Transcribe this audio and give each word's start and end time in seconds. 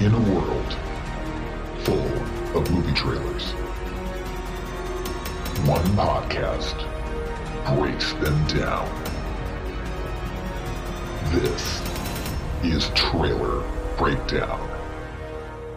in 0.00 0.12
a 0.12 0.20
world 0.34 0.76
full 1.84 2.58
of 2.58 2.68
movie 2.72 2.92
trailers. 2.94 3.52
One 5.66 5.84
podcast 5.94 6.74
breaks 7.76 8.12
them 8.14 8.46
down. 8.48 8.90
This 11.30 11.80
is 12.64 12.88
Trailer 12.96 13.62
Breakdown. 13.96 14.68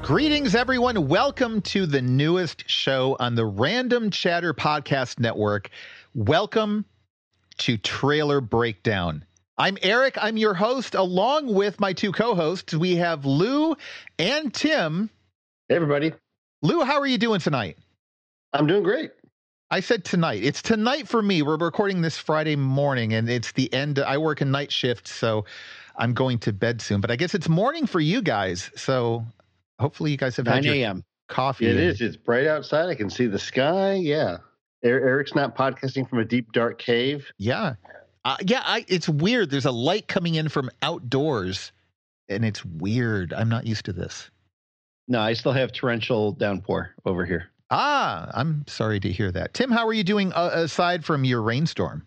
Greetings, 0.01 0.55
everyone. 0.55 1.07
Welcome 1.07 1.61
to 1.61 1.85
the 1.85 2.01
newest 2.01 2.67
show 2.67 3.15
on 3.19 3.35
the 3.35 3.45
Random 3.45 4.09
Chatter 4.09 4.53
Podcast 4.53 5.19
Network. 5.19 5.69
Welcome 6.15 6.85
to 7.59 7.77
Trailer 7.77 8.41
Breakdown. 8.41 9.26
I'm 9.59 9.77
Eric. 9.81 10.17
I'm 10.21 10.37
your 10.37 10.53
host, 10.53 10.93
along 10.93 11.51
with 11.51 11.79
my 11.79 11.93
two 11.93 12.11
co 12.11 12.35
hosts. 12.35 12.75
We 12.75 12.97
have 12.97 13.25
Lou 13.25 13.75
and 14.19 14.53
Tim. 14.53 15.09
Hey, 15.67 15.75
everybody. 15.75 16.13
Lou, 16.61 16.83
how 16.83 16.99
are 16.99 17.07
you 17.07 17.17
doing 17.17 17.39
tonight? 17.39 17.77
I'm 18.53 18.67
doing 18.67 18.83
great. 18.83 19.11
I 19.71 19.79
said 19.79 20.05
tonight. 20.05 20.43
It's 20.43 20.61
tonight 20.61 21.07
for 21.07 21.23
me. 21.23 21.41
We're 21.41 21.57
recording 21.57 22.01
this 22.01 22.17
Friday 22.19 22.55
morning, 22.55 23.13
and 23.13 23.27
it's 23.27 23.51
the 23.51 23.73
end. 23.73 23.97
I 23.97 24.19
work 24.19 24.41
a 24.41 24.45
night 24.45 24.71
shift, 24.71 25.07
so 25.07 25.45
I'm 25.95 26.13
going 26.13 26.37
to 26.39 26.53
bed 26.53 26.79
soon. 26.79 27.01
But 27.01 27.09
I 27.09 27.15
guess 27.15 27.33
it's 27.33 27.49
morning 27.49 27.87
for 27.87 27.99
you 27.99 28.21
guys. 28.21 28.69
So 28.75 29.25
hopefully, 29.79 30.11
you 30.11 30.17
guys 30.17 30.35
have 30.37 30.45
had 30.45 30.63
9 30.63 30.63
your 30.65 30.75
a.m. 30.75 31.03
coffee. 31.29 31.65
It 31.65 31.77
is. 31.77 31.99
It's 31.99 32.15
bright 32.15 32.45
outside. 32.45 32.89
I 32.89 32.95
can 32.95 33.09
see 33.09 33.25
the 33.25 33.39
sky. 33.39 33.93
Yeah. 33.93 34.37
Er- 34.85 35.07
Eric's 35.07 35.33
not 35.33 35.57
podcasting 35.57 36.07
from 36.07 36.19
a 36.19 36.25
deep, 36.25 36.51
dark 36.51 36.77
cave. 36.77 37.31
Yeah. 37.39 37.73
Uh, 38.27 38.35
yeah, 38.45 38.61
I, 38.65 38.83
it's 38.89 39.07
weird. 39.07 39.49
There's 39.49 39.63
a 39.63 39.71
light 39.71 40.09
coming 40.09 40.35
in 40.35 40.49
from 40.49 40.69
outdoors, 40.81 41.71
and 42.27 42.43
it's 42.43 42.65
weird. 42.65 43.31
I'm 43.31 43.47
not 43.47 43.65
used 43.65 43.85
to 43.85 43.93
this. 43.93 44.29
No, 45.07 45.21
I 45.21 45.31
still 45.31 45.53
have 45.53 45.71
torrential 45.71 46.33
downpour 46.33 46.93
over 47.05 47.25
here. 47.25 47.45
Ah, 47.71 48.29
I'm 48.33 48.65
sorry 48.67 48.99
to 48.99 49.09
hear 49.09 49.31
that. 49.31 49.53
Tim, 49.53 49.71
how 49.71 49.87
are 49.87 49.93
you 49.93 50.03
doing 50.03 50.33
uh, 50.33 50.49
aside 50.55 51.05
from 51.05 51.23
your 51.23 51.41
rainstorm? 51.41 52.05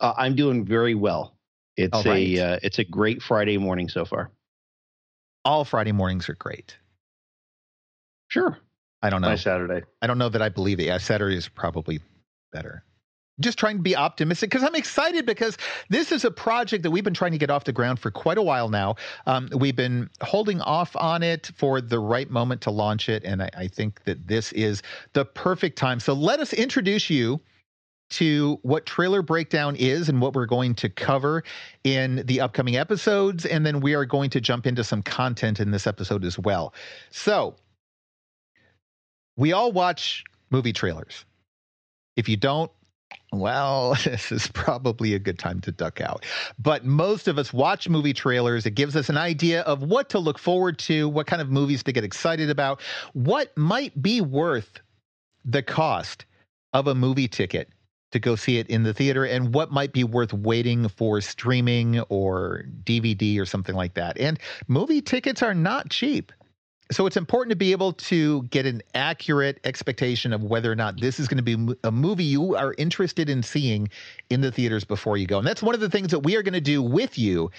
Uh, 0.00 0.14
I'm 0.16 0.34
doing 0.36 0.64
very 0.64 0.94
well. 0.94 1.34
It's 1.76 1.92
All 1.92 2.02
right. 2.04 2.28
a 2.28 2.54
uh, 2.54 2.58
it's 2.62 2.78
a 2.78 2.84
great 2.84 3.20
Friday 3.20 3.58
morning 3.58 3.90
so 3.90 4.06
far. 4.06 4.30
All 5.44 5.66
Friday 5.66 5.92
mornings 5.92 6.30
are 6.30 6.34
great. 6.36 6.78
Sure. 8.28 8.56
I 9.02 9.10
don't 9.10 9.20
know. 9.20 9.28
My 9.28 9.36
Saturday. 9.36 9.84
I 10.00 10.06
don't 10.06 10.16
know 10.16 10.30
that 10.30 10.40
I 10.40 10.48
believe 10.48 10.80
it. 10.80 10.84
Yeah, 10.84 10.96
Saturday 10.96 11.36
is 11.36 11.46
probably 11.46 12.00
better. 12.54 12.85
Just 13.38 13.58
trying 13.58 13.76
to 13.76 13.82
be 13.82 13.94
optimistic 13.94 14.50
because 14.50 14.64
I'm 14.66 14.74
excited 14.74 15.26
because 15.26 15.58
this 15.90 16.10
is 16.10 16.24
a 16.24 16.30
project 16.30 16.82
that 16.84 16.90
we've 16.90 17.04
been 17.04 17.12
trying 17.12 17.32
to 17.32 17.38
get 17.38 17.50
off 17.50 17.64
the 17.64 17.72
ground 17.72 17.98
for 17.98 18.10
quite 18.10 18.38
a 18.38 18.42
while 18.42 18.70
now. 18.70 18.96
Um, 19.26 19.50
we've 19.54 19.76
been 19.76 20.08
holding 20.22 20.62
off 20.62 20.96
on 20.96 21.22
it 21.22 21.50
for 21.54 21.82
the 21.82 21.98
right 21.98 22.30
moment 22.30 22.62
to 22.62 22.70
launch 22.70 23.10
it, 23.10 23.24
and 23.24 23.42
I, 23.42 23.50
I 23.56 23.68
think 23.68 24.04
that 24.04 24.26
this 24.26 24.52
is 24.52 24.82
the 25.12 25.26
perfect 25.26 25.76
time. 25.76 26.00
So 26.00 26.14
let 26.14 26.40
us 26.40 26.54
introduce 26.54 27.10
you 27.10 27.40
to 28.08 28.58
what 28.62 28.86
trailer 28.86 29.20
breakdown 29.20 29.76
is 29.76 30.08
and 30.08 30.20
what 30.20 30.34
we're 30.34 30.46
going 30.46 30.74
to 30.76 30.88
cover 30.88 31.42
in 31.84 32.22
the 32.26 32.40
upcoming 32.40 32.76
episodes, 32.76 33.44
and 33.44 33.66
then 33.66 33.80
we 33.80 33.94
are 33.94 34.04
going 34.04 34.30
to 34.30 34.40
jump 34.40 34.66
into 34.66 34.84
some 34.84 35.02
content 35.02 35.60
in 35.60 35.72
this 35.72 35.86
episode 35.86 36.24
as 36.24 36.38
well. 36.38 36.72
So 37.10 37.56
we 39.36 39.52
all 39.52 39.72
watch 39.72 40.24
movie 40.50 40.72
trailers. 40.72 41.24
If 42.16 42.28
you 42.28 42.36
don't, 42.36 42.70
well, 43.32 43.96
this 44.04 44.32
is 44.32 44.48
probably 44.48 45.14
a 45.14 45.18
good 45.18 45.38
time 45.38 45.60
to 45.62 45.72
duck 45.72 46.00
out. 46.00 46.24
But 46.58 46.84
most 46.84 47.28
of 47.28 47.38
us 47.38 47.52
watch 47.52 47.88
movie 47.88 48.12
trailers. 48.12 48.66
It 48.66 48.72
gives 48.72 48.96
us 48.96 49.08
an 49.08 49.16
idea 49.16 49.62
of 49.62 49.82
what 49.82 50.08
to 50.10 50.18
look 50.18 50.38
forward 50.38 50.78
to, 50.80 51.08
what 51.08 51.26
kind 51.26 51.42
of 51.42 51.50
movies 51.50 51.82
to 51.84 51.92
get 51.92 52.04
excited 52.04 52.50
about, 52.50 52.80
what 53.12 53.56
might 53.56 54.00
be 54.00 54.20
worth 54.20 54.80
the 55.44 55.62
cost 55.62 56.24
of 56.72 56.86
a 56.86 56.94
movie 56.94 57.28
ticket 57.28 57.70
to 58.12 58.18
go 58.18 58.36
see 58.36 58.58
it 58.58 58.68
in 58.68 58.84
the 58.84 58.94
theater, 58.94 59.24
and 59.24 59.52
what 59.52 59.72
might 59.72 59.92
be 59.92 60.04
worth 60.04 60.32
waiting 60.32 60.88
for 60.88 61.20
streaming 61.20 62.00
or 62.02 62.64
DVD 62.84 63.38
or 63.40 63.44
something 63.44 63.74
like 63.74 63.94
that. 63.94 64.16
And 64.18 64.38
movie 64.68 65.02
tickets 65.02 65.42
are 65.42 65.54
not 65.54 65.90
cheap 65.90 66.32
so 66.90 67.06
it's 67.06 67.16
important 67.16 67.50
to 67.50 67.56
be 67.56 67.72
able 67.72 67.92
to 67.92 68.42
get 68.44 68.64
an 68.64 68.82
accurate 68.94 69.58
expectation 69.64 70.32
of 70.32 70.44
whether 70.44 70.70
or 70.70 70.76
not 70.76 71.00
this 71.00 71.18
is 71.18 71.26
going 71.26 71.44
to 71.44 71.56
be 71.56 71.76
a 71.82 71.90
movie 71.90 72.24
you 72.24 72.54
are 72.54 72.74
interested 72.78 73.28
in 73.28 73.42
seeing 73.42 73.88
in 74.30 74.40
the 74.40 74.52
theaters 74.52 74.84
before 74.84 75.16
you 75.16 75.26
go. 75.26 75.38
And 75.38 75.46
that's 75.46 75.62
one 75.62 75.74
of 75.74 75.80
the 75.80 75.90
things 75.90 76.10
that 76.12 76.20
we 76.20 76.36
are 76.36 76.42
going 76.42 76.54
to 76.54 76.60
do 76.60 76.80
with 76.82 77.18
you. 77.18 77.50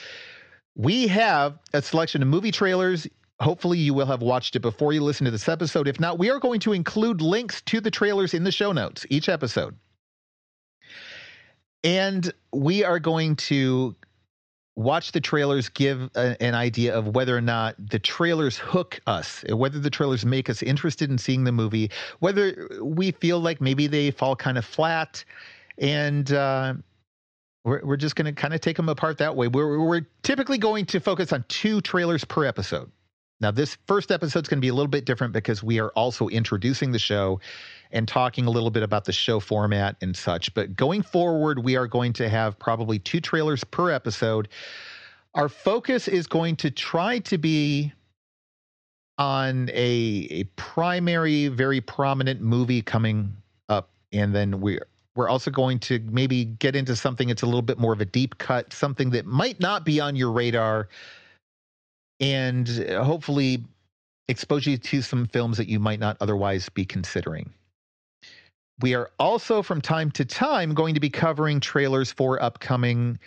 We 0.75 1.07
have 1.07 1.57
a 1.73 1.81
selection 1.81 2.21
of 2.21 2.29
movie 2.29 2.51
trailers. 2.51 3.07
Hopefully, 3.39 3.77
you 3.77 3.93
will 3.93 4.05
have 4.05 4.21
watched 4.21 4.55
it 4.55 4.61
before 4.61 4.93
you 4.93 5.03
listen 5.03 5.25
to 5.25 5.31
this 5.31 5.49
episode. 5.49 5.87
If 5.87 5.99
not, 5.99 6.17
we 6.17 6.29
are 6.29 6.39
going 6.39 6.59
to 6.61 6.73
include 6.73 7.21
links 7.21 7.61
to 7.63 7.81
the 7.81 7.91
trailers 7.91 8.33
in 8.33 8.43
the 8.43 8.51
show 8.51 8.71
notes 8.71 9.05
each 9.09 9.27
episode. 9.27 9.75
And 11.83 12.31
we 12.53 12.83
are 12.83 12.99
going 12.99 13.35
to 13.35 13.95
watch 14.77 15.11
the 15.11 15.19
trailers 15.19 15.67
give 15.69 16.09
a, 16.15 16.41
an 16.41 16.53
idea 16.53 16.95
of 16.95 17.15
whether 17.15 17.35
or 17.35 17.41
not 17.41 17.75
the 17.79 17.97
trailers 17.97 18.57
hook 18.57 18.99
us, 19.07 19.43
whether 19.49 19.79
the 19.79 19.89
trailers 19.89 20.23
make 20.23 20.49
us 20.49 20.61
interested 20.61 21.09
in 21.09 21.17
seeing 21.17 21.43
the 21.43 21.51
movie, 21.51 21.89
whether 22.19 22.69
we 22.81 23.11
feel 23.11 23.39
like 23.39 23.59
maybe 23.59 23.87
they 23.87 24.11
fall 24.11 24.35
kind 24.35 24.57
of 24.57 24.63
flat, 24.63 25.25
and 25.79 26.31
uh, 26.31 26.75
we're 27.65 27.83
we're 27.83 27.97
just 27.97 28.15
going 28.15 28.27
to 28.27 28.31
kind 28.39 28.53
of 28.53 28.61
take 28.61 28.77
them 28.77 28.87
apart 28.87 29.17
that 29.17 29.35
way. 29.35 29.47
We're 29.47 29.83
we're 29.83 30.07
typically 30.21 30.59
going 30.59 30.85
to 30.85 30.99
focus 30.99 31.33
on 31.33 31.43
two 31.47 31.81
trailers 31.81 32.23
per 32.23 32.45
episode. 32.45 32.91
Now, 33.39 33.51
this 33.51 33.77
first 33.85 34.11
episode 34.11 34.45
is 34.45 34.49
going 34.49 34.57
to 34.57 34.65
be 34.65 34.69
a 34.69 34.73
little 34.73 34.87
bit 34.87 35.05
different 35.05 35.31
because 35.31 35.61
we 35.61 35.79
are 35.79 35.89
also 35.89 36.27
introducing 36.27 36.91
the 36.91 36.99
show 36.99 37.39
and 37.91 38.07
talking 38.07 38.47
a 38.47 38.49
little 38.49 38.71
bit 38.71 38.83
about 38.83 39.05
the 39.05 39.11
show 39.11 39.39
format 39.39 39.95
and 40.01 40.15
such. 40.15 40.53
But 40.53 40.75
going 40.75 41.03
forward, 41.03 41.63
we 41.63 41.75
are 41.75 41.87
going 41.87 42.13
to 42.13 42.29
have 42.29 42.57
probably 42.57 42.97
two 42.97 43.21
trailers 43.21 43.63
per 43.63 43.91
episode. 43.91 44.47
Our 45.35 45.49
focus 45.49 46.07
is 46.07 46.25
going 46.25 46.55
to 46.57 46.71
try 46.71 47.19
to 47.19 47.37
be 47.37 47.93
on 49.19 49.69
a, 49.69 50.27
a 50.31 50.43
primary, 50.55 51.47
very 51.47 51.81
prominent 51.81 52.41
movie 52.41 52.81
coming 52.81 53.35
up. 53.69 53.89
And 54.11 54.33
then 54.33 54.61
we're 54.61 54.87
we're 55.15 55.29
also 55.29 55.49
going 55.49 55.79
to 55.79 55.99
maybe 56.11 56.45
get 56.45 56.75
into 56.75 56.95
something 56.95 57.27
that's 57.27 57.41
a 57.41 57.47
little 57.47 57.63
bit 57.63 57.79
more 57.79 57.91
of 57.91 57.99
a 58.01 58.05
deep 58.05 58.37
cut, 58.37 58.71
something 58.71 59.09
that 59.09 59.25
might 59.25 59.59
not 59.59 59.83
be 59.83 59.99
on 59.99 60.15
your 60.15 60.31
radar, 60.31 60.89
and 62.19 62.67
hopefully 62.89 63.63
expose 64.27 64.65
you 64.65 64.77
to 64.77 65.01
some 65.01 65.25
films 65.27 65.57
that 65.57 65.67
you 65.67 65.79
might 65.79 65.99
not 65.99 66.17
otherwise 66.19 66.69
be 66.69 66.85
considering. 66.85 67.51
We 68.79 68.93
are 68.93 69.09
also, 69.17 69.63
from 69.63 69.81
time 69.81 70.11
to 70.11 70.25
time, 70.25 70.73
going 70.73 70.93
to 70.93 70.99
be 70.99 71.09
covering 71.09 71.59
trailers 71.59 72.11
for 72.11 72.41
upcoming 72.41 73.17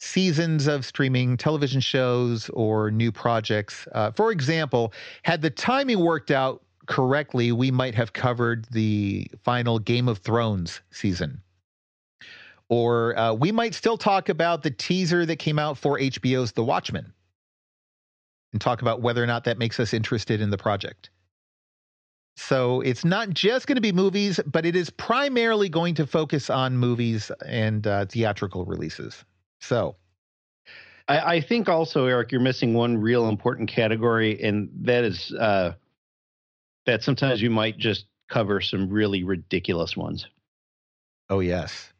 seasons 0.00 0.66
of 0.66 0.84
streaming 0.84 1.36
television 1.36 1.80
shows 1.80 2.50
or 2.50 2.90
new 2.90 3.10
projects. 3.10 3.88
Uh, 3.92 4.10
for 4.12 4.30
example, 4.30 4.92
had 5.22 5.42
the 5.42 5.50
timing 5.50 6.00
worked 6.00 6.30
out 6.30 6.62
correctly, 6.86 7.52
we 7.52 7.70
might 7.70 7.94
have 7.94 8.12
covered 8.12 8.66
the 8.70 9.30
final 9.42 9.78
Game 9.78 10.08
of 10.08 10.18
Thrones 10.18 10.80
season. 10.90 11.40
Or 12.68 13.18
uh, 13.18 13.32
we 13.32 13.50
might 13.50 13.74
still 13.74 13.96
talk 13.96 14.28
about 14.28 14.62
the 14.62 14.70
teaser 14.70 15.24
that 15.24 15.36
came 15.36 15.58
out 15.58 15.78
for 15.78 15.98
HBO's 15.98 16.52
The 16.52 16.64
Watchmen 16.64 17.12
and 18.52 18.60
talk 18.60 18.82
about 18.82 19.00
whether 19.02 19.22
or 19.22 19.26
not 19.26 19.44
that 19.44 19.58
makes 19.58 19.78
us 19.80 19.92
interested 19.92 20.40
in 20.40 20.50
the 20.50 20.58
project. 20.58 21.10
So 22.36 22.80
it's 22.82 23.04
not 23.04 23.30
just 23.30 23.66
going 23.66 23.76
to 23.76 23.82
be 23.82 23.92
movies, 23.92 24.38
but 24.46 24.64
it 24.64 24.76
is 24.76 24.90
primarily 24.90 25.68
going 25.68 25.94
to 25.96 26.06
focus 26.06 26.50
on 26.50 26.76
movies 26.76 27.32
and 27.44 27.84
uh, 27.86 28.06
theatrical 28.06 28.64
releases. 28.64 29.24
So, 29.60 29.96
I, 31.08 31.36
I 31.36 31.40
think 31.40 31.68
also, 31.68 32.06
Eric, 32.06 32.30
you're 32.30 32.40
missing 32.40 32.74
one 32.74 32.96
real 32.96 33.28
important 33.28 33.68
category, 33.68 34.40
and 34.40 34.70
that 34.82 35.02
is 35.02 35.32
uh, 35.32 35.72
that 36.86 37.02
sometimes 37.02 37.42
you 37.42 37.50
might 37.50 37.76
just 37.76 38.06
cover 38.28 38.60
some 38.60 38.88
really 38.88 39.24
ridiculous 39.24 39.96
ones. 39.96 40.26
oh 41.30 41.40
yes, 41.40 41.92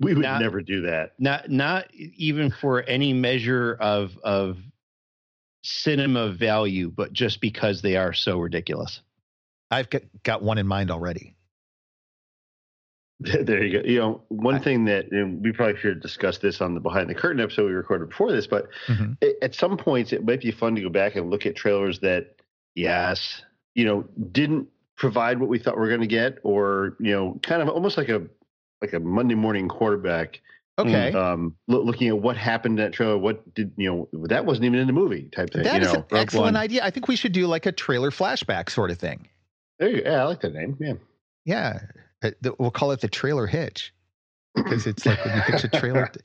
We 0.00 0.14
would 0.14 0.22
Not- 0.22 0.40
never 0.40 0.62
do 0.62 0.80
that. 0.82 1.12
Not 1.18 1.50
not 1.50 1.92
even 1.94 2.50
for 2.50 2.82
any 2.84 3.12
measure 3.12 3.76
of 3.78 4.16
of 4.24 4.58
cinema 5.66 6.30
value, 6.32 6.90
but 6.90 7.12
just 7.12 7.40
because 7.40 7.82
they 7.82 7.96
are 7.96 8.12
so 8.12 8.38
ridiculous. 8.38 9.00
I've 9.70 9.90
got, 9.90 10.02
got 10.22 10.42
one 10.42 10.58
in 10.58 10.66
mind 10.66 10.90
already. 10.90 11.34
there 13.20 13.64
you 13.64 13.80
go. 13.80 13.88
You 13.88 13.98
know, 13.98 14.22
one 14.28 14.56
I- 14.56 14.58
thing 14.58 14.84
that 14.86 15.10
and 15.10 15.42
we 15.42 15.52
probably 15.52 15.80
should 15.80 15.94
have 15.94 16.02
discussed 16.02 16.42
this 16.42 16.60
on 16.60 16.74
the 16.74 16.80
behind 16.80 17.08
the 17.08 17.14
curtain 17.14 17.40
episode 17.40 17.66
we 17.66 17.72
recorded 17.72 18.10
before 18.10 18.30
this, 18.30 18.46
but 18.46 18.68
Mhm. 18.88 19.16
a- 19.22 19.42
at 19.44 19.54
some 19.54 19.76
points 19.78 20.12
it 20.12 20.24
might 20.24 20.42
be 20.42 20.50
fun 20.50 20.74
to 20.74 20.82
go 20.82 20.90
back 20.90 21.16
and 21.16 21.30
look 21.30 21.46
at 21.46 21.56
trailers 21.56 22.00
that, 22.00 22.36
yes, 22.74 23.42
you 23.74 23.84
know, 23.86 24.06
didn't 24.32 24.68
provide 24.96 25.38
what 25.40 25.48
we 25.48 25.58
thought 25.58 25.76
we 25.78 25.84
are 25.84 25.88
going 25.88 26.00
to 26.00 26.06
get, 26.06 26.38
or 26.42 26.96
you 27.00 27.12
know, 27.12 27.38
kind 27.42 27.62
of 27.62 27.68
almost 27.68 27.96
like 27.96 28.08
a 28.10 28.22
like 28.82 28.92
a 28.92 29.00
Monday 29.00 29.34
morning 29.34 29.68
quarterback. 29.68 30.40
Okay. 30.78 31.12
Um, 31.12 31.56
loo- 31.68 31.82
looking 31.82 32.08
at 32.08 32.18
what 32.18 32.36
happened 32.36 32.78
in 32.78 32.84
that 32.84 32.92
trailer, 32.92 33.16
what 33.16 33.54
did 33.54 33.72
you 33.76 34.08
know? 34.12 34.26
That 34.26 34.44
wasn't 34.44 34.66
even 34.66 34.78
in 34.78 34.86
the 34.86 34.92
movie 34.92 35.28
type 35.34 35.50
thing. 35.52 35.62
That 35.62 35.80
you 35.80 35.88
is 35.88 35.92
know, 35.94 36.06
an 36.10 36.16
excellent 36.18 36.44
One. 36.54 36.56
idea. 36.56 36.84
I 36.84 36.90
think 36.90 37.08
we 37.08 37.16
should 37.16 37.32
do 37.32 37.46
like 37.46 37.64
a 37.66 37.72
trailer 37.72 38.10
flashback 38.10 38.68
sort 38.70 38.90
of 38.90 38.98
thing. 38.98 39.28
There 39.78 39.88
you, 39.88 40.02
yeah, 40.04 40.20
I 40.22 40.24
like 40.24 40.40
that 40.42 40.52
name. 40.54 40.76
Yeah. 40.80 40.94
Yeah. 41.44 41.80
Uh, 42.22 42.50
We'll 42.58 42.70
call 42.70 42.90
it 42.92 43.00
the 43.00 43.08
trailer 43.08 43.46
hitch 43.46 43.92
because 44.54 44.86
it's 44.86 45.06
like 45.06 45.22
when 45.24 45.36
you 45.36 45.42
pitch 45.42 45.64
a 45.64 45.68
trailer. 45.68 46.10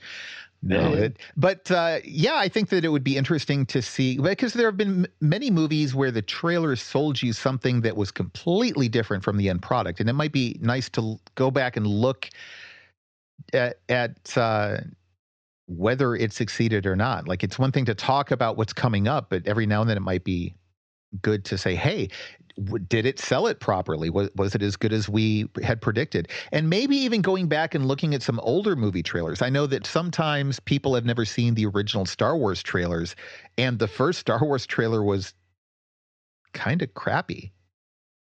No, 0.63 0.94
it, 0.94 1.18
but 1.36 1.71
uh, 1.71 2.01
yeah, 2.06 2.36
I 2.36 2.47
think 2.47 2.69
that 2.69 2.86
it 2.86 2.89
would 2.89 3.04
be 3.04 3.18
interesting 3.18 3.65
to 3.65 3.81
see 3.81 4.19
because 4.19 4.54
there 4.54 4.68
have 4.68 4.77
been 4.77 5.06
m- 5.06 5.12
many 5.19 5.50
movies 5.50 5.95
where 5.95 6.12
the 6.12 6.21
trailer 6.21 6.75
sold 6.75 7.19
you 7.19 7.33
something 7.33 7.81
that 7.81 7.97
was 7.97 8.12
completely 8.12 8.88
different 8.88 9.24
from 9.24 9.38
the 9.38 9.50
end 9.50 9.63
product, 9.63 10.00
and 10.00 10.07
it 10.07 10.13
might 10.13 10.31
be 10.31 10.59
nice 10.62 10.88
to 10.89 11.19
go 11.33 11.50
back 11.50 11.77
and 11.77 11.88
look 11.88 12.30
at, 13.54 13.80
at 13.90 14.38
uh, 14.38 14.78
whether 15.68 16.16
it 16.16 16.34
succeeded 16.34 16.86
or 16.86 16.96
not. 16.96 17.28
Like 17.28 17.44
it's 17.44 17.60
one 17.60 17.72
thing 17.72 17.86
to 17.86 17.96
talk 17.96 18.32
about 18.32 18.58
what's 18.58 18.74
coming 18.74 19.08
up, 19.08 19.30
but 19.30 19.48
every 19.48 19.66
now 19.66 19.82
and 19.82 19.90
then 19.90 19.98
it 19.98 20.02
might 20.02 20.24
be 20.24 20.54
good 21.22 21.46
to 21.46 21.58
say, 21.58 21.76
"Hey, 21.76 22.10
w- 22.58 22.84
did 22.84 23.06
it 23.06 23.20
sell 23.20 23.48
it 23.48 23.60
properly? 23.60 24.10
Was 24.10 24.30
was 24.36 24.56
it 24.56 24.62
as 24.62 24.76
good 24.76 24.94
as 24.94 25.10
we 25.10 25.48
had 25.64 25.82
predicted?" 25.82 26.30
And 26.52 26.70
maybe 26.70 26.96
even 26.98 27.22
going 27.22 27.48
back 27.48 27.76
and 27.76 27.88
looking 27.88 28.14
at 28.14 28.22
some 28.22 28.40
older 28.42 28.76
movie 28.76 29.04
trailers. 29.04 29.42
I 29.42 29.50
know 29.50 29.68
that 29.68 29.86
sometimes 29.86 30.60
people 30.60 30.96
have 30.96 31.06
never 31.06 31.26
seen 31.26 31.56
the 31.56 31.66
original 31.66 32.06
Star 32.06 32.38
Wars 32.38 32.62
trailers, 32.64 33.16
and 33.58 33.80
the 33.80 33.88
first 33.88 34.20
Star 34.20 34.40
Wars 34.44 34.66
trailer 34.66 35.04
was 35.04 35.34
kind 36.54 36.82
of 36.82 36.94
crappy. 36.94 37.52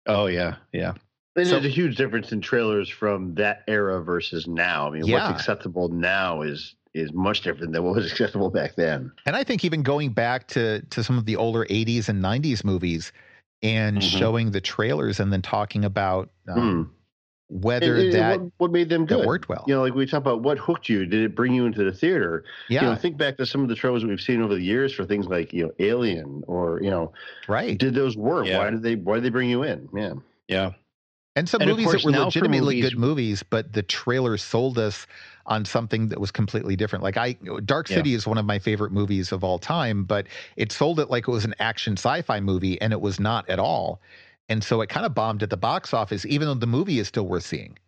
Oh 0.06 0.26
yeah, 0.26 0.56
yeah. 0.72 0.94
And 1.38 1.46
So- 1.46 1.54
there's 1.54 1.66
a 1.66 1.74
huge 1.74 1.96
difference 1.96 2.32
in 2.32 2.40
trailers 2.40 2.88
from 2.88 3.34
that 3.34 3.62
era 3.68 4.02
versus 4.02 4.46
now. 4.46 4.88
I 4.88 4.90
mean, 4.90 5.04
Yeah. 5.06 5.28
what's 5.28 5.40
acceptable 5.40 5.88
now 5.88 6.42
is 6.42 6.74
is 6.94 7.12
much 7.12 7.42
different 7.42 7.72
than 7.72 7.84
what 7.84 7.94
was 7.94 8.06
acceptable 8.10 8.50
back 8.50 8.74
then. 8.74 9.12
And 9.26 9.36
I 9.36 9.44
think 9.44 9.64
even 9.64 9.82
going 9.82 10.10
back 10.10 10.48
to 10.48 10.82
to 10.90 11.04
some 11.04 11.16
of 11.18 11.26
the 11.26 11.36
older 11.36 11.64
80s 11.70 12.08
and 12.08 12.20
90s 12.22 12.64
movies 12.64 13.12
and 13.62 13.98
Mhm. 13.98 14.02
showing 14.18 14.50
the 14.52 14.60
trailers 14.60 15.20
and 15.20 15.32
then 15.32 15.42
talking 15.42 15.84
about 15.84 16.30
um, 16.48 16.84
Hmm. 17.50 17.56
whether 17.60 17.94
And- 17.96 18.04
and 18.04 18.12
that 18.14 18.40
what, 18.40 18.52
what 18.58 18.72
made 18.72 18.88
them 18.88 19.06
that 19.06 19.16
good? 19.16 19.26
worked 19.26 19.48
well. 19.48 19.64
You 19.68 19.74
know, 19.74 19.82
like 19.82 19.94
we 19.94 20.06
talk 20.06 20.18
about 20.20 20.42
what 20.42 20.58
hooked 20.58 20.88
you. 20.88 21.06
Did 21.06 21.22
it 21.22 21.34
bring 21.34 21.52
you 21.54 21.66
into 21.66 21.84
the 21.84 21.92
theater? 21.92 22.44
yeah, 22.68 22.82
You 22.84 22.90
know, 22.90 22.94
think 22.96 23.16
back 23.16 23.36
to 23.36 23.46
some 23.46 23.62
of 23.62 23.68
the 23.68 23.74
trailers 23.74 24.04
we've 24.04 24.20
seen 24.20 24.42
over 24.42 24.54
the 24.54 24.62
years 24.62 24.92
for 24.92 25.04
things 25.04 25.26
like 25.26 25.52
you 25.52 25.64
know 25.66 25.72
Alien 25.78 26.42
or 26.46 26.80
you 26.82 26.90
know, 26.90 27.12
right. 27.48 27.78
did 27.78 27.94
those 27.94 28.16
work? 28.16 28.46
Yeah. 28.46 28.58
Why 28.58 28.70
did 28.70 28.82
they 28.82 28.96
Why 28.96 29.16
did 29.16 29.24
they 29.24 29.30
bring 29.30 29.50
you 29.50 29.62
in? 29.62 29.88
Yeah. 29.94 30.14
Yeah. 30.48 30.72
And 31.38 31.48
some 31.48 31.62
And 31.62 31.70
movies 31.70 31.92
that 31.92 32.02
were 32.04 32.10
legitimately 32.10 32.76
movies- 32.76 32.90
good 32.90 32.98
movies, 32.98 33.42
but 33.44 33.72
the 33.72 33.82
trailer 33.82 34.36
sold 34.36 34.76
us 34.76 35.06
on 35.46 35.64
something 35.64 36.08
that 36.08 36.20
was 36.20 36.32
completely 36.32 36.74
different. 36.74 37.04
Like 37.04 37.16
I 37.16 37.34
Dark 37.64 37.88
Yeah. 37.88 37.96
City 37.98 38.14
is 38.14 38.26
one 38.26 38.38
of 38.38 38.44
my 38.44 38.58
favorite 38.58 38.90
movies 38.90 39.30
of 39.30 39.44
all 39.44 39.58
time, 39.58 40.02
but 40.02 40.26
it 40.56 40.72
sold 40.72 40.98
it 40.98 41.10
like 41.10 41.28
it 41.28 41.30
was 41.30 41.44
an 41.44 41.54
action 41.60 41.92
sci-fi 41.96 42.40
movie 42.40 42.80
and 42.80 42.92
it 42.92 43.00
was 43.00 43.20
not 43.20 43.48
at 43.48 43.60
all. 43.60 44.00
And 44.48 44.64
so 44.64 44.80
it 44.80 44.88
kind 44.88 45.06
of 45.06 45.14
bombed 45.14 45.42
at 45.44 45.50
the 45.50 45.56
box 45.56 45.94
office 45.94 46.26
even 46.26 46.48
though 46.48 46.54
the 46.54 46.66
movie 46.66 46.98
is 46.98 47.06
still 47.06 47.26
worth 47.28 47.44
seeing. 47.44 47.78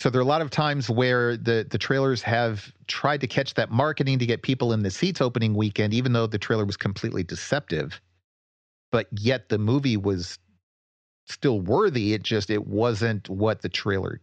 So 0.00 0.10
there 0.10 0.20
are 0.20 0.22
a 0.22 0.26
lot 0.26 0.42
of 0.42 0.50
times 0.50 0.90
where 0.90 1.38
the 1.38 1.66
the 1.68 1.78
trailers 1.78 2.20
have 2.22 2.70
tried 2.86 3.22
to 3.22 3.26
catch 3.26 3.54
that 3.54 3.70
marketing 3.70 4.18
to 4.18 4.26
get 4.26 4.42
people 4.42 4.74
in 4.74 4.82
the 4.82 4.90
seats 4.90 5.22
opening 5.22 5.54
weekend 5.54 5.94
even 5.94 6.12
though 6.12 6.26
the 6.26 6.38
trailer 6.38 6.66
was 6.66 6.76
completely 6.76 7.22
deceptive. 7.24 8.00
But 8.92 9.06
yet 9.10 9.48
the 9.48 9.58
movie 9.58 9.96
was 9.96 10.38
still 11.28 11.60
worthy. 11.60 12.14
It 12.14 12.22
just 12.22 12.50
it 12.50 12.66
wasn't 12.66 13.28
what 13.28 13.62
the 13.62 13.68
trailer 13.68 14.20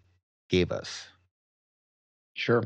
gave 0.49 0.71
us. 0.71 1.07
Sure. 2.33 2.63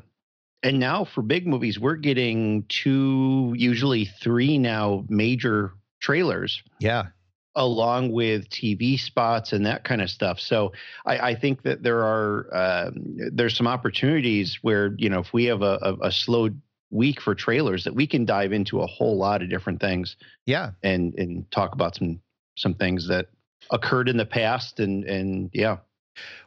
And 0.63 0.80
now 0.80 1.06
for 1.06 1.21
big 1.21 1.47
movies, 1.47 1.80
we're 1.80 1.95
getting 1.95 2.65
two, 2.68 3.53
usually 3.56 4.06
three 4.06 4.57
now 4.57 5.06
major 5.07 5.71
trailers 6.01 6.62
Yeah. 6.80 7.07
along 7.56 8.12
with 8.12 8.50
TV 8.50 9.00
spots 9.00 9.53
and 9.53 9.65
that 9.65 9.83
kind 9.83 10.01
of 10.01 10.09
stuff. 10.09 10.39
So 10.39 10.74
I, 11.06 11.19
I 11.31 11.36
think 11.36 11.63
that 11.63 11.81
there 11.83 12.03
are 12.03 12.88
um, 12.88 13.18
there's 13.31 13.56
some 13.56 13.68
opportunities 13.68 14.59
where 14.62 14.94
you 14.97 15.09
know 15.09 15.19
if 15.19 15.31
we 15.33 15.45
have 15.45 15.62
a, 15.62 15.77
a, 15.81 16.07
a 16.07 16.12
slow 16.12 16.50
week 16.91 17.21
for 17.21 17.36
trailers 17.36 17.83
that 17.83 17.94
we 17.95 18.07
can 18.07 18.25
dive 18.25 18.51
into 18.51 18.81
a 18.81 18.88
whole 18.88 19.18
lot 19.18 19.41
of 19.41 19.50
different 19.50 19.80
things 19.80 20.18
Yeah. 20.45 20.71
and 20.83 21.13
and 21.15 21.50
talk 21.51 21.74
about 21.74 21.95
some 21.95 22.19
some 22.57 22.74
things 22.74 23.07
that 23.07 23.27
occurred 23.72 24.10
in 24.10 24.18
the 24.18 24.26
past 24.26 24.80
and 24.80 25.04
and 25.06 25.50
yeah 25.54 25.78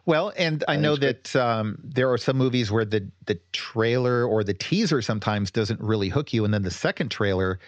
Well, 0.05 0.33
and 0.37 0.65
I 0.69 0.77
know 0.77 0.97
that 0.97 1.35
um, 1.37 1.79
there 1.83 2.11
are 2.11 2.19
some 2.19 2.37
movies 2.37 2.71
where 2.71 2.85
the 2.85 3.09
the 3.27 3.39
trailer 3.53 4.27
or 4.27 4.45
the 4.45 4.55
teaser 4.55 5.01
sometimes 5.01 5.51
doesn't 5.51 5.81
really 5.81 6.09
hook 6.09 6.33
you, 6.33 6.45
and 6.45 6.53
then 6.53 6.63
the 6.63 6.71
second 6.71 7.11
trailer, 7.11 7.59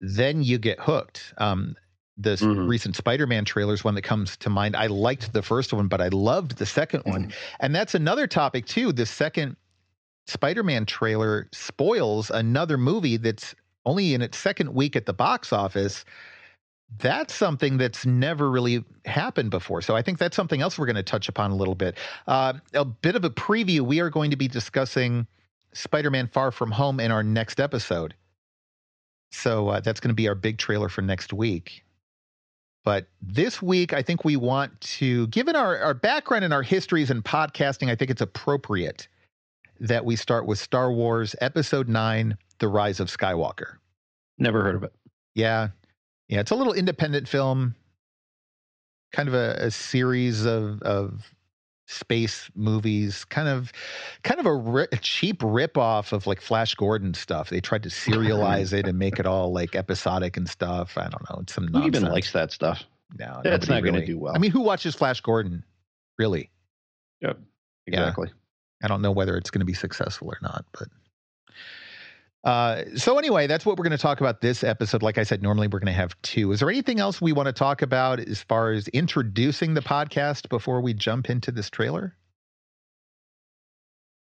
then 0.00 0.42
you 0.42 0.58
get 0.58 0.78
hooked. 0.80 1.34
Um, 1.38 1.76
the 2.16 2.36
Mhm. 2.36 2.66
recent 2.66 2.96
Spider-Man 2.96 3.44
trailer 3.44 3.74
is 3.74 3.84
one 3.84 3.94
that 3.96 4.02
comes 4.02 4.38
to 4.38 4.48
mind. 4.48 4.74
I 4.76 4.86
liked 4.86 5.34
the 5.34 5.42
first 5.42 5.72
one, 5.74 5.88
but 5.88 6.00
I 6.00 6.08
loved 6.08 6.56
the 6.56 6.64
second 6.64 7.02
one, 7.04 7.32
and 7.60 7.74
that's 7.74 7.94
another 7.94 8.26
topic 8.26 8.64
too. 8.66 8.92
The 8.92 9.04
second 9.04 9.56
Spider-Man 10.26 10.86
trailer 10.86 11.48
spoils 11.52 12.30
another 12.30 12.78
movie 12.78 13.18
that's 13.18 13.54
only 13.84 14.14
in 14.14 14.22
its 14.22 14.38
second 14.38 14.72
week 14.74 14.96
at 14.96 15.04
the 15.06 15.12
box 15.12 15.52
office. 15.52 16.04
That's 16.98 17.34
something 17.34 17.78
that's 17.78 18.06
never 18.06 18.50
really 18.50 18.84
happened 19.04 19.50
before. 19.50 19.82
So 19.82 19.96
I 19.96 20.02
think 20.02 20.18
that's 20.18 20.36
something 20.36 20.62
else 20.62 20.78
we're 20.78 20.86
going 20.86 20.96
to 20.96 21.02
touch 21.02 21.28
upon 21.28 21.50
a 21.50 21.56
little 21.56 21.74
bit. 21.74 21.98
Uh, 22.26 22.54
a 22.74 22.84
bit 22.84 23.16
of 23.16 23.24
a 23.24 23.30
preview. 23.30 23.80
We 23.80 24.00
are 24.00 24.08
going 24.10 24.30
to 24.30 24.36
be 24.36 24.48
discussing 24.48 25.26
Spider-Man: 25.72 26.28
Far 26.28 26.50
From 26.50 26.70
Home 26.70 27.00
in 27.00 27.10
our 27.10 27.22
next 27.22 27.60
episode. 27.60 28.14
So 29.32 29.68
uh, 29.68 29.80
that's 29.80 30.00
going 30.00 30.10
to 30.10 30.14
be 30.14 30.28
our 30.28 30.34
big 30.34 30.58
trailer 30.58 30.88
for 30.88 31.02
next 31.02 31.32
week. 31.32 31.82
But 32.84 33.08
this 33.20 33.60
week, 33.60 33.92
I 33.92 34.00
think 34.00 34.24
we 34.24 34.36
want 34.36 34.80
to, 34.80 35.26
given 35.26 35.56
our, 35.56 35.76
our 35.78 35.92
background 35.92 36.44
and 36.44 36.54
our 36.54 36.62
histories 36.62 37.10
in 37.10 37.20
podcasting, 37.20 37.90
I 37.90 37.96
think 37.96 38.12
it's 38.12 38.20
appropriate 38.20 39.08
that 39.80 40.04
we 40.04 40.14
start 40.14 40.46
with 40.46 40.60
Star 40.60 40.92
Wars 40.92 41.34
Episode 41.40 41.88
9 41.88 42.38
The 42.60 42.68
Rise 42.68 43.00
of 43.00 43.08
Skywalker. 43.08 43.78
never 44.38 44.62
heard 44.62 44.76
of 44.76 44.84
it 44.84 44.92
Yeah. 45.34 45.68
Yeah. 46.28 46.40
It's 46.40 46.50
a 46.50 46.54
little 46.54 46.72
independent 46.72 47.28
film, 47.28 47.74
kind 49.12 49.28
of 49.28 49.34
a, 49.34 49.56
a 49.58 49.70
series 49.70 50.44
of, 50.44 50.82
of 50.82 51.32
space 51.86 52.50
movies, 52.54 53.24
kind 53.24 53.48
of, 53.48 53.72
kind 54.24 54.40
of 54.40 54.46
a, 54.46 54.54
ri- 54.54 54.88
a 54.92 54.96
cheap 54.96 55.40
ripoff 55.40 56.12
of 56.12 56.26
like 56.26 56.40
Flash 56.40 56.74
Gordon 56.74 57.14
stuff. 57.14 57.50
They 57.50 57.60
tried 57.60 57.84
to 57.84 57.88
serialize 57.88 58.72
it 58.72 58.88
and 58.88 58.98
make 58.98 59.18
it 59.18 59.26
all 59.26 59.52
like 59.52 59.76
episodic 59.76 60.36
and 60.36 60.48
stuff. 60.48 60.98
I 60.98 61.08
don't 61.08 61.30
know. 61.30 61.40
It's 61.42 61.54
some 61.54 61.68
who 61.68 61.72
nonsense. 61.72 61.96
even 61.96 62.12
likes 62.12 62.32
that 62.32 62.50
stuff 62.50 62.84
no, 63.18 63.40
That's 63.44 63.68
not 63.68 63.84
gonna 63.84 64.04
do 64.04 64.18
well. 64.18 64.34
I 64.34 64.38
mean, 64.38 64.50
who 64.50 64.60
watches 64.60 64.94
Flash 64.94 65.20
Gordon? 65.20 65.64
Really? 66.18 66.50
yep 67.20 67.38
Yeah. 67.86 68.00
exactly 68.00 68.30
I 68.82 68.88
don't 68.88 69.00
know 69.00 69.12
whether 69.12 69.36
it's 69.36 69.50
going 69.50 69.60
to 69.60 69.66
be 69.66 69.72
successful 69.72 70.28
or 70.28 70.38
not, 70.42 70.66
but. 70.72 70.88
Uh, 72.44 72.84
so 72.94 73.18
anyway, 73.18 73.46
that's 73.46 73.66
what 73.66 73.76
we're 73.76 73.82
going 73.82 73.96
to 73.96 73.98
talk 73.98 74.20
about 74.20 74.40
this 74.40 74.62
episode. 74.62 75.02
Like 75.02 75.18
I 75.18 75.24
said, 75.24 75.42
normally 75.42 75.66
we're 75.66 75.80
going 75.80 75.86
to 75.86 75.92
have 75.92 76.14
two. 76.22 76.52
Is 76.52 76.60
there 76.60 76.70
anything 76.70 77.00
else 77.00 77.20
we 77.20 77.32
want 77.32 77.46
to 77.46 77.52
talk 77.52 77.82
about 77.82 78.20
as 78.20 78.42
far 78.42 78.70
as 78.70 78.86
introducing 78.88 79.74
the 79.74 79.80
podcast 79.80 80.48
before 80.48 80.80
we 80.80 80.94
jump 80.94 81.28
into 81.28 81.50
this 81.50 81.68
trailer? 81.68 82.16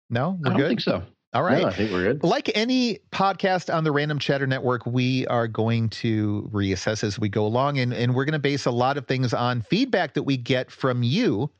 No, 0.09 0.39
we're 0.41 0.51
don't 0.51 0.59
good. 0.59 0.69
think 0.69 0.81
so 0.83 1.03
All 1.33 1.43
right. 1.43 1.63
No, 1.63 1.69
I 1.69 1.73
think 1.73 1.91
we're 1.91 2.13
good. 2.13 2.23
Like 2.23 2.51
any 2.55 3.01
podcast 3.11 3.75
on 3.75 3.83
the 3.83 3.91
Random 3.91 4.19
Chatter 4.19 4.47
Network, 4.47 4.85
we 4.85 5.27
are 5.29 5.49
going 5.49 5.89
to 5.89 6.49
reassess 6.53 7.03
as 7.03 7.19
we 7.19 7.29
go 7.29 7.45
along, 7.47 7.79
and, 7.79 7.93
and 7.93 8.15
we're 8.15 8.27
going 8.27 8.35
to 8.35 8.39
base 8.39 8.67
a 8.67 8.71
lot 8.71 8.99
of 8.99 9.07
things 9.07 9.33
on 9.33 9.63
feedback 9.63 10.15
that 10.15 10.25
we 10.25 10.37
get 10.37 10.71
from 10.71 11.03
you. 11.03 11.51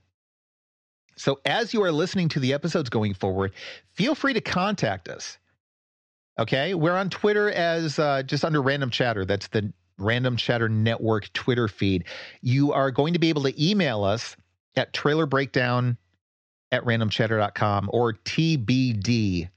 So, 1.17 1.41
as 1.47 1.75
you 1.75 1.83
are 1.83 1.93
listening 1.93 2.29
to 2.31 2.41
the 2.41 2.53
episodes 2.53 2.91
going 2.91 3.15
forward, 3.15 3.53
feel 3.91 4.15
free 4.15 4.35
to 4.35 4.41
contact 4.41 5.09
us. 5.09 5.39
Okay. 6.39 6.75
We're 6.75 6.97
on 6.97 7.11
Twitter 7.11 7.51
as 7.51 7.99
uh, 7.99 8.23
just 8.23 8.45
under 8.45 8.63
Random 8.63 8.91
Chatter. 8.91 9.25
That's 9.25 9.49
the 9.49 9.73
Random 9.99 10.37
Chatter 10.37 10.69
Network 10.69 11.33
Twitter 11.33 11.69
feed. 11.69 12.05
You 12.41 12.73
are 12.73 12.91
going 12.91 13.13
to 13.13 13.19
be 13.19 13.29
able 13.29 13.43
to 13.43 13.65
email 13.65 14.05
us 14.05 14.37
at 14.77 14.93
trailer 14.93 15.27
breakdown 15.27 15.97
at 16.71 16.83
randomchatter.com 16.85 17.91
or 17.93 18.15
TBD 18.15 19.49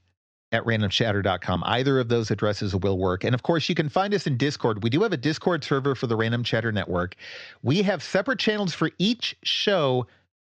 at 0.52 0.64
randomchatter.com. 0.64 1.62
Either 1.66 1.98
of 1.98 2.08
those 2.08 2.30
addresses 2.30 2.74
will 2.76 2.98
work. 2.98 3.24
And 3.24 3.34
of 3.34 3.42
course, 3.42 3.68
you 3.68 3.74
can 3.74 3.88
find 3.88 4.14
us 4.14 4.26
in 4.26 4.36
Discord. 4.36 4.82
We 4.82 4.90
do 4.90 5.02
have 5.02 5.12
a 5.12 5.16
Discord 5.16 5.64
server 5.64 5.94
for 5.94 6.06
the 6.06 6.16
Random 6.16 6.44
Chatter 6.44 6.70
Network. 6.70 7.16
We 7.62 7.82
have 7.82 8.02
separate 8.02 8.38
channels 8.38 8.74
for 8.74 8.90
each 8.98 9.36
show 9.42 10.06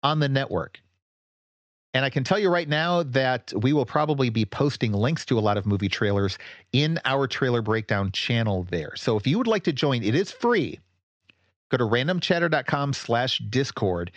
on 0.02 0.20
the 0.20 0.28
network. 0.28 0.80
And 1.92 2.04
I 2.04 2.10
can 2.10 2.22
tell 2.22 2.38
you 2.38 2.50
right 2.50 2.68
now 2.68 3.02
that 3.02 3.52
we 3.56 3.72
will 3.72 3.86
probably 3.86 4.30
be 4.30 4.44
posting 4.44 4.92
links 4.92 5.24
to 5.26 5.38
a 5.38 5.40
lot 5.40 5.56
of 5.56 5.66
movie 5.66 5.88
trailers 5.88 6.38
in 6.72 7.00
our 7.04 7.26
trailer 7.26 7.62
breakdown 7.62 8.12
channel 8.12 8.66
there. 8.70 8.92
So 8.96 9.16
if 9.16 9.26
you 9.26 9.38
would 9.38 9.48
like 9.48 9.64
to 9.64 9.72
join, 9.72 10.04
it 10.04 10.14
is 10.14 10.30
free. 10.30 10.78
Go 11.70 11.78
to 11.78 11.84
randomchatter.com 11.84 12.92
slash 12.92 13.38
discord. 13.50 14.12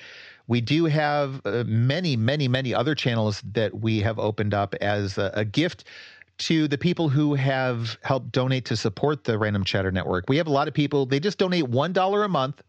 We 0.47 0.61
do 0.61 0.85
have 0.85 1.41
uh, 1.45 1.63
many, 1.65 2.15
many, 2.15 2.47
many 2.47 2.73
other 2.73 2.95
channels 2.95 3.41
that 3.53 3.73
we 3.73 4.01
have 4.01 4.19
opened 4.19 4.53
up 4.53 4.75
as 4.75 5.17
a, 5.17 5.31
a 5.33 5.45
gift 5.45 5.85
to 6.39 6.67
the 6.67 6.77
people 6.77 7.09
who 7.09 7.35
have 7.35 7.97
helped 8.03 8.31
donate 8.31 8.65
to 8.65 8.75
support 8.75 9.23
the 9.23 9.37
Random 9.37 9.63
Chatter 9.63 9.91
Network. 9.91 10.25
We 10.27 10.37
have 10.37 10.47
a 10.47 10.51
lot 10.51 10.67
of 10.67 10.73
people, 10.73 11.05
they 11.05 11.19
just 11.19 11.37
donate 11.37 11.65
$1 11.65 12.25
a 12.25 12.27
month 12.27 12.61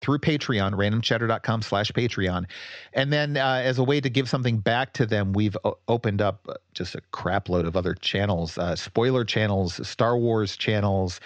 through 0.00 0.18
Patreon, 0.18 0.72
randomchatter.com 0.72 1.62
slash 1.62 1.90
Patreon. 1.92 2.46
And 2.92 3.12
then 3.12 3.36
uh, 3.36 3.62
as 3.64 3.78
a 3.78 3.84
way 3.84 4.00
to 4.00 4.10
give 4.10 4.28
something 4.28 4.58
back 4.58 4.92
to 4.94 5.06
them, 5.06 5.32
we've 5.32 5.56
o- 5.64 5.78
opened 5.88 6.20
up 6.20 6.46
uh, 6.48 6.54
just 6.74 6.94
a 6.94 7.00
crap 7.10 7.48
load 7.48 7.64
of 7.64 7.76
other 7.76 7.94
channels, 7.94 8.58
uh, 8.58 8.76
spoiler 8.76 9.24
channels, 9.24 9.86
Star 9.86 10.18
Wars 10.18 10.56
channels, 10.56 11.20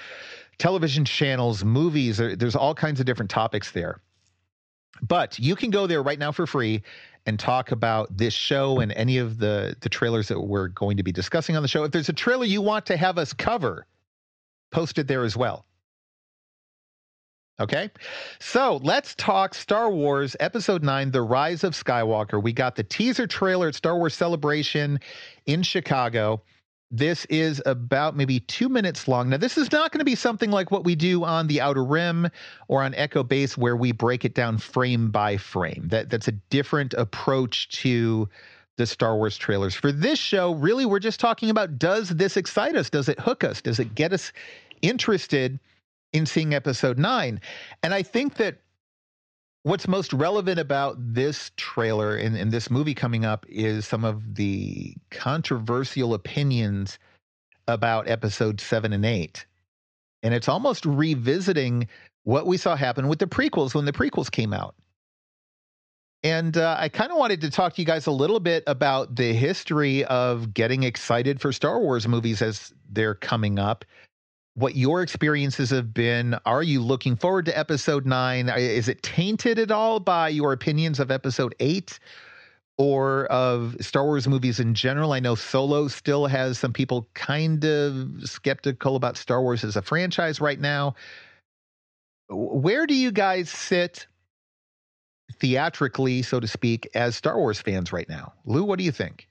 television 0.58 1.04
channels, 1.04 1.64
movies. 1.64 2.18
There's 2.18 2.56
all 2.56 2.74
kinds 2.74 3.00
of 3.00 3.06
different 3.06 3.30
topics 3.30 3.72
there. 3.72 4.00
But 5.02 5.38
you 5.38 5.56
can 5.56 5.70
go 5.70 5.86
there 5.86 6.02
right 6.02 6.18
now 6.18 6.32
for 6.32 6.46
free 6.46 6.82
and 7.26 7.38
talk 7.38 7.72
about 7.72 8.16
this 8.16 8.34
show 8.34 8.80
and 8.80 8.90
any 8.92 9.18
of 9.18 9.38
the 9.38 9.76
the 9.80 9.88
trailers 9.88 10.28
that 10.28 10.40
we're 10.40 10.68
going 10.68 10.96
to 10.96 11.02
be 11.02 11.12
discussing 11.12 11.56
on 11.56 11.62
the 11.62 11.68
show. 11.68 11.84
If 11.84 11.92
there's 11.92 12.08
a 12.08 12.14
trailer 12.14 12.44
you 12.44 12.62
want 12.62 12.86
to 12.86 12.96
have 12.96 13.18
us 13.18 13.32
cover, 13.32 13.86
post 14.70 14.98
it 14.98 15.06
there 15.06 15.24
as 15.24 15.36
well. 15.36 15.64
Okay. 17.60 17.90
So 18.38 18.78
let's 18.84 19.16
talk 19.16 19.52
Star 19.52 19.90
Wars 19.90 20.36
Episode 20.38 20.84
9 20.84 21.10
The 21.10 21.22
Rise 21.22 21.64
of 21.64 21.72
Skywalker. 21.72 22.40
We 22.40 22.52
got 22.52 22.76
the 22.76 22.84
teaser 22.84 23.26
trailer 23.26 23.68
at 23.68 23.74
Star 23.74 23.96
Wars 23.96 24.14
Celebration 24.14 25.00
in 25.46 25.64
Chicago. 25.64 26.40
This 26.90 27.24
is 27.26 27.60
about 27.66 28.16
maybe 28.16 28.40
two 28.40 28.68
minutes 28.68 29.08
long. 29.08 29.28
Now, 29.28 29.36
this 29.36 29.58
is 29.58 29.72
not 29.72 29.90
going 29.90 29.98
to 29.98 30.04
be 30.04 30.14
something 30.14 30.50
like 30.50 30.70
what 30.70 30.84
we 30.84 30.94
do 30.94 31.24
on 31.24 31.48
the 31.48 31.60
Outer 31.60 31.84
Rim 31.84 32.28
or 32.68 32.82
on 32.82 32.94
Echo 32.94 33.22
Base, 33.24 33.58
where 33.58 33.76
we 33.76 33.92
break 33.92 34.24
it 34.24 34.34
down 34.34 34.56
frame 34.56 35.10
by 35.10 35.36
frame. 35.36 35.88
That 35.88 36.10
that's 36.10 36.28
a 36.28 36.32
different 36.32 36.94
approach 36.94 37.68
to 37.80 38.28
the 38.76 38.86
Star 38.86 39.16
Wars 39.16 39.36
trailers. 39.36 39.74
For 39.74 39.90
this 39.90 40.18
show, 40.18 40.54
really, 40.54 40.86
we're 40.86 41.00
just 41.00 41.18
talking 41.18 41.50
about 41.50 41.78
does 41.78 42.08
this 42.10 42.36
excite 42.36 42.76
us? 42.76 42.88
Does 42.88 43.08
it 43.08 43.18
hook 43.18 43.42
us? 43.42 43.60
Does 43.60 43.80
it 43.80 43.96
get 43.96 44.12
us 44.12 44.32
interested 44.80 45.58
in 46.12 46.26
seeing 46.26 46.54
Episode 46.54 46.98
Nine? 46.98 47.40
And 47.82 47.94
I 47.94 48.02
think 48.02 48.34
that 48.34 48.58
what's 49.62 49.88
most 49.88 50.12
relevant 50.12 50.58
about 50.58 50.96
this 50.98 51.50
trailer 51.56 52.16
and, 52.16 52.36
and, 52.36 52.52
this 52.52 52.70
movie 52.70 52.94
coming 52.94 53.24
up 53.24 53.44
is 53.48 53.86
some 53.86 54.04
of 54.04 54.34
the 54.34 54.94
controversial 55.10 56.14
opinions 56.14 56.98
about 57.66 58.08
episode 58.08 58.60
seven 58.60 58.92
and 58.92 59.04
eight. 59.04 59.46
And 60.22 60.32
it's 60.32 60.48
almost 60.48 60.86
revisiting 60.86 61.86
what 62.24 62.46
we 62.46 62.56
saw 62.56 62.76
happen 62.76 63.08
with 63.08 63.18
the 63.18 63.26
prequels 63.26 63.74
when 63.74 63.84
the 63.84 63.92
prequels 63.92 64.30
came 64.30 64.52
out. 64.52 64.74
And 66.24 66.56
uh, 66.56 66.76
I 66.78 66.88
kind 66.88 67.12
of 67.12 67.18
wanted 67.18 67.40
to 67.42 67.50
talk 67.50 67.74
to 67.74 67.80
you 67.80 67.86
guys 67.86 68.06
a 68.06 68.10
little 68.10 68.40
bit 68.40 68.64
about 68.66 69.14
the 69.14 69.32
history 69.32 70.04
of 70.06 70.52
getting 70.52 70.82
excited 70.82 71.40
for 71.40 71.52
Star 71.52 71.78
Wars 71.80 72.08
movies 72.08 72.42
as 72.42 72.72
they're 72.90 73.14
coming 73.14 73.58
up 73.58 73.84
what 74.58 74.74
your 74.74 75.02
experiences 75.02 75.70
have 75.70 75.94
been. 75.94 76.36
Are 76.44 76.64
you 76.64 76.82
looking 76.82 77.14
forward 77.14 77.44
to 77.46 77.56
episode 77.56 78.06
nine? 78.06 78.48
Is 78.48 78.88
it 78.88 79.04
tainted 79.04 79.58
at 79.58 79.70
all 79.70 80.00
by 80.00 80.28
your 80.28 80.52
opinions 80.52 80.98
of 80.98 81.12
episode 81.12 81.54
eight 81.60 82.00
or 82.76 83.26
of 83.26 83.76
Star 83.80 84.04
Wars 84.04 84.26
movies 84.26 84.58
in 84.58 84.74
general? 84.74 85.12
I 85.12 85.20
know 85.20 85.36
Solo 85.36 85.86
still 85.86 86.26
has 86.26 86.58
some 86.58 86.72
people 86.72 87.08
kind 87.14 87.64
of 87.64 88.08
skeptical 88.24 88.96
about 88.96 89.16
Star 89.16 89.42
Wars 89.42 89.62
as 89.62 89.76
a 89.76 89.82
franchise 89.82 90.40
right 90.40 90.58
now. 90.58 90.96
Where 92.28 92.84
do 92.86 92.94
you 92.94 93.12
guys 93.12 93.48
sit 93.48 94.08
theatrically, 95.34 96.22
so 96.22 96.40
to 96.40 96.48
speak, 96.48 96.88
as 96.94 97.14
Star 97.14 97.38
Wars 97.38 97.60
fans 97.60 97.92
right 97.92 98.08
now? 98.08 98.32
Lou, 98.44 98.64
what 98.64 98.80
do 98.80 98.84
you 98.84 98.92
think? 98.92 99.28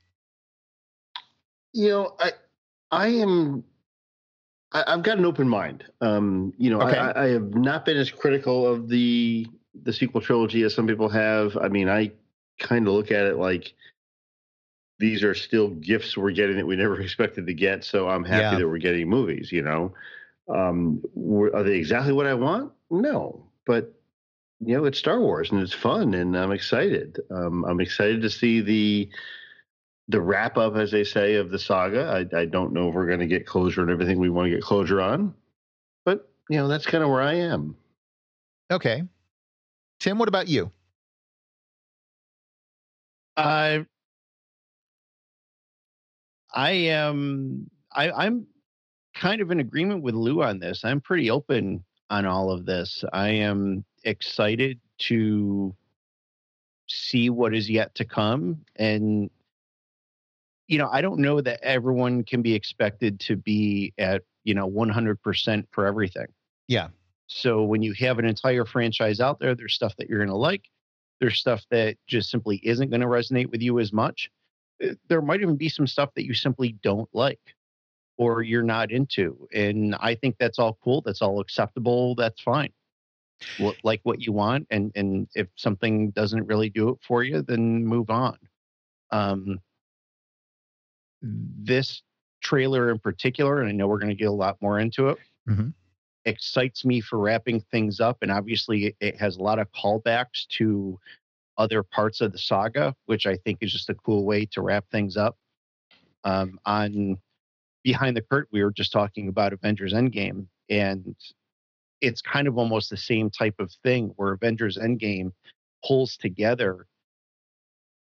You 1.74 1.89
know, 1.89 2.15
I 2.17 2.31
I 2.91 3.07
am 3.07 3.65
I, 4.71 4.83
have 4.88 5.03
got 5.03 5.17
an 5.17 5.25
open 5.25 5.47
mind. 5.47 5.86
Um, 6.01 6.53
you 6.57 6.69
know, 6.69 6.81
okay. 6.81 6.97
I, 6.97 7.25
I, 7.25 7.27
have 7.29 7.55
not 7.55 7.86
been 7.86 7.97
as 7.97 8.12
critical 8.12 8.67
of 8.67 8.89
the 8.89 9.47
the 9.83 9.93
sequel 9.93 10.21
trilogy 10.21 10.63
as 10.63 10.74
some 10.74 10.88
people 10.88 11.09
have. 11.09 11.57
I 11.57 11.67
mean, 11.67 11.88
I 11.89 12.12
kind 12.59 12.88
of 12.88 12.93
look 12.93 13.12
at 13.12 13.25
it 13.25 13.38
like 13.38 13.74
these 15.00 15.24
are 15.24 15.36
still 15.36 15.69
gifts 15.69 16.17
we're 16.17 16.31
getting 16.31 16.57
that 16.57 16.65
we 16.65 16.75
never 16.75 17.00
expected 17.01 17.47
to 17.47 17.53
get. 17.53 17.83
So 17.83 18.09
I'm 18.09 18.24
happy 18.24 18.55
yeah. 18.55 18.59
that 18.59 18.67
we're 18.67 18.77
getting 18.77 19.09
movies. 19.09 19.51
You 19.51 19.62
know, 19.62 19.93
um, 20.53 21.01
are 21.53 21.63
they 21.63 21.75
exactly 21.75 22.13
what 22.13 22.25
I 22.25 22.33
want? 22.33 22.71
No, 22.89 23.45
but 23.65 23.93
you 24.59 24.75
know, 24.75 24.86
it's 24.86 25.00
Star 25.00 25.19
Wars 25.19 25.51
and 25.51 25.62
it's 25.62 25.74
fun, 25.74 26.13
and 26.13 26.36
I'm 26.36 26.51
excited. 26.51 27.19
Um, 27.29 27.63
I'm 27.65 27.79
excited 27.79 28.21
to 28.21 28.29
see 28.29 28.62
the 28.62 29.09
the 30.07 30.21
wrap 30.21 30.57
up, 30.57 30.75
as 30.75 30.91
they 30.91 31.03
say, 31.03 31.35
of 31.35 31.49
the 31.49 31.59
saga. 31.59 32.27
I, 32.33 32.39
I 32.39 32.45
don't 32.45 32.73
know 32.73 32.89
if 32.89 32.95
we're 32.95 33.07
going 33.07 33.19
to 33.19 33.27
get 33.27 33.45
closure 33.45 33.81
and 33.81 33.91
everything 33.91 34.19
we 34.19 34.29
want 34.29 34.47
to 34.47 34.55
get 34.55 34.63
closure 34.63 35.01
on, 35.01 35.33
but 36.05 36.29
you 36.49 36.57
know 36.57 36.67
that's 36.67 36.85
kind 36.85 37.03
of 37.03 37.09
where 37.09 37.21
I 37.21 37.35
am. 37.35 37.75
Okay, 38.71 39.03
Tim, 39.99 40.17
what 40.17 40.27
about 40.29 40.47
you? 40.47 40.71
I 43.35 43.85
I 46.53 46.71
am 46.71 47.69
I, 47.91 48.11
I'm 48.11 48.47
kind 49.15 49.41
of 49.41 49.51
in 49.51 49.59
agreement 49.59 50.03
with 50.03 50.15
Lou 50.15 50.41
on 50.41 50.59
this. 50.59 50.83
I'm 50.83 51.01
pretty 51.01 51.29
open 51.29 51.83
on 52.09 52.25
all 52.25 52.51
of 52.51 52.65
this. 52.65 53.03
I 53.13 53.29
am 53.29 53.83
excited 54.03 54.79
to 54.99 55.75
see 56.87 57.29
what 57.29 57.53
is 57.53 57.69
yet 57.69 57.93
to 57.95 58.05
come 58.05 58.61
and 58.77 59.29
you 60.67 60.77
know, 60.77 60.89
I 60.91 61.01
don't 61.01 61.19
know 61.19 61.41
that 61.41 61.62
everyone 61.63 62.24
can 62.24 62.41
be 62.41 62.53
expected 62.53 63.19
to 63.21 63.36
be 63.36 63.93
at, 63.97 64.24
you 64.43 64.53
know, 64.53 64.69
100% 64.69 65.65
for 65.71 65.86
everything. 65.86 66.27
Yeah. 66.67 66.89
So 67.27 67.63
when 67.63 67.81
you 67.81 67.93
have 67.93 68.19
an 68.19 68.25
entire 68.25 68.65
franchise 68.65 69.19
out 69.19 69.39
there, 69.39 69.55
there's 69.55 69.74
stuff 69.74 69.95
that 69.97 70.09
you're 70.09 70.19
going 70.19 70.29
to 70.29 70.36
like. 70.36 70.63
There's 71.19 71.39
stuff 71.39 71.63
that 71.71 71.97
just 72.07 72.29
simply 72.29 72.57
isn't 72.63 72.89
going 72.89 73.01
to 73.01 73.07
resonate 73.07 73.50
with 73.50 73.62
you 73.62 73.79
as 73.79 73.91
much. 73.91 74.29
Eh, 74.81 74.93
there 75.09 75.21
might 75.21 75.41
even 75.41 75.55
be 75.55 75.69
some 75.69 75.88
stuff 75.88 76.09
that 76.15 76.25
you 76.25 76.33
simply 76.33 76.77
don't 76.83 77.09
like 77.13 77.39
or 78.17 78.41
you're 78.41 78.63
not 78.63 78.91
into. 78.91 79.47
And 79.53 79.95
I 79.95 80.15
think 80.15 80.36
that's 80.39 80.59
all 80.59 80.77
cool. 80.83 81.01
That's 81.05 81.21
all 81.21 81.39
acceptable. 81.39 82.15
That's 82.15 82.41
fine. 82.41 82.71
What, 83.59 83.75
like 83.83 84.01
what 84.03 84.21
you 84.21 84.31
want. 84.31 84.67
And, 84.71 84.91
and 84.95 85.27
if 85.36 85.47
something 85.55 86.12
doesn't 86.12 86.47
really 86.47 86.69
do 86.69 86.89
it 86.89 86.97
for 87.07 87.24
you, 87.24 87.41
then 87.41 87.86
move 87.86 88.09
on. 88.09 88.38
Um, 89.12 89.59
this 91.21 92.01
trailer 92.41 92.91
in 92.91 93.00
particular, 93.00 93.62
and 93.62 93.69
I 93.69 93.71
know 93.71 93.88
we're 93.88 94.00
going 94.00 94.09
to 94.09 94.15
get 94.15 94.29
a 94.29 94.31
lot 94.31 94.57
more 94.62 94.79
into 94.79 95.09
it, 95.09 95.17
mm-hmm. 95.50 95.69
excites 96.25 96.86
me 96.86 97.01
for 97.01 97.19
wrapping 97.19 97.62
things 97.71 98.00
up. 98.00 98.17
And 98.21 98.31
obviously, 98.31 98.95
it 99.00 99.17
has 99.17 99.38
a 99.38 99.43
lot 99.43 99.59
of 99.59 99.67
callbacks 99.71 100.47
to 100.57 101.00
other 101.57 101.83
parts 101.83 102.21
of 102.21 102.31
the 102.31 102.38
saga, 102.38 102.95
which 103.05 103.25
I 103.25 103.38
think 103.38 103.59
is 103.62 103.71
just 103.71 103.89
a 103.89 103.95
cool 103.95 104.25
way 104.25 104.45
to 104.51 104.62
wrap 104.62 104.86
things 104.91 105.17
up. 105.17 105.36
Um, 106.24 106.59
on 106.65 107.17
behind 107.83 108.15
the 108.15 108.21
curtain, 108.21 108.50
we 108.51 108.63
were 108.63 108.71
just 108.71 108.91
talking 108.91 109.27
about 109.27 109.53
Avengers 109.53 109.93
Endgame, 109.93 110.47
and 110.69 111.15
it's 112.01 112.21
kind 112.21 112.47
of 112.47 112.57
almost 112.57 112.89
the 112.89 112.97
same 112.97 113.29
type 113.29 113.55
of 113.59 113.71
thing 113.83 114.13
where 114.17 114.33
Avengers 114.33 114.77
Endgame 114.77 115.31
pulls 115.86 116.17
together 116.17 116.86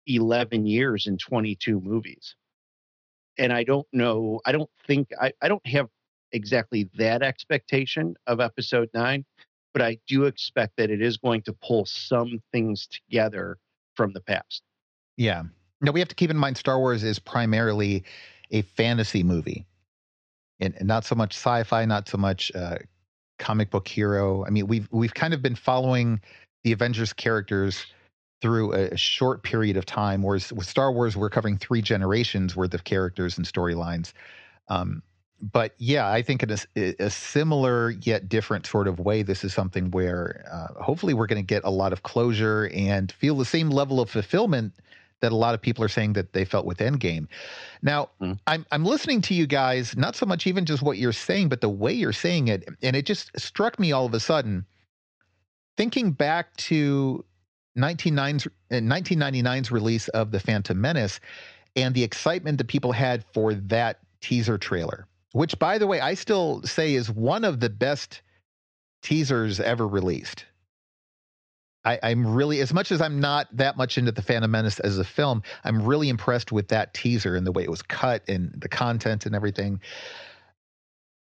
11 0.06 0.66
years 0.66 1.06
in 1.06 1.18
22 1.18 1.80
movies 1.80 2.34
and 3.38 3.52
I 3.52 3.64
don't 3.64 3.86
know, 3.92 4.40
I 4.46 4.52
don't 4.52 4.70
think, 4.86 5.08
I, 5.20 5.32
I 5.42 5.48
don't 5.48 5.66
have 5.66 5.88
exactly 6.32 6.88
that 6.96 7.22
expectation 7.22 8.14
of 8.26 8.40
episode 8.40 8.90
nine, 8.94 9.24
but 9.72 9.82
I 9.82 9.98
do 10.06 10.24
expect 10.24 10.76
that 10.76 10.90
it 10.90 11.02
is 11.02 11.16
going 11.16 11.42
to 11.42 11.52
pull 11.52 11.86
some 11.86 12.40
things 12.52 12.86
together 12.86 13.58
from 13.94 14.12
the 14.12 14.20
past. 14.20 14.62
Yeah. 15.16 15.44
No, 15.80 15.92
we 15.92 16.00
have 16.00 16.08
to 16.08 16.14
keep 16.14 16.30
in 16.30 16.36
mind 16.36 16.56
Star 16.56 16.78
Wars 16.78 17.04
is 17.04 17.18
primarily 17.18 18.04
a 18.50 18.62
fantasy 18.62 19.22
movie 19.22 19.66
and, 20.60 20.74
and 20.76 20.88
not 20.88 21.04
so 21.04 21.14
much 21.14 21.34
sci-fi, 21.34 21.84
not 21.84 22.08
so 22.08 22.18
much 22.18 22.52
uh, 22.54 22.76
comic 23.38 23.70
book 23.70 23.86
hero. 23.86 24.44
I 24.46 24.50
mean, 24.50 24.66
we've 24.66 24.88
we've 24.90 25.14
kind 25.14 25.34
of 25.34 25.42
been 25.42 25.56
following 25.56 26.20
the 26.62 26.72
Avengers 26.72 27.12
characters 27.12 27.86
through 28.44 28.74
a, 28.74 28.94
short 28.94 29.42
period 29.42 29.74
of 29.74 29.86
time. 29.86 30.22
Whereas 30.22 30.52
with 30.52 30.66
Star 30.66 30.92
Wars, 30.92 31.16
we're 31.16 31.30
covering 31.30 31.56
three 31.56 31.80
generations 31.80 32.54
worth 32.54 32.74
of 32.74 32.84
characters 32.84 33.38
and 33.38 33.46
storylines. 33.46 34.12
Um, 34.68 35.02
but 35.40 35.72
yeah, 35.78 36.10
I 36.10 36.20
think 36.20 36.42
in 36.42 36.50
a, 36.50 36.94
a, 36.98 37.08
similar 37.08 37.92
yet 38.02 38.28
different 38.28 38.66
sort 38.66 38.86
of 38.86 39.00
way, 39.00 39.22
this 39.22 39.44
is 39.44 39.54
something 39.54 39.90
where 39.92 40.44
uh, 40.52 40.82
hopefully 40.82 41.14
we're 41.14 41.26
going 41.26 41.40
to 41.40 41.46
get 41.46 41.64
a 41.64 41.70
lot 41.70 41.94
of 41.94 42.02
closure 42.02 42.70
and 42.74 43.10
feel 43.12 43.34
the 43.34 43.46
same 43.46 43.70
level 43.70 43.98
of 43.98 44.10
fulfillment 44.10 44.74
that 45.22 45.32
a 45.32 45.36
lot 45.36 45.54
of 45.54 45.62
people 45.62 45.82
are 45.82 45.88
saying 45.88 46.12
that 46.12 46.34
they 46.34 46.44
felt 46.44 46.66
with 46.66 46.80
Endgame. 46.80 47.28
Now, 47.80 48.10
mm. 48.20 48.38
I'm 48.46 48.66
I'm 48.72 48.84
listening 48.84 49.22
to 49.22 49.34
you 49.34 49.46
guys, 49.46 49.96
not 49.96 50.16
so 50.16 50.26
much 50.26 50.46
even 50.46 50.66
just 50.66 50.82
what 50.82 50.98
you're 50.98 51.12
saying, 51.12 51.48
but 51.48 51.62
the 51.62 51.70
way 51.70 51.94
you're 51.94 52.12
saying 52.12 52.48
it, 52.48 52.68
and 52.82 52.94
it 52.94 53.06
just 53.06 53.30
struck 53.40 53.78
me 53.78 53.90
all 53.90 54.04
of 54.04 54.12
a 54.12 54.20
sudden, 54.20 54.66
thinking 55.78 56.12
back 56.12 56.54
to 56.58 57.24
1999's 57.76 59.70
uh, 59.70 59.74
release 59.74 60.08
of 60.08 60.30
The 60.30 60.40
Phantom 60.40 60.80
Menace 60.80 61.20
and 61.76 61.94
the 61.94 62.04
excitement 62.04 62.58
that 62.58 62.68
people 62.68 62.92
had 62.92 63.24
for 63.32 63.54
that 63.54 63.98
teaser 64.20 64.58
trailer, 64.58 65.06
which, 65.32 65.58
by 65.58 65.78
the 65.78 65.86
way, 65.86 66.00
I 66.00 66.14
still 66.14 66.62
say 66.62 66.94
is 66.94 67.10
one 67.10 67.44
of 67.44 67.60
the 67.60 67.70
best 67.70 68.22
teasers 69.02 69.60
ever 69.60 69.86
released. 69.86 70.46
I, 71.84 71.96
am 72.02 72.26
really, 72.26 72.60
as 72.60 72.72
much 72.72 72.90
as 72.90 73.02
I'm 73.02 73.20
not 73.20 73.54
that 73.56 73.76
much 73.76 73.98
into 73.98 74.10
the 74.10 74.22
Phantom 74.22 74.50
Menace 74.50 74.80
as 74.80 74.98
a 74.98 75.04
film, 75.04 75.42
I'm 75.64 75.84
really 75.84 76.08
impressed 76.08 76.50
with 76.50 76.68
that 76.68 76.94
teaser 76.94 77.36
and 77.36 77.46
the 77.46 77.52
way 77.52 77.62
it 77.62 77.70
was 77.70 77.82
cut 77.82 78.22
and 78.26 78.52
the 78.56 78.70
content 78.70 79.26
and 79.26 79.34
everything. 79.34 79.80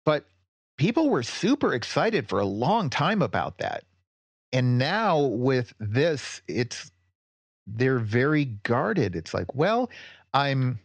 But 0.04 0.26
people 0.76 1.08
were 1.08 1.22
super 1.22 1.72
excited 1.72 2.28
for 2.28 2.40
a 2.40 2.44
long 2.44 2.90
time 2.90 3.22
about 3.22 3.58
that. 3.58 3.84
And 4.52 4.78
now 4.78 5.20
with 5.20 5.72
this, 5.78 6.42
it's 6.48 6.90
they're 7.66 7.98
very 7.98 8.46
guarded. 8.46 9.14
It's 9.14 9.32
like, 9.32 9.54
well, 9.54 9.90
I'm 10.34 10.80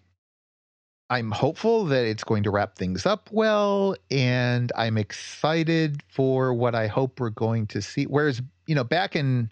I'm 1.09 1.31
hopeful 1.31 1.85
that 1.85 2.05
it's 2.05 2.23
going 2.23 2.43
to 2.43 2.51
wrap 2.51 2.77
things 2.77 3.05
up 3.05 3.29
well, 3.31 3.95
and 4.09 4.71
I'm 4.75 4.97
excited 4.97 6.01
for 6.07 6.53
what 6.53 6.73
I 6.73 6.87
hope 6.87 7.19
we're 7.19 7.29
going 7.29 7.67
to 7.67 7.81
see. 7.81 8.05
Whereas, 8.05 8.41
you 8.65 8.73
know, 8.73 8.83
back 8.83 9.15
in 9.15 9.51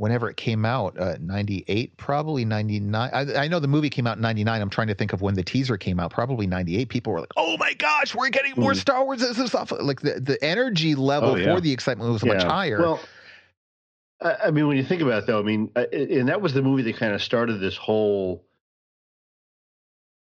whenever 0.00 0.30
it 0.30 0.38
came 0.38 0.64
out, 0.64 0.98
uh, 0.98 1.18
98, 1.20 1.94
probably 1.98 2.46
99. 2.46 3.10
I, 3.12 3.42
I, 3.42 3.48
know 3.48 3.60
the 3.60 3.68
movie 3.68 3.90
came 3.90 4.06
out 4.06 4.16
in 4.16 4.22
99. 4.22 4.62
I'm 4.62 4.70
trying 4.70 4.86
to 4.86 4.94
think 4.94 5.12
of 5.12 5.20
when 5.20 5.34
the 5.34 5.42
teaser 5.42 5.76
came 5.76 6.00
out, 6.00 6.10
probably 6.10 6.46
98. 6.46 6.88
People 6.88 7.12
were 7.12 7.20
like, 7.20 7.32
oh 7.36 7.58
my 7.58 7.74
gosh, 7.74 8.14
we're 8.14 8.30
getting 8.30 8.54
more 8.56 8.72
mm. 8.72 8.76
Star 8.76 9.04
Wars. 9.04 9.20
This 9.20 9.38
is 9.38 9.50
stuff. 9.50 9.70
Like 9.78 10.00
the, 10.00 10.18
the 10.18 10.42
energy 10.42 10.94
level 10.94 11.32
oh, 11.32 11.36
yeah. 11.36 11.54
for 11.54 11.60
the 11.60 11.70
excitement 11.70 12.10
was 12.10 12.24
yeah. 12.24 12.32
much 12.32 12.42
higher. 12.44 12.80
Well, 12.80 13.00
I 14.22 14.50
mean, 14.50 14.68
when 14.68 14.76
you 14.76 14.84
think 14.84 15.00
about 15.00 15.22
it, 15.22 15.26
though, 15.26 15.38
I 15.38 15.42
mean, 15.42 15.70
and 15.74 16.28
that 16.28 16.42
was 16.42 16.52
the 16.52 16.62
movie 16.62 16.82
that 16.82 16.96
kind 16.96 17.14
of 17.14 17.22
started 17.22 17.58
this 17.58 17.76
whole 17.76 18.44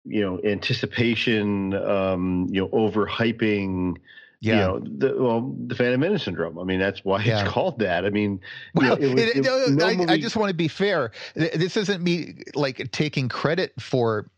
you 0.04 0.20
know 0.20 0.40
anticipation 0.44 1.74
um 1.74 2.46
you 2.50 2.60
know 2.60 2.68
overhyping 2.68 3.96
yeah. 4.40 4.52
you 4.52 4.60
know 4.60 4.80
the 4.80 5.14
well 5.18 5.54
the 5.66 5.74
phantom 5.74 6.00
menace 6.00 6.24
syndrome 6.24 6.58
i 6.58 6.64
mean 6.64 6.78
that's 6.78 7.04
why 7.04 7.22
yeah. 7.22 7.42
it's 7.42 7.50
called 7.52 7.78
that 7.78 8.04
i 8.04 8.10
mean 8.10 8.40
well, 8.74 8.98
you 8.98 9.06
know, 9.06 9.12
it 9.12 9.14
was, 9.14 9.22
it, 9.22 9.36
it, 9.36 9.72
no 9.72 9.86
I, 9.86 9.96
movie... 9.96 10.12
I, 10.12 10.20
just 10.20 10.36
want 10.36 10.50
to 10.50 10.54
be 10.54 10.68
fair 10.68 11.10
this 11.34 11.76
isn't 11.76 12.02
me 12.02 12.42
like 12.54 12.90
taking 12.90 13.28
credit 13.28 13.72
for 13.80 14.30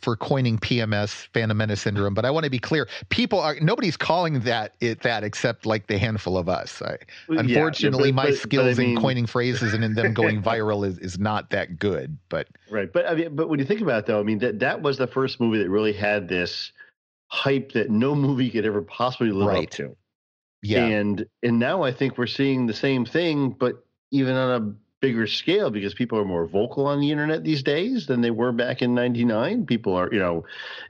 for 0.00 0.16
coining 0.16 0.58
PMS, 0.58 1.28
Phantom 1.32 1.56
Menace 1.56 1.82
syndrome. 1.82 2.14
But 2.14 2.24
I 2.24 2.30
want 2.30 2.44
to 2.44 2.50
be 2.50 2.58
clear: 2.58 2.88
people 3.08 3.40
are 3.40 3.56
nobody's 3.60 3.96
calling 3.96 4.40
that 4.40 4.74
it 4.80 5.02
that 5.02 5.24
except 5.24 5.66
like 5.66 5.86
the 5.86 5.98
handful 5.98 6.36
of 6.36 6.48
us. 6.48 6.82
I, 6.82 6.98
unfortunately, 7.28 8.08
yeah, 8.08 8.14
but, 8.14 8.24
my 8.24 8.30
but, 8.30 8.38
skills 8.38 8.76
but 8.76 8.82
I 8.82 8.86
mean, 8.86 8.96
in 8.96 9.02
coining 9.02 9.26
phrases 9.26 9.74
and 9.74 9.84
in 9.84 9.94
them 9.94 10.14
going 10.14 10.42
viral 10.50 10.86
is, 10.86 10.98
is 10.98 11.18
not 11.18 11.50
that 11.50 11.78
good. 11.78 12.16
But 12.28 12.48
right, 12.70 12.92
but 12.92 13.06
I 13.06 13.14
mean, 13.14 13.34
but 13.34 13.48
when 13.48 13.58
you 13.58 13.64
think 13.64 13.80
about 13.80 14.00
it, 14.00 14.06
though, 14.06 14.20
I 14.20 14.22
mean 14.22 14.38
that 14.38 14.58
that 14.60 14.82
was 14.82 14.98
the 14.98 15.06
first 15.06 15.40
movie 15.40 15.58
that 15.58 15.70
really 15.70 15.92
had 15.92 16.28
this 16.28 16.72
hype 17.28 17.72
that 17.72 17.90
no 17.90 18.14
movie 18.14 18.50
could 18.50 18.66
ever 18.66 18.82
possibly 18.82 19.30
live 19.30 19.48
right. 19.48 19.64
up 19.64 19.70
to. 19.70 19.96
Yeah, 20.62 20.84
and 20.84 21.24
and 21.42 21.58
now 21.58 21.82
I 21.82 21.92
think 21.92 22.18
we're 22.18 22.26
seeing 22.26 22.66
the 22.66 22.74
same 22.74 23.06
thing, 23.06 23.50
but 23.50 23.84
even 24.10 24.34
on 24.34 24.62
a 24.62 24.74
bigger 25.00 25.26
scale 25.26 25.70
because 25.70 25.94
people 25.94 26.18
are 26.18 26.24
more 26.24 26.46
vocal 26.46 26.86
on 26.86 27.00
the 27.00 27.10
internet 27.10 27.42
these 27.42 27.62
days 27.62 28.06
than 28.06 28.20
they 28.20 28.30
were 28.30 28.52
back 28.52 28.82
in 28.82 28.94
99 28.94 29.64
people 29.66 29.94
are 29.94 30.12
you 30.12 30.18
know 30.18 30.44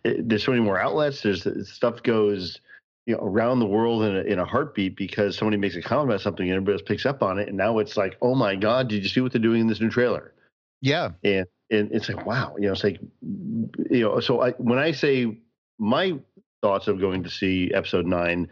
it, 0.05 0.29
there's 0.29 0.45
so 0.45 0.51
many 0.51 0.63
more 0.63 0.79
outlets. 0.79 1.23
There's 1.23 1.47
eh, 1.47 1.63
stuff 1.65 2.03
goes 2.03 2.61
you 3.07 3.15
know 3.15 3.23
around 3.23 3.61
the 3.61 3.67
world 3.67 4.03
in 4.03 4.17
a, 4.17 4.21
in 4.21 4.39
a 4.39 4.45
heartbeat 4.45 4.97
because 4.97 5.37
somebody 5.37 5.57
makes 5.57 5.77
a 5.77 5.83
comment 5.83 6.11
about 6.11 6.21
something 6.21 6.47
and 6.47 6.57
everybody 6.57 6.75
else 6.75 6.83
picks 6.87 7.07
up 7.07 7.23
on 7.23 7.39
it. 7.39 7.49
And 7.49 7.57
now 7.57 7.79
it's 7.79 7.97
like 7.97 8.17
oh 8.21 8.35
my 8.35 8.57
god 8.57 8.89
did 8.89 9.03
you 9.03 9.09
see 9.09 9.21
what 9.21 9.33
they're 9.33 9.41
doing 9.41 9.63
in 9.63 9.67
this 9.67 9.81
new 9.81 9.91
trailer? 9.91 10.35
Yeah. 10.81 11.11
And 11.23 11.47
and 11.71 11.91
it's 11.93 12.09
like 12.09 12.27
wow 12.27 12.55
you 12.59 12.67
know 12.67 12.73
it's 12.73 12.85
like 12.85 13.01
you 13.23 14.01
know 14.01 14.21
so 14.21 14.41
i 14.43 14.51
when 14.53 14.79
i 14.79 14.91
say 14.93 15.39
my 15.79 16.19
thoughts 16.63 16.89
of 16.89 17.01
going 17.01 17.23
to 17.23 17.31
see 17.31 17.73
episode 17.73 18.07
9 18.07 18.49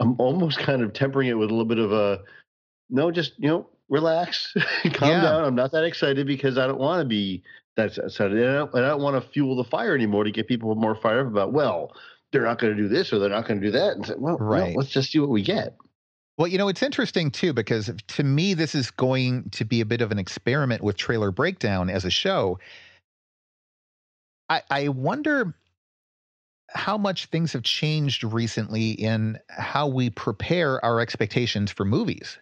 i'm 0.00 0.16
almost 0.18 0.58
kind 0.58 0.82
of 0.82 0.92
tempering 0.92 1.28
it 1.28 1.34
with 1.34 1.48
a 1.48 1.52
little 1.52 1.64
bit 1.64 1.78
of 1.78 1.92
a 1.92 2.22
no 2.90 3.10
just 3.10 3.34
you 3.38 3.48
know 3.48 3.66
relax, 3.90 4.54
calm 4.94 5.10
yeah. 5.10 5.20
down. 5.20 5.44
I'm 5.44 5.54
not 5.54 5.72
that 5.72 5.84
excited 5.84 6.26
because 6.26 6.56
I 6.56 6.66
don't 6.66 6.80
want 6.80 7.00
to 7.00 7.04
be 7.04 7.42
that 7.76 7.98
excited. 7.98 8.38
And 8.38 8.48
I 8.48 8.54
don't, 8.54 8.72
don't 8.72 9.02
want 9.02 9.22
to 9.22 9.30
fuel 9.30 9.56
the 9.56 9.64
fire 9.64 9.94
anymore 9.94 10.24
to 10.24 10.30
get 10.30 10.48
people 10.48 10.74
more 10.74 10.94
fired 10.94 11.26
up 11.26 11.32
about, 11.32 11.52
well, 11.52 11.92
they're 12.32 12.44
not 12.44 12.58
going 12.58 12.74
to 12.74 12.80
do 12.80 12.88
this 12.88 13.12
or 13.12 13.18
they're 13.18 13.28
not 13.28 13.46
going 13.46 13.60
to 13.60 13.66
do 13.66 13.72
that. 13.72 13.96
And 13.96 14.06
say, 14.06 14.14
well, 14.16 14.38
right. 14.38 14.72
No, 14.72 14.78
let's 14.78 14.90
just 14.90 15.12
see 15.12 15.18
what 15.18 15.28
we 15.28 15.42
get. 15.42 15.76
Well, 16.38 16.46
you 16.46 16.56
know, 16.56 16.68
it's 16.68 16.82
interesting 16.82 17.30
too, 17.30 17.52
because 17.52 17.90
to 18.06 18.24
me, 18.24 18.54
this 18.54 18.74
is 18.74 18.90
going 18.90 19.50
to 19.50 19.64
be 19.64 19.82
a 19.82 19.84
bit 19.84 20.00
of 20.00 20.10
an 20.10 20.18
experiment 20.18 20.82
with 20.82 20.96
Trailer 20.96 21.30
Breakdown 21.30 21.90
as 21.90 22.06
a 22.06 22.10
show. 22.10 22.58
I, 24.48 24.62
I 24.70 24.88
wonder 24.88 25.54
how 26.70 26.96
much 26.96 27.26
things 27.26 27.52
have 27.52 27.64
changed 27.64 28.22
recently 28.24 28.92
in 28.92 29.38
how 29.48 29.88
we 29.88 30.08
prepare 30.08 30.82
our 30.84 31.00
expectations 31.00 31.72
for 31.72 31.84
movies 31.84 32.38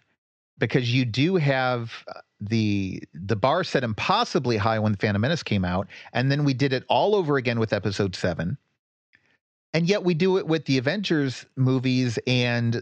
because 0.59 0.93
you 0.93 1.05
do 1.05 1.37
have 1.37 1.91
uh, 2.07 2.19
the 2.39 3.01
the 3.13 3.35
bar 3.35 3.63
set 3.63 3.83
impossibly 3.83 4.57
high 4.57 4.79
when 4.79 4.91
the 4.91 4.97
Phantom 4.97 5.21
Menace 5.21 5.43
came 5.43 5.65
out, 5.65 5.87
and 6.13 6.31
then 6.31 6.43
we 6.43 6.53
did 6.53 6.73
it 6.73 6.83
all 6.89 7.15
over 7.15 7.37
again 7.37 7.59
with 7.59 7.73
Episode 7.73 8.15
Seven, 8.15 8.57
and 9.73 9.87
yet 9.87 10.03
we 10.03 10.13
do 10.13 10.37
it 10.37 10.47
with 10.47 10.65
the 10.65 10.77
Avengers 10.77 11.45
movies 11.55 12.19
and 12.27 12.77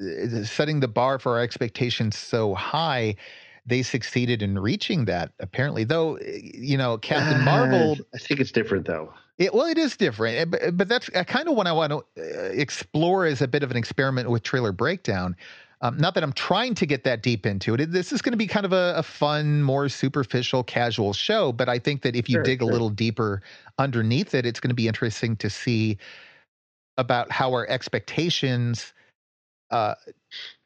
uh, 0.00 0.44
setting 0.44 0.80
the 0.80 0.88
bar 0.88 1.18
for 1.18 1.32
our 1.32 1.40
expectations 1.42 2.16
so 2.16 2.54
high. 2.54 3.16
They 3.64 3.82
succeeded 3.82 4.42
in 4.42 4.58
reaching 4.58 5.04
that, 5.04 5.30
apparently. 5.38 5.84
Though, 5.84 6.16
uh, 6.16 6.22
you 6.42 6.76
know, 6.76 6.98
Captain 6.98 7.44
Marvel. 7.44 7.96
I 8.12 8.18
think 8.18 8.40
it's 8.40 8.50
different, 8.50 8.86
though. 8.86 9.12
It, 9.38 9.54
well, 9.54 9.66
it 9.66 9.78
is 9.78 9.96
different, 9.96 10.50
but, 10.50 10.76
but 10.76 10.88
that's 10.88 11.08
kind 11.08 11.48
of 11.48 11.54
what 11.54 11.68
I 11.68 11.72
want 11.72 11.92
to 11.92 12.60
explore 12.60 13.24
as 13.24 13.40
a 13.40 13.46
bit 13.46 13.62
of 13.62 13.70
an 13.70 13.76
experiment 13.76 14.30
with 14.30 14.42
trailer 14.42 14.72
breakdown. 14.72 15.36
Um, 15.82 15.96
not 15.98 16.14
that 16.14 16.22
I'm 16.22 16.32
trying 16.32 16.76
to 16.76 16.86
get 16.86 17.02
that 17.04 17.22
deep 17.22 17.44
into 17.44 17.74
it. 17.74 17.90
This 17.90 18.12
is 18.12 18.22
going 18.22 18.32
to 18.32 18.38
be 18.38 18.46
kind 18.46 18.64
of 18.64 18.72
a, 18.72 18.94
a, 18.96 19.02
fun, 19.02 19.64
more 19.64 19.88
superficial, 19.88 20.62
casual 20.62 21.12
show. 21.12 21.50
But 21.50 21.68
I 21.68 21.80
think 21.80 22.02
that 22.02 22.14
if 22.14 22.28
you 22.28 22.36
sure, 22.36 22.42
dig 22.44 22.60
sure. 22.60 22.70
a 22.70 22.72
little 22.72 22.88
deeper 22.88 23.42
underneath 23.78 24.32
it, 24.32 24.46
it's 24.46 24.60
going 24.60 24.68
to 24.68 24.76
be 24.76 24.86
interesting 24.86 25.34
to 25.36 25.50
see 25.50 25.98
about 26.98 27.32
how 27.32 27.50
our 27.52 27.68
expectations 27.68 28.92
uh, 29.72 29.94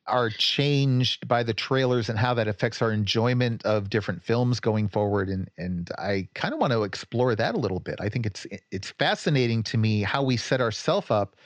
are 0.07 0.29
changed 0.29 1.27
by 1.27 1.43
the 1.43 1.55
trailers 1.55 2.11
and 2.11 2.19
how 2.19 2.35
that 2.35 2.47
affects 2.47 2.83
our 2.83 2.93
enjoyment 2.93 3.65
of 3.65 3.89
different 3.89 4.23
films 4.23 4.61
going 4.61 4.87
forward. 4.87 5.31
And 5.31 5.49
and 5.57 5.91
I 5.97 6.29
kind 6.35 6.53
of 6.53 6.61
want 6.61 6.75
to 6.75 6.83
explore 6.83 7.35
that 7.35 7.55
a 7.55 7.59
little 7.59 7.81
bit. 7.81 7.97
I 8.01 8.11
think 8.11 8.27
it's 8.27 8.47
it's 8.71 8.91
fascinating 8.91 9.63
to 9.65 9.79
me 9.79 10.03
how 10.03 10.23
we 10.23 10.37
set 10.37 10.61
ourselves 10.61 11.11
up 11.11 11.37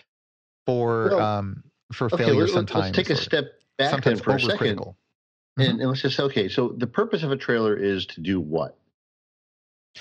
for 0.67 1.11
well, 1.11 1.21
um, 1.21 1.63
for 1.93 2.07
okay, 2.07 2.25
failure 2.25 2.41
let's, 2.41 2.53
sometimes. 2.53 2.85
Let's 2.87 2.97
take 2.97 3.11
a 3.11 3.17
step 3.17 3.60
back 3.81 4.05
then 4.05 4.17
for 4.19 4.37
a 4.37 4.41
second. 4.41 4.79
Mm-hmm. 4.79 5.63
And, 5.63 5.81
and 5.81 5.89
let's 5.89 6.03
just 6.03 6.19
okay. 6.19 6.49
So 6.49 6.69
the 6.77 6.87
purpose 6.87 7.23
of 7.23 7.33
a 7.33 7.37
trailer 7.37 7.77
is 7.77 8.07
to 8.07 8.21
do 8.21 8.41
what? 8.41 8.77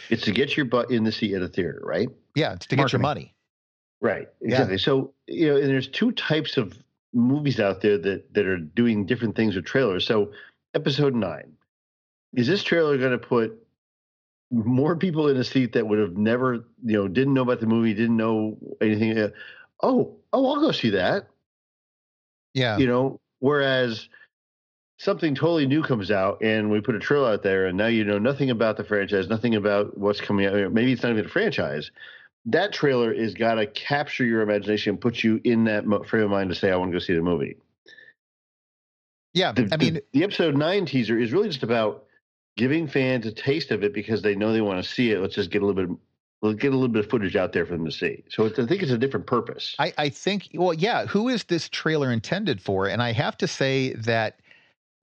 It's 0.09 0.23
to 0.23 0.31
get 0.31 0.55
your 0.55 0.65
butt 0.65 0.91
in 0.91 1.03
the 1.03 1.11
seat 1.11 1.33
at 1.33 1.41
a 1.41 1.47
theater, 1.47 1.81
right? 1.83 2.09
Yeah, 2.35 2.53
it's 2.53 2.67
to 2.67 2.75
Marketing. 2.75 2.85
get 2.85 2.93
your 2.93 3.01
money. 3.01 3.33
Right. 4.01 4.27
Exactly. 4.41 4.75
Yeah. 4.75 4.79
So 4.79 5.13
you 5.27 5.47
know, 5.49 5.55
and 5.57 5.67
there's 5.67 5.87
two 5.87 6.11
types 6.11 6.57
of 6.57 6.77
movies 7.13 7.59
out 7.59 7.81
there 7.81 7.97
that 7.97 8.33
that 8.33 8.45
are 8.45 8.57
doing 8.57 9.05
different 9.05 9.35
things 9.35 9.55
with 9.55 9.65
trailers. 9.65 10.05
So 10.05 10.31
episode 10.73 11.15
nine, 11.15 11.53
is 12.33 12.47
this 12.47 12.63
trailer 12.63 12.97
going 12.97 13.11
to 13.11 13.17
put 13.17 13.57
more 14.51 14.95
people 14.95 15.27
in 15.27 15.37
a 15.37 15.43
seat 15.43 15.73
that 15.73 15.87
would 15.87 15.99
have 15.99 16.17
never, 16.17 16.65
you 16.83 16.97
know, 16.97 17.07
didn't 17.07 17.33
know 17.33 17.41
about 17.41 17.59
the 17.59 17.67
movie, 17.67 17.93
didn't 17.93 18.17
know 18.17 18.57
anything? 18.81 19.17
Uh, 19.17 19.29
oh, 19.81 20.17
oh, 20.33 20.53
I'll 20.53 20.61
go 20.61 20.71
see 20.71 20.91
that. 20.91 21.27
Yeah. 22.53 22.77
You 22.77 22.87
know, 22.87 23.19
Whereas 23.39 24.09
something 24.97 25.33
totally 25.33 25.65
new 25.65 25.81
comes 25.81 26.11
out 26.11 26.43
and 26.43 26.69
we 26.69 26.81
put 26.81 26.95
a 26.95 26.99
trailer 26.99 27.31
out 27.31 27.43
there 27.43 27.67
and 27.67 27.77
now 27.77 27.87
you 27.87 28.03
know 28.03 28.19
nothing 28.19 28.49
about 28.49 28.77
the 28.77 28.83
franchise, 28.83 29.29
nothing 29.29 29.55
about 29.55 29.97
what's 29.97 30.21
coming 30.21 30.45
out. 30.45 30.73
Maybe 30.73 30.91
it's 30.91 31.03
not 31.03 31.11
even 31.11 31.25
a 31.25 31.29
franchise. 31.29 31.91
That 32.45 32.73
trailer 32.73 33.11
is 33.11 33.33
got 33.33 33.55
to 33.55 33.65
capture 33.65 34.25
your 34.25 34.41
imagination 34.41 34.91
and 34.91 35.01
put 35.01 35.23
you 35.23 35.39
in 35.43 35.65
that 35.65 35.85
frame 36.07 36.23
of 36.23 36.29
mind 36.29 36.49
to 36.49 36.55
say, 36.55 36.71
I 36.71 36.75
want 36.75 36.91
to 36.91 36.95
go 36.95 36.99
see 36.99 37.13
the 37.13 37.21
movie. 37.21 37.57
Yeah. 39.33 39.51
The, 39.51 39.69
I 39.71 39.77
mean, 39.77 39.95
the, 39.95 40.03
the 40.11 40.23
episode 40.23 40.55
nine 40.55 40.85
teaser 40.85 41.17
is 41.17 41.31
really 41.31 41.49
just 41.49 41.63
about 41.63 42.05
giving 42.57 42.87
fans 42.87 43.25
a 43.25 43.31
taste 43.31 43.71
of 43.71 43.83
it 43.83 43.93
because 43.93 44.21
they 44.21 44.35
know 44.35 44.51
they 44.51 44.61
want 44.61 44.83
to 44.83 44.89
see 44.89 45.11
it. 45.11 45.19
Let's 45.19 45.35
just 45.35 45.49
get 45.49 45.61
a 45.61 45.65
little 45.65 45.87
bit 45.87 45.97
we'll 46.41 46.53
get 46.53 46.71
a 46.71 46.75
little 46.75 46.87
bit 46.87 47.03
of 47.03 47.09
footage 47.09 47.35
out 47.35 47.51
there 47.51 47.65
for 47.65 47.73
them 47.73 47.85
to 47.85 47.91
see. 47.91 48.23
So 48.29 48.45
I 48.45 48.49
think 48.49 48.81
it's 48.81 48.91
a 48.91 48.97
different 48.97 49.27
purpose. 49.27 49.75
I, 49.79 49.93
I 49.97 50.09
think, 50.09 50.49
well, 50.53 50.73
yeah, 50.73 51.05
who 51.05 51.27
is 51.27 51.43
this 51.43 51.67
trailer 51.69 52.11
intended 52.11 52.61
for? 52.61 52.87
And 52.87 53.03
I 53.03 53.11
have 53.11 53.37
to 53.39 53.47
say 53.47 53.93
that 53.93 54.39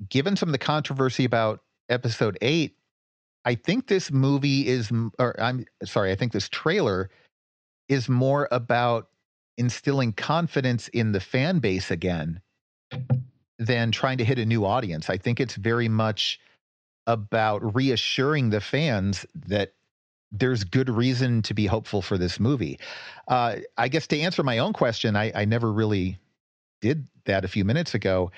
given 0.09 0.37
some 0.37 0.49
of 0.49 0.53
the 0.53 0.59
controversy 0.59 1.25
about 1.25 1.63
episode 1.89 2.39
eight, 2.41 2.77
I 3.45 3.55
think 3.55 3.87
this 3.87 4.11
movie 4.11 4.67
is, 4.67 4.91
or 5.19 5.41
I'm 5.41 5.67
sorry, 5.85 6.11
I 6.11 6.17
think 6.17 6.33
this 6.33 6.49
trailer 6.49 7.11
is 7.89 8.09
more 8.09 8.49
about 8.51 9.09
instilling 9.57 10.13
confidence 10.13 10.89
in 10.89 11.13
the 11.13 11.21
fan 11.21 11.61
base 11.61 11.91
again 11.91 12.41
than 13.59 13.93
trying 13.93 14.19
to 14.19 14.25
hit 14.25 14.39
a 14.39 14.45
new 14.45 14.65
audience. 14.65 15.09
I 15.09 15.17
think 15.17 15.39
it's 15.39 15.55
very 15.55 15.89
much 15.89 16.41
about 17.07 17.75
reassuring 17.75 18.51
the 18.51 18.61
fans 18.61 19.25
that 19.47 19.75
there's 20.33 20.65
good 20.65 20.89
reason 20.89 21.43
to 21.43 21.55
be 21.55 21.67
hopeful 21.67 22.03
for 22.03 22.19
this 22.19 22.41
movie. 22.41 22.79
Uh, 23.29 23.57
I 23.77 23.89
guess 23.89 24.07
to 24.09 24.19
answer 24.19 24.43
my 24.43 24.59
own 24.59 24.73
question, 24.73 25.17
I, 25.17 25.33
I 25.35 25.45
never 25.45 25.73
really 25.73 26.19
did 26.81 27.07
that 27.25 27.45
a 27.45 27.49
few 27.49 27.65
minutes 27.65 27.95
ago. 27.95 28.31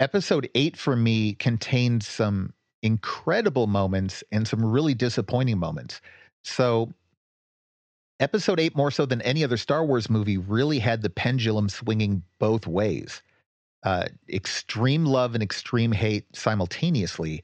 Episode 0.00 0.50
eight 0.54 0.76
for 0.76 0.96
me 0.96 1.34
contained 1.34 2.02
some 2.02 2.52
incredible 2.82 3.66
moments 3.66 4.22
and 4.32 4.46
some 4.46 4.64
really 4.64 4.94
disappointing 4.94 5.58
moments. 5.58 6.00
So, 6.44 6.92
episode 8.20 8.60
eight, 8.60 8.76
more 8.76 8.90
so 8.90 9.06
than 9.06 9.22
any 9.22 9.42
other 9.42 9.56
Star 9.56 9.84
Wars 9.84 10.10
movie, 10.10 10.36
really 10.36 10.78
had 10.78 11.02
the 11.02 11.10
pendulum 11.10 11.68
swinging 11.68 12.22
both 12.38 12.66
ways 12.66 13.22
uh, 13.86 14.06
extreme 14.28 15.06
love 15.06 15.34
and 15.34 15.42
extreme 15.42 15.92
hate 15.92 16.24
simultaneously. 16.34 17.42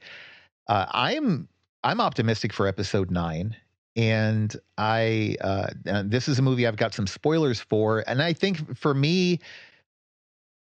Uh, 0.67 0.85
I'm 0.91 1.47
I'm 1.83 1.99
optimistic 1.99 2.53
for 2.53 2.67
episode 2.67 3.11
nine, 3.11 3.55
and 3.95 4.55
I 4.77 5.35
uh, 5.41 5.67
and 5.85 6.11
this 6.11 6.27
is 6.27 6.39
a 6.39 6.41
movie 6.41 6.65
I've 6.65 6.77
got 6.77 6.93
some 6.93 7.07
spoilers 7.07 7.59
for, 7.59 8.03
and 8.07 8.21
I 8.21 8.33
think 8.33 8.77
for 8.77 8.93
me, 8.93 9.39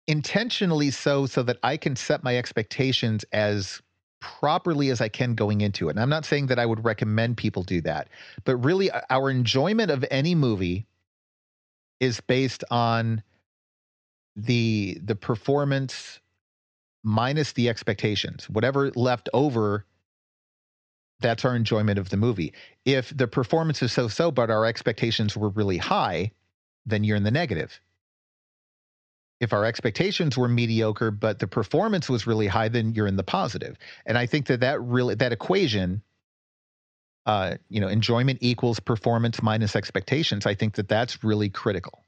intentionally 0.06 0.90
so, 0.90 1.26
so 1.26 1.42
that 1.44 1.58
I 1.62 1.76
can 1.76 1.96
set 1.96 2.24
my 2.24 2.36
expectations 2.36 3.24
as 3.32 3.80
properly 4.20 4.90
as 4.90 5.00
I 5.00 5.08
can 5.08 5.34
going 5.34 5.60
into 5.60 5.88
it. 5.88 5.92
And 5.92 6.00
I'm 6.00 6.08
not 6.08 6.24
saying 6.24 6.46
that 6.46 6.58
I 6.58 6.66
would 6.66 6.84
recommend 6.84 7.36
people 7.36 7.62
do 7.62 7.80
that, 7.82 8.08
but 8.44 8.56
really, 8.56 8.90
our 9.10 9.30
enjoyment 9.30 9.90
of 9.90 10.04
any 10.10 10.34
movie 10.34 10.86
is 12.00 12.20
based 12.20 12.64
on 12.70 13.22
the 14.34 14.98
the 15.04 15.14
performance 15.14 16.18
minus 17.04 17.52
the 17.52 17.68
expectations. 17.68 18.48
Whatever 18.50 18.90
left 18.92 19.28
over 19.32 19.84
that's 21.22 21.44
our 21.44 21.56
enjoyment 21.56 21.98
of 21.98 22.10
the 22.10 22.16
movie. 22.16 22.52
If 22.84 23.16
the 23.16 23.28
performance 23.28 23.82
is 23.82 23.92
so 23.92 24.08
so, 24.08 24.30
but 24.30 24.50
our 24.50 24.66
expectations 24.66 25.36
were 25.36 25.48
really 25.48 25.78
high, 25.78 26.32
then 26.86 27.04
you're 27.04 27.16
in 27.16 27.22
the 27.22 27.30
negative. 27.30 27.80
If 29.40 29.52
our 29.52 29.64
expectations 29.64 30.36
were 30.36 30.48
mediocre, 30.48 31.10
but 31.10 31.40
the 31.40 31.48
performance 31.48 32.08
was 32.08 32.26
really 32.26 32.46
high, 32.46 32.68
then 32.68 32.94
you're 32.94 33.08
in 33.08 33.16
the 33.16 33.24
positive. 33.24 33.76
And 34.06 34.16
I 34.16 34.26
think 34.26 34.46
that 34.46 34.60
that 34.60 34.80
really, 34.80 35.16
that 35.16 35.32
equation, 35.32 36.02
uh, 37.26 37.56
you 37.68 37.80
know, 37.80 37.88
enjoyment 37.88 38.38
equals 38.40 38.78
performance 38.78 39.42
minus 39.42 39.74
expectations. 39.74 40.46
I 40.46 40.54
think 40.54 40.74
that 40.74 40.88
that's 40.88 41.24
really 41.24 41.48
critical. 41.48 42.04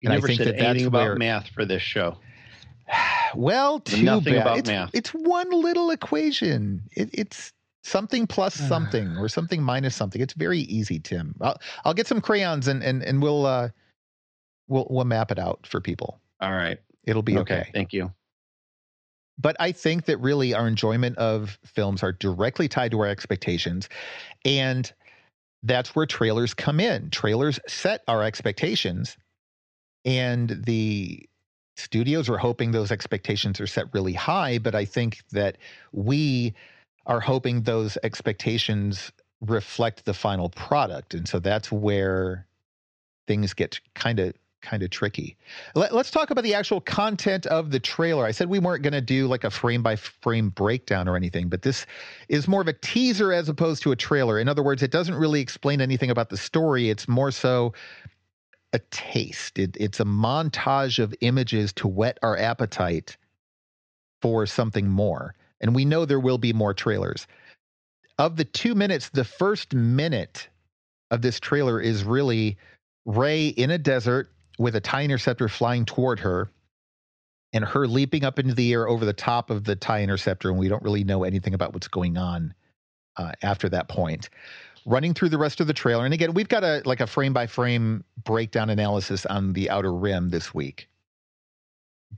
You 0.00 0.10
and 0.10 0.16
never 0.16 0.26
I 0.26 0.28
think 0.28 0.38
said 0.38 0.58
that 0.58 0.60
anything 0.62 0.88
about 0.88 1.06
where, 1.06 1.16
math 1.16 1.48
for 1.48 1.64
this 1.64 1.82
show. 1.82 2.18
Well, 3.34 3.80
too 3.80 4.04
Nothing 4.04 4.34
bad. 4.34 4.42
About 4.42 4.58
it's, 4.58 4.68
math. 4.68 4.90
it's 4.92 5.10
one 5.10 5.50
little 5.50 5.90
equation. 5.90 6.82
It, 6.92 7.10
it's 7.12 7.52
something 7.84 8.26
plus 8.26 8.54
something 8.68 9.16
or 9.16 9.28
something 9.28 9.62
minus 9.62 9.94
something. 9.94 10.20
It's 10.20 10.34
very 10.34 10.60
easy, 10.60 10.98
Tim. 10.98 11.34
I'll, 11.40 11.58
I'll 11.84 11.94
get 11.94 12.08
some 12.08 12.20
crayons 12.20 12.66
and 12.66 12.82
and 12.82 13.02
and 13.02 13.22
we'll 13.22 13.46
uh 13.46 13.68
we'll 14.66 14.86
we'll 14.90 15.04
map 15.04 15.30
it 15.30 15.38
out 15.38 15.66
for 15.66 15.80
people. 15.80 16.20
All 16.40 16.52
right. 16.52 16.80
It'll 17.04 17.22
be 17.22 17.38
okay. 17.38 17.60
okay. 17.60 17.70
Thank 17.72 17.92
you. 17.92 18.12
But 19.36 19.56
I 19.58 19.72
think 19.72 20.04
that 20.06 20.18
really 20.18 20.54
our 20.54 20.66
enjoyment 20.66 21.18
of 21.18 21.58
films 21.64 22.02
are 22.02 22.12
directly 22.12 22.68
tied 22.68 22.92
to 22.92 23.00
our 23.00 23.08
expectations 23.08 23.88
and 24.44 24.92
that's 25.64 25.96
where 25.96 26.06
trailers 26.06 26.54
come 26.54 26.78
in. 26.78 27.10
Trailers 27.10 27.58
set 27.66 28.02
our 28.06 28.22
expectations 28.22 29.16
and 30.04 30.62
the 30.64 31.26
studios 31.76 32.28
are 32.28 32.38
hoping 32.38 32.70
those 32.70 32.92
expectations 32.92 33.60
are 33.60 33.66
set 33.66 33.86
really 33.92 34.12
high, 34.12 34.58
but 34.58 34.74
I 34.74 34.84
think 34.84 35.22
that 35.32 35.58
we 35.92 36.54
are 37.06 37.20
hoping 37.20 37.62
those 37.62 37.98
expectations 38.02 39.12
reflect 39.40 40.04
the 40.04 40.14
final 40.14 40.48
product. 40.48 41.14
And 41.14 41.28
so 41.28 41.38
that's 41.38 41.70
where 41.70 42.46
things 43.26 43.54
get 43.54 43.80
kind 43.94 44.18
of 44.18 44.34
kind 44.62 44.82
of 44.82 44.88
tricky. 44.88 45.36
Let, 45.74 45.92
us 45.92 46.10
talk 46.10 46.30
about 46.30 46.42
the 46.42 46.54
actual 46.54 46.80
content 46.80 47.44
of 47.46 47.70
the 47.70 47.78
trailer. 47.78 48.24
I 48.24 48.30
said 48.30 48.48
we 48.48 48.58
weren't 48.58 48.82
going 48.82 48.94
to 48.94 49.02
do 49.02 49.26
like 49.26 49.44
a 49.44 49.50
frame 49.50 49.82
by 49.82 49.94
frame 49.94 50.48
breakdown 50.48 51.06
or 51.06 51.16
anything, 51.16 51.48
but 51.48 51.60
this 51.60 51.84
is 52.30 52.48
more 52.48 52.62
of 52.62 52.68
a 52.68 52.72
teaser 52.72 53.30
as 53.30 53.50
opposed 53.50 53.82
to 53.82 53.92
a 53.92 53.96
trailer. 53.96 54.38
In 54.38 54.48
other 54.48 54.62
words, 54.62 54.82
it 54.82 54.90
doesn't 54.90 55.16
really 55.16 55.42
explain 55.42 55.82
anything 55.82 56.10
about 56.10 56.30
the 56.30 56.38
story. 56.38 56.88
It's 56.88 57.06
more 57.06 57.30
so 57.30 57.74
a 58.72 58.78
taste. 58.90 59.58
It, 59.58 59.76
it's 59.78 60.00
a 60.00 60.04
montage 60.04 60.98
of 60.98 61.14
images 61.20 61.72
to 61.74 61.86
whet 61.86 62.18
our 62.22 62.38
appetite 62.38 63.18
for 64.22 64.46
something 64.46 64.88
more 64.88 65.34
and 65.60 65.74
we 65.74 65.84
know 65.84 66.04
there 66.04 66.20
will 66.20 66.38
be 66.38 66.52
more 66.52 66.74
trailers. 66.74 67.26
Of 68.18 68.36
the 68.36 68.44
two 68.44 68.74
minutes, 68.74 69.08
the 69.08 69.24
first 69.24 69.74
minute 69.74 70.48
of 71.10 71.22
this 71.22 71.40
trailer 71.40 71.80
is 71.80 72.04
really 72.04 72.56
Rey 73.06 73.48
in 73.48 73.70
a 73.70 73.78
desert 73.78 74.30
with 74.58 74.76
a 74.76 74.80
tie 74.80 75.04
interceptor 75.04 75.48
flying 75.48 75.84
toward 75.84 76.20
her 76.20 76.50
and 77.52 77.64
her 77.64 77.86
leaping 77.86 78.24
up 78.24 78.38
into 78.38 78.54
the 78.54 78.72
air 78.72 78.88
over 78.88 79.04
the 79.04 79.12
top 79.12 79.50
of 79.50 79.64
the 79.64 79.76
tie 79.76 80.02
interceptor. 80.02 80.48
And 80.48 80.58
we 80.58 80.68
don't 80.68 80.82
really 80.82 81.04
know 81.04 81.24
anything 81.24 81.54
about 81.54 81.74
what's 81.74 81.88
going 81.88 82.16
on 82.16 82.54
uh, 83.16 83.32
after 83.42 83.68
that 83.68 83.88
point. 83.88 84.30
Running 84.86 85.14
through 85.14 85.30
the 85.30 85.38
rest 85.38 85.60
of 85.60 85.66
the 85.66 85.72
trailer. 85.72 86.04
And 86.04 86.14
again, 86.14 86.34
we've 86.34 86.48
got 86.48 86.64
a 86.64 86.82
like 86.84 87.00
a 87.00 87.06
frame 87.06 87.32
by 87.32 87.46
frame 87.46 88.04
breakdown 88.24 88.70
analysis 88.70 89.24
on 89.26 89.52
the 89.52 89.70
outer 89.70 89.94
rim 89.94 90.30
this 90.30 90.54
week 90.54 90.88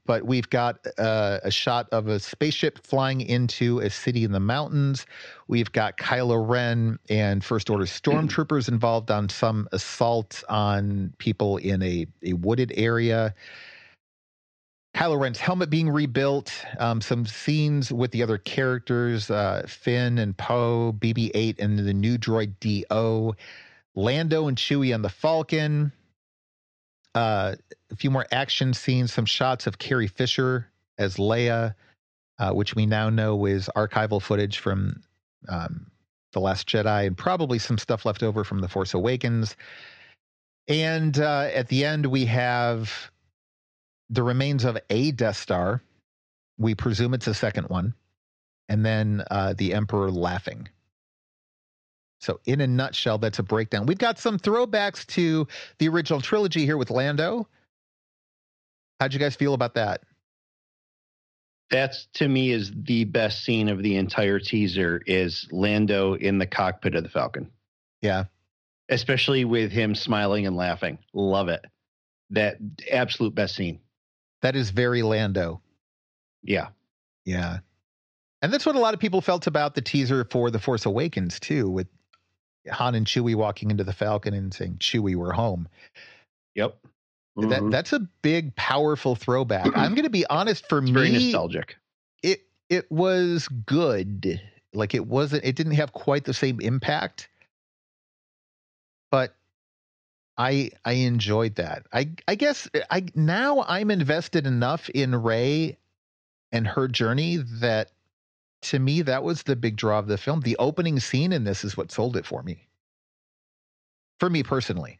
but 0.04 0.24
we've 0.24 0.48
got 0.50 0.84
uh, 0.98 1.38
a 1.42 1.50
shot 1.50 1.88
of 1.92 2.08
a 2.08 2.18
spaceship 2.18 2.84
flying 2.84 3.20
into 3.20 3.80
a 3.80 3.90
city 3.90 4.24
in 4.24 4.32
the 4.32 4.40
mountains. 4.40 5.06
We've 5.48 5.70
got 5.72 5.96
Kylo 5.96 6.46
Ren 6.46 6.98
and 7.08 7.44
First 7.44 7.70
Order 7.70 7.84
stormtroopers 7.84 8.68
involved 8.68 9.10
on 9.10 9.28
some 9.28 9.68
assault 9.72 10.42
on 10.48 11.12
people 11.18 11.56
in 11.58 11.82
a, 11.82 12.06
a 12.22 12.34
wooded 12.34 12.72
area. 12.76 13.34
Kylo 14.96 15.20
Ren's 15.20 15.38
helmet 15.38 15.68
being 15.68 15.90
rebuilt, 15.90 16.52
um, 16.78 17.02
some 17.02 17.26
scenes 17.26 17.92
with 17.92 18.12
the 18.12 18.22
other 18.22 18.38
characters, 18.38 19.30
uh, 19.30 19.62
Finn 19.68 20.16
and 20.16 20.34
Poe, 20.36 20.94
BB 20.98 21.32
8, 21.34 21.60
and 21.60 21.78
the 21.78 21.92
new 21.92 22.16
droid 22.16 22.54
D-O, 22.60 23.34
Lando 23.94 24.48
and 24.48 24.56
Chewie 24.56 24.94
on 24.94 25.02
the 25.02 25.10
Falcon, 25.10 25.92
uh, 27.14 27.56
a 27.90 27.96
few 27.96 28.10
more 28.10 28.26
action 28.32 28.74
scenes, 28.74 29.12
some 29.12 29.26
shots 29.26 29.66
of 29.66 29.78
Carrie 29.78 30.08
Fisher 30.08 30.68
as 30.98 31.16
Leia, 31.16 31.74
uh, 32.38 32.52
which 32.52 32.74
we 32.74 32.86
now 32.86 33.10
know 33.10 33.46
is 33.46 33.70
archival 33.76 34.20
footage 34.20 34.58
from 34.58 35.02
um, 35.48 35.90
The 36.32 36.40
Last 36.40 36.68
Jedi, 36.68 37.06
and 37.06 37.16
probably 37.16 37.58
some 37.58 37.78
stuff 37.78 38.04
left 38.04 38.22
over 38.22 38.44
from 38.44 38.60
The 38.60 38.68
Force 38.68 38.94
Awakens. 38.94 39.56
And 40.68 41.18
uh, 41.18 41.48
at 41.52 41.68
the 41.68 41.84
end, 41.84 42.06
we 42.06 42.26
have 42.26 43.10
the 44.10 44.22
remains 44.22 44.64
of 44.64 44.78
a 44.90 45.12
Death 45.12 45.36
Star. 45.36 45.80
We 46.58 46.74
presume 46.74 47.14
it's 47.14 47.26
a 47.26 47.34
second 47.34 47.68
one. 47.68 47.94
And 48.68 48.84
then 48.84 49.22
uh, 49.30 49.54
the 49.56 49.74
Emperor 49.74 50.10
laughing. 50.10 50.68
So, 52.18 52.40
in 52.46 52.60
a 52.60 52.66
nutshell, 52.66 53.18
that's 53.18 53.38
a 53.38 53.42
breakdown. 53.42 53.86
We've 53.86 53.98
got 53.98 54.18
some 54.18 54.38
throwbacks 54.38 55.06
to 55.08 55.46
the 55.78 55.88
original 55.88 56.20
trilogy 56.20 56.64
here 56.64 56.78
with 56.78 56.90
Lando. 56.90 57.46
How'd 59.00 59.12
you 59.12 59.20
guys 59.20 59.36
feel 59.36 59.54
about 59.54 59.74
that? 59.74 60.02
That's 61.70 62.06
to 62.14 62.28
me 62.28 62.52
is 62.52 62.72
the 62.74 63.04
best 63.04 63.44
scene 63.44 63.68
of 63.68 63.82
the 63.82 63.96
entire 63.96 64.38
teaser 64.38 65.02
is 65.04 65.48
Lando 65.50 66.14
in 66.14 66.38
the 66.38 66.46
cockpit 66.46 66.94
of 66.94 67.02
the 67.02 67.08
Falcon. 67.08 67.50
Yeah. 68.02 68.24
Especially 68.88 69.44
with 69.44 69.72
him 69.72 69.94
smiling 69.94 70.46
and 70.46 70.56
laughing. 70.56 70.98
Love 71.12 71.48
it. 71.48 71.64
That 72.30 72.58
absolute 72.90 73.34
best 73.34 73.56
scene. 73.56 73.80
That 74.42 74.54
is 74.54 74.70
very 74.70 75.02
Lando. 75.02 75.60
Yeah. 76.42 76.68
Yeah. 77.24 77.58
And 78.42 78.52
that's 78.52 78.64
what 78.64 78.76
a 78.76 78.80
lot 78.80 78.94
of 78.94 79.00
people 79.00 79.20
felt 79.20 79.48
about 79.48 79.74
the 79.74 79.82
teaser 79.82 80.24
for 80.30 80.50
The 80.52 80.60
Force 80.60 80.86
Awakens 80.86 81.40
too, 81.40 81.68
with 81.68 81.88
Han 82.70 82.94
and 82.94 83.06
Chewie 83.06 83.34
walking 83.34 83.72
into 83.72 83.82
the 83.82 83.92
Falcon 83.92 84.34
and 84.34 84.54
saying, 84.54 84.76
Chewie, 84.78 85.16
we're 85.16 85.32
home. 85.32 85.68
Yep. 86.54 86.78
Mm-hmm. 87.36 87.50
That 87.50 87.70
that's 87.70 87.92
a 87.92 88.00
big, 88.22 88.54
powerful 88.56 89.14
throwback. 89.14 89.66
I'm 89.76 89.94
going 89.94 90.04
to 90.04 90.10
be 90.10 90.26
honest. 90.26 90.68
For 90.68 90.78
it's 90.78 90.86
me, 90.86 90.92
very 90.92 91.10
nostalgic. 91.10 91.76
It 92.22 92.40
it 92.70 92.90
was 92.90 93.48
good. 93.48 94.40
Like 94.72 94.94
it 94.94 95.06
wasn't. 95.06 95.44
It 95.44 95.56
didn't 95.56 95.74
have 95.74 95.92
quite 95.92 96.24
the 96.24 96.34
same 96.34 96.60
impact, 96.60 97.28
but 99.10 99.34
I 100.38 100.70
I 100.84 100.92
enjoyed 100.92 101.56
that. 101.56 101.86
I 101.92 102.10
I 102.26 102.34
guess 102.34 102.68
I 102.90 103.04
now 103.14 103.64
I'm 103.68 103.90
invested 103.90 104.46
enough 104.46 104.88
in 104.90 105.14
Rey 105.14 105.78
and 106.52 106.66
her 106.66 106.88
journey 106.88 107.36
that 107.60 107.90
to 108.62 108.78
me 108.78 109.02
that 109.02 109.22
was 109.22 109.42
the 109.42 109.56
big 109.56 109.76
draw 109.76 109.98
of 109.98 110.06
the 110.06 110.18
film. 110.18 110.40
The 110.40 110.56
opening 110.58 111.00
scene 111.00 111.32
in 111.32 111.44
this 111.44 111.64
is 111.64 111.76
what 111.76 111.92
sold 111.92 112.16
it 112.16 112.26
for 112.26 112.42
me. 112.42 112.66
For 114.20 114.30
me 114.30 114.42
personally. 114.42 114.98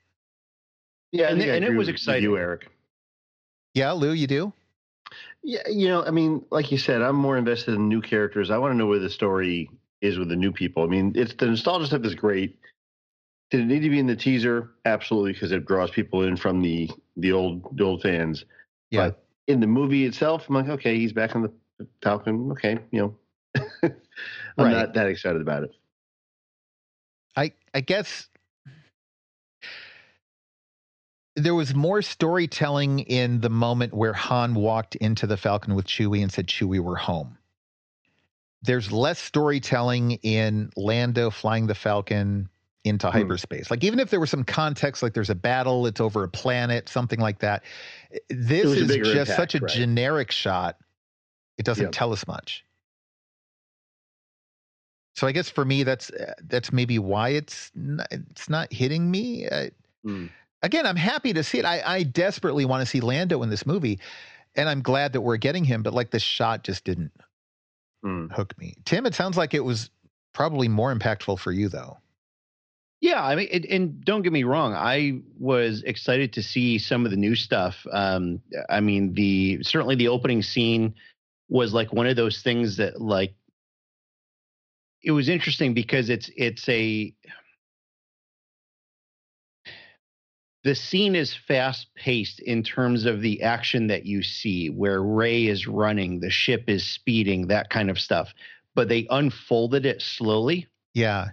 Yeah, 1.12 1.28
and, 1.28 1.40
and 1.40 1.64
it 1.64 1.74
was 1.74 1.88
exciting. 1.88 2.22
You, 2.22 2.36
Eric. 2.36 2.68
Yeah, 3.74 3.92
Lou, 3.92 4.12
you 4.12 4.26
do. 4.26 4.52
Yeah, 5.42 5.68
you 5.68 5.88
know, 5.88 6.04
I 6.04 6.10
mean, 6.10 6.44
like 6.50 6.72
you 6.72 6.78
said, 6.78 7.02
I'm 7.02 7.16
more 7.16 7.36
invested 7.36 7.74
in 7.74 7.88
new 7.88 8.02
characters. 8.02 8.50
I 8.50 8.58
want 8.58 8.72
to 8.72 8.76
know 8.76 8.86
where 8.86 8.98
the 8.98 9.10
story 9.10 9.70
is 10.00 10.18
with 10.18 10.28
the 10.28 10.36
new 10.36 10.52
people. 10.52 10.82
I 10.82 10.86
mean, 10.86 11.12
it's 11.14 11.34
the 11.34 11.46
nostalgia 11.46 11.86
stuff 11.86 12.04
is 12.04 12.14
great. 12.14 12.58
Did 13.50 13.60
it 13.60 13.66
need 13.66 13.80
to 13.80 13.90
be 13.90 14.00
in 14.00 14.06
the 14.06 14.16
teaser? 14.16 14.70
Absolutely, 14.84 15.32
because 15.32 15.52
it 15.52 15.64
draws 15.66 15.90
people 15.90 16.22
in 16.24 16.36
from 16.36 16.62
the 16.62 16.90
the 17.16 17.32
old 17.32 17.76
the 17.76 17.84
old 17.84 18.02
fans. 18.02 18.44
Yeah. 18.90 19.10
But 19.10 19.24
in 19.46 19.60
the 19.60 19.66
movie 19.66 20.04
itself, 20.04 20.46
I'm 20.48 20.56
like, 20.56 20.68
okay, 20.68 20.98
he's 20.98 21.12
back 21.12 21.36
on 21.36 21.42
the 21.42 21.86
Falcon. 22.02 22.50
Okay, 22.52 22.78
you 22.90 23.00
know, 23.00 23.16
I'm 23.82 23.92
right. 24.58 24.72
not 24.72 24.94
that 24.94 25.06
excited 25.06 25.40
about 25.40 25.62
it. 25.64 25.70
I 27.36 27.52
I 27.72 27.82
guess 27.82 28.28
there 31.36 31.54
was 31.54 31.74
more 31.74 32.00
storytelling 32.00 33.00
in 33.00 33.40
the 33.40 33.50
moment 33.50 33.92
where 33.92 34.14
Han 34.14 34.54
walked 34.54 34.96
into 34.96 35.26
the 35.26 35.36
Falcon 35.36 35.74
with 35.74 35.84
Chewie 35.84 36.22
and 36.22 36.32
said, 36.32 36.46
Chewie, 36.46 36.80
we're 36.80 36.96
home. 36.96 37.36
There's 38.62 38.90
less 38.90 39.18
storytelling 39.18 40.12
in 40.22 40.70
Lando 40.76 41.30
flying 41.30 41.66
the 41.66 41.74
Falcon 41.74 42.48
into 42.84 43.06
hmm. 43.10 43.18
hyperspace. 43.18 43.70
Like, 43.70 43.84
even 43.84 44.00
if 44.00 44.08
there 44.08 44.18
was 44.18 44.30
some 44.30 44.44
context, 44.44 45.02
like 45.02 45.12
there's 45.12 45.28
a 45.28 45.34
battle, 45.34 45.86
it's 45.86 46.00
over 46.00 46.24
a 46.24 46.28
planet, 46.28 46.88
something 46.88 47.20
like 47.20 47.40
that. 47.40 47.64
This 48.30 48.64
is 48.64 48.88
just 48.88 49.06
impact, 49.06 49.36
such 49.36 49.54
a 49.54 49.58
right. 49.58 49.70
generic 49.70 50.30
shot. 50.30 50.78
It 51.58 51.66
doesn't 51.66 51.84
yep. 51.84 51.92
tell 51.92 52.12
us 52.12 52.26
much. 52.26 52.64
So 55.16 55.26
I 55.26 55.32
guess 55.32 55.48
for 55.48 55.64
me, 55.64 55.82
that's 55.82 56.10
that's 56.42 56.72
maybe 56.72 56.98
why 56.98 57.30
it's 57.30 57.70
not, 57.74 58.06
it's 58.10 58.50
not 58.50 58.70
hitting 58.72 59.10
me. 59.10 59.48
Uh, 59.48 59.68
mm 60.04 60.30
again, 60.66 60.84
I'm 60.84 60.96
happy 60.96 61.32
to 61.32 61.42
see 61.42 61.58
it. 61.58 61.64
I, 61.64 61.80
I 61.84 62.02
desperately 62.02 62.64
want 62.64 62.82
to 62.82 62.86
see 62.86 63.00
Lando 63.00 63.42
in 63.42 63.48
this 63.48 63.64
movie, 63.64 64.00
and 64.54 64.68
I'm 64.68 64.82
glad 64.82 65.12
that 65.14 65.20
we're 65.22 65.36
getting 65.36 65.64
him. 65.64 65.82
But 65.82 65.94
like 65.94 66.10
the 66.10 66.18
shot 66.18 66.64
just 66.64 66.84
didn't 66.84 67.12
mm. 68.04 68.30
hook 68.32 68.52
me. 68.58 68.74
Tim, 68.84 69.06
it 69.06 69.14
sounds 69.14 69.36
like 69.36 69.54
it 69.54 69.64
was 69.64 69.90
probably 70.34 70.68
more 70.68 70.94
impactful 70.94 71.38
for 71.38 71.52
you 71.52 71.68
though. 71.68 71.96
Yeah, 73.00 73.24
I 73.24 73.36
mean, 73.36 73.48
it, 73.50 73.66
and 73.66 74.04
don't 74.04 74.22
get 74.22 74.32
me 74.32 74.44
wrong, 74.44 74.74
I 74.74 75.20
was 75.38 75.82
excited 75.82 76.32
to 76.32 76.42
see 76.42 76.78
some 76.78 77.04
of 77.04 77.10
the 77.10 77.16
new 77.16 77.36
stuff. 77.36 77.86
Um, 77.92 78.40
I 78.68 78.80
mean, 78.80 79.14
the 79.14 79.62
certainly 79.62 79.94
the 79.94 80.08
opening 80.08 80.42
scene 80.42 80.94
was 81.48 81.72
like 81.72 81.92
one 81.92 82.06
of 82.06 82.16
those 82.16 82.42
things 82.42 82.78
that 82.78 83.00
like 83.00 83.34
it 85.04 85.12
was 85.12 85.28
interesting 85.28 85.74
because 85.74 86.10
it's 86.10 86.30
it's 86.36 86.68
a 86.68 87.14
the 90.66 90.74
scene 90.74 91.14
is 91.14 91.32
fast 91.32 91.86
paced 91.94 92.40
in 92.40 92.64
terms 92.64 93.04
of 93.04 93.20
the 93.20 93.40
action 93.40 93.86
that 93.86 94.04
you 94.04 94.20
see, 94.20 94.68
where 94.68 95.00
Rey 95.00 95.46
is 95.46 95.68
running, 95.68 96.18
the 96.18 96.28
ship 96.28 96.64
is 96.66 96.84
speeding, 96.84 97.46
that 97.46 97.70
kind 97.70 97.88
of 97.88 98.00
stuff. 98.00 98.34
But 98.74 98.88
they 98.88 99.06
unfolded 99.08 99.86
it 99.86 100.02
slowly. 100.02 100.66
Yeah. 100.92 101.28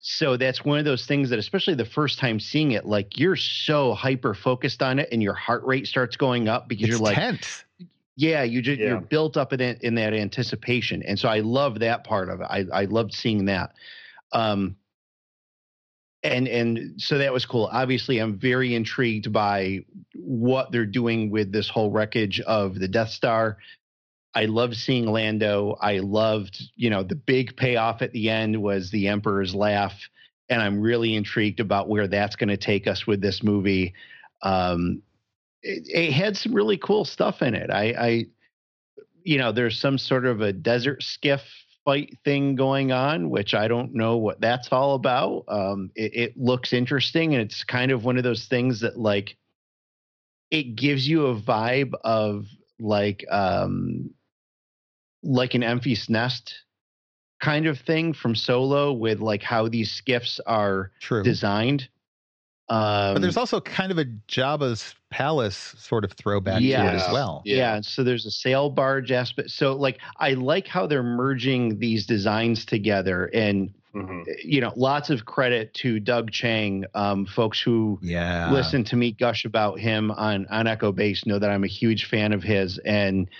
So 0.00 0.38
that's 0.38 0.64
one 0.64 0.78
of 0.78 0.86
those 0.86 1.04
things 1.04 1.28
that, 1.28 1.38
especially 1.38 1.74
the 1.74 1.84
first 1.84 2.18
time 2.18 2.40
seeing 2.40 2.70
it, 2.72 2.86
like 2.86 3.18
you're 3.18 3.36
so 3.36 3.92
hyper 3.92 4.32
focused 4.32 4.80
on 4.80 4.98
it, 4.98 5.10
and 5.12 5.22
your 5.22 5.34
heart 5.34 5.64
rate 5.64 5.86
starts 5.86 6.16
going 6.16 6.48
up 6.48 6.66
because 6.66 6.84
it's 6.84 6.92
you're 6.92 6.98
like, 6.98 7.16
tense. 7.16 7.64
yeah, 8.16 8.42
you 8.42 8.62
just 8.62 8.80
yeah. 8.80 8.86
you're 8.86 9.00
built 9.02 9.36
up 9.36 9.52
in 9.52 9.60
in 9.60 9.96
that 9.96 10.14
anticipation, 10.14 11.02
and 11.02 11.18
so 11.18 11.28
I 11.28 11.40
love 11.40 11.80
that 11.80 12.04
part 12.04 12.30
of 12.30 12.40
it. 12.40 12.46
I 12.48 12.64
I 12.72 12.84
loved 12.86 13.12
seeing 13.12 13.44
that. 13.44 13.74
Um, 14.32 14.76
and 16.22 16.48
and 16.48 17.00
so 17.00 17.18
that 17.18 17.32
was 17.32 17.46
cool. 17.46 17.68
Obviously 17.72 18.18
i'm 18.18 18.38
very 18.38 18.74
intrigued 18.74 19.32
by 19.32 19.80
what 20.14 20.72
they're 20.72 20.86
doing 20.86 21.30
with 21.30 21.52
this 21.52 21.68
whole 21.68 21.90
wreckage 21.90 22.40
of 22.40 22.74
the 22.78 22.88
death 22.88 23.10
star. 23.10 23.58
I 24.34 24.44
loved 24.44 24.76
seeing 24.76 25.06
lando. 25.06 25.76
I 25.80 25.98
loved 25.98 26.62
you 26.76 26.90
know 26.90 27.02
the 27.02 27.14
big 27.14 27.56
payoff 27.56 28.02
at 28.02 28.12
the 28.12 28.30
end 28.30 28.60
was 28.60 28.90
the 28.90 29.08
emperor's 29.08 29.54
laugh 29.54 29.94
and 30.48 30.62
i'm 30.62 30.80
really 30.80 31.14
intrigued 31.14 31.60
about 31.60 31.88
where 31.88 32.08
that's 32.08 32.36
going 32.36 32.48
to 32.48 32.56
take 32.56 32.86
us 32.86 33.06
with 33.06 33.20
this 33.20 33.42
movie. 33.42 33.94
Um 34.42 35.02
it, 35.60 35.88
it, 35.88 36.12
had 36.12 36.36
some 36.36 36.54
really 36.54 36.78
cool 36.78 37.04
stuff 37.04 37.42
in 37.42 37.54
it. 37.54 37.70
I 37.70 37.84
i 37.98 38.26
you 39.22 39.38
know 39.38 39.52
there's 39.52 39.80
some 39.80 39.98
sort 39.98 40.26
of 40.26 40.40
a 40.40 40.52
desert 40.52 41.02
skiff 41.02 41.42
fight 41.88 42.18
thing 42.22 42.54
going 42.54 42.92
on, 42.92 43.30
which 43.30 43.54
I 43.54 43.66
don't 43.66 43.94
know 43.94 44.18
what 44.18 44.42
that's 44.42 44.68
all 44.70 44.94
about. 44.94 45.44
Um, 45.48 45.90
it, 45.94 46.14
it 46.14 46.36
looks 46.36 46.74
interesting, 46.74 47.32
and 47.32 47.42
it's 47.42 47.64
kind 47.64 47.90
of 47.90 48.04
one 48.04 48.18
of 48.18 48.24
those 48.24 48.44
things 48.44 48.80
that 48.80 48.98
like 48.98 49.38
it 50.50 50.76
gives 50.76 51.08
you 51.08 51.28
a 51.28 51.40
vibe 51.40 51.92
of 52.04 52.44
like 52.78 53.24
um, 53.30 54.10
like 55.22 55.54
an 55.54 55.62
Enfys 55.62 56.10
Nest 56.10 56.54
kind 57.40 57.66
of 57.66 57.78
thing 57.78 58.12
from 58.12 58.34
Solo 58.34 58.92
with 58.92 59.20
like 59.20 59.42
how 59.42 59.66
these 59.66 59.90
skiffs 59.90 60.40
are 60.46 60.92
True. 61.00 61.22
designed. 61.22 61.88
Um, 62.70 63.14
but 63.14 63.22
there's 63.22 63.36
also 63.36 63.60
kind 63.60 63.90
of 63.90 63.98
a 63.98 64.04
Jabba's 64.28 64.94
palace 65.10 65.74
sort 65.78 66.04
of 66.04 66.12
throwback 66.12 66.60
yeah, 66.60 66.82
to 66.82 66.88
it 66.88 66.94
as 67.00 67.12
well. 67.12 67.42
Yeah. 67.44 67.56
yeah. 67.56 67.80
So 67.80 68.04
there's 68.04 68.26
a 68.26 68.30
sail 68.30 68.68
barge 68.68 69.10
aspect. 69.10 69.50
So 69.50 69.74
like 69.74 69.98
I 70.18 70.34
like 70.34 70.66
how 70.66 70.86
they're 70.86 71.02
merging 71.02 71.78
these 71.78 72.04
designs 72.04 72.66
together 72.66 73.30
and 73.32 73.72
mm-hmm. 73.94 74.22
you 74.44 74.60
know, 74.60 74.72
lots 74.76 75.08
of 75.08 75.24
credit 75.24 75.72
to 75.74 75.98
Doug 75.98 76.30
Chiang, 76.30 76.84
Um, 76.94 77.24
folks 77.24 77.60
who 77.60 77.98
yeah. 78.02 78.52
listen 78.52 78.84
to 78.84 78.96
me 78.96 79.12
gush 79.12 79.46
about 79.46 79.80
him 79.80 80.10
on 80.10 80.46
on 80.50 80.66
Echo 80.66 80.92
Base 80.92 81.24
know 81.24 81.38
that 81.38 81.50
I'm 81.50 81.64
a 81.64 81.68
huge 81.68 82.04
fan 82.04 82.34
of 82.34 82.42
his 82.42 82.78
and 82.78 83.30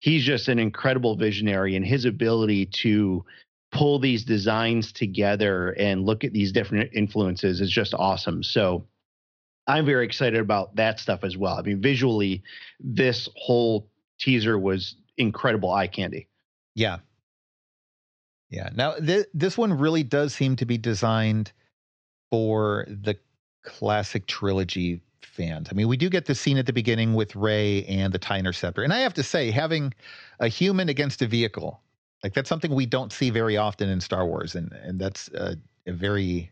he's 0.00 0.24
just 0.24 0.48
an 0.48 0.58
incredible 0.58 1.16
visionary 1.16 1.74
and 1.74 1.86
his 1.86 2.04
ability 2.04 2.66
to 2.66 3.24
pull 3.74 3.98
these 3.98 4.24
designs 4.24 4.92
together 4.92 5.70
and 5.72 6.06
look 6.06 6.22
at 6.22 6.32
these 6.32 6.52
different 6.52 6.90
influences 6.94 7.60
is 7.60 7.70
just 7.70 7.92
awesome. 7.92 8.42
So 8.42 8.86
I'm 9.66 9.84
very 9.84 10.06
excited 10.06 10.40
about 10.40 10.76
that 10.76 11.00
stuff 11.00 11.24
as 11.24 11.36
well. 11.36 11.58
I 11.58 11.62
mean, 11.62 11.82
visually, 11.82 12.42
this 12.78 13.28
whole 13.34 13.88
teaser 14.18 14.58
was 14.58 14.94
incredible 15.18 15.72
eye 15.72 15.88
candy. 15.88 16.28
Yeah. 16.76 16.98
Yeah. 18.48 18.70
Now, 18.74 18.94
th- 18.94 19.26
this 19.34 19.58
one 19.58 19.72
really 19.72 20.04
does 20.04 20.32
seem 20.32 20.54
to 20.56 20.66
be 20.66 20.78
designed 20.78 21.50
for 22.30 22.86
the 22.88 23.16
classic 23.64 24.26
trilogy 24.26 25.00
fans. 25.22 25.68
I 25.70 25.74
mean, 25.74 25.88
we 25.88 25.96
do 25.96 26.08
get 26.08 26.26
the 26.26 26.34
scene 26.36 26.58
at 26.58 26.66
the 26.66 26.72
beginning 26.72 27.14
with 27.14 27.34
Rey 27.34 27.84
and 27.86 28.12
the 28.12 28.18
TIE 28.20 28.38
Interceptor. 28.38 28.84
And 28.84 28.92
I 28.92 29.00
have 29.00 29.14
to 29.14 29.24
say, 29.24 29.50
having 29.50 29.92
a 30.38 30.46
human 30.46 30.88
against 30.88 31.22
a 31.22 31.26
vehicle 31.26 31.80
like 32.24 32.32
that's 32.32 32.48
something 32.48 32.74
we 32.74 32.86
don't 32.86 33.12
see 33.12 33.28
very 33.28 33.58
often 33.58 33.88
in 33.90 34.00
Star 34.00 34.26
Wars, 34.26 34.56
and 34.56 34.72
and 34.82 34.98
that's 34.98 35.28
a, 35.28 35.56
a 35.86 35.92
very 35.92 36.50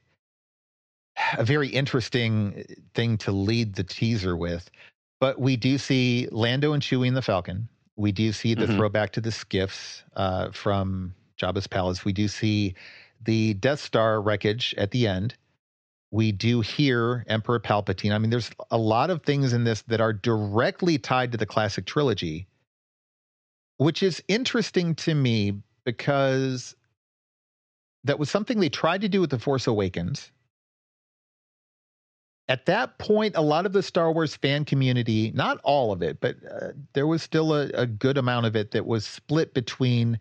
a 1.38 1.44
very 1.44 1.68
interesting 1.68 2.64
thing 2.94 3.18
to 3.18 3.32
lead 3.32 3.74
the 3.74 3.82
teaser 3.82 4.36
with. 4.36 4.70
But 5.18 5.40
we 5.40 5.56
do 5.56 5.78
see 5.78 6.28
Lando 6.30 6.74
and 6.74 6.82
Chewie 6.82 7.08
in 7.08 7.14
the 7.14 7.22
Falcon. 7.22 7.68
We 7.96 8.12
do 8.12 8.32
see 8.32 8.54
the 8.54 8.66
mm-hmm. 8.66 8.76
throwback 8.76 9.12
to 9.12 9.20
the 9.20 9.32
skiffs 9.32 10.02
uh, 10.16 10.50
from 10.50 11.14
Jabba's 11.40 11.66
palace. 11.66 12.04
We 12.04 12.12
do 12.12 12.28
see 12.28 12.74
the 13.24 13.54
Death 13.54 13.80
Star 13.80 14.20
wreckage 14.20 14.74
at 14.76 14.90
the 14.90 15.06
end. 15.06 15.34
We 16.10 16.32
do 16.32 16.60
hear 16.60 17.24
Emperor 17.28 17.60
Palpatine. 17.60 18.12
I 18.12 18.18
mean, 18.18 18.30
there's 18.30 18.50
a 18.70 18.76
lot 18.76 19.10
of 19.10 19.22
things 19.22 19.52
in 19.52 19.64
this 19.64 19.82
that 19.82 20.00
are 20.00 20.12
directly 20.12 20.98
tied 20.98 21.32
to 21.32 21.38
the 21.38 21.46
classic 21.46 21.86
trilogy 21.86 22.46
which 23.82 24.02
is 24.02 24.22
interesting 24.28 24.94
to 24.94 25.14
me 25.14 25.54
because 25.84 26.76
that 28.04 28.18
was 28.18 28.30
something 28.30 28.60
they 28.60 28.68
tried 28.68 29.00
to 29.02 29.08
do 29.08 29.20
with 29.20 29.30
The 29.30 29.38
Force 29.38 29.66
Awakens. 29.66 30.30
At 32.48 32.66
that 32.66 32.98
point, 32.98 33.36
a 33.36 33.40
lot 33.40 33.66
of 33.66 33.72
the 33.72 33.82
Star 33.82 34.12
Wars 34.12 34.34
fan 34.34 34.64
community, 34.64 35.30
not 35.34 35.60
all 35.62 35.92
of 35.92 36.02
it, 36.02 36.20
but 36.20 36.36
uh, 36.50 36.68
there 36.92 37.06
was 37.06 37.22
still 37.22 37.54
a, 37.54 37.68
a 37.68 37.86
good 37.86 38.18
amount 38.18 38.46
of 38.46 38.56
it 38.56 38.72
that 38.72 38.86
was 38.86 39.04
split 39.06 39.54
between 39.54 40.18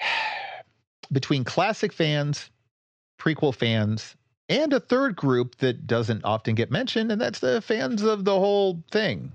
between 1.12 1.42
classic 1.42 1.92
fans, 1.92 2.50
prequel 3.18 3.54
fans, 3.54 4.14
and 4.48 4.72
a 4.72 4.80
third 4.80 5.16
group 5.16 5.56
that 5.56 5.86
doesn't 5.86 6.24
often 6.24 6.54
get 6.54 6.70
mentioned, 6.70 7.10
and 7.10 7.20
that's 7.20 7.40
the 7.40 7.60
fans 7.60 8.02
of 8.02 8.24
the 8.24 8.38
whole 8.38 8.82
thing. 8.92 9.32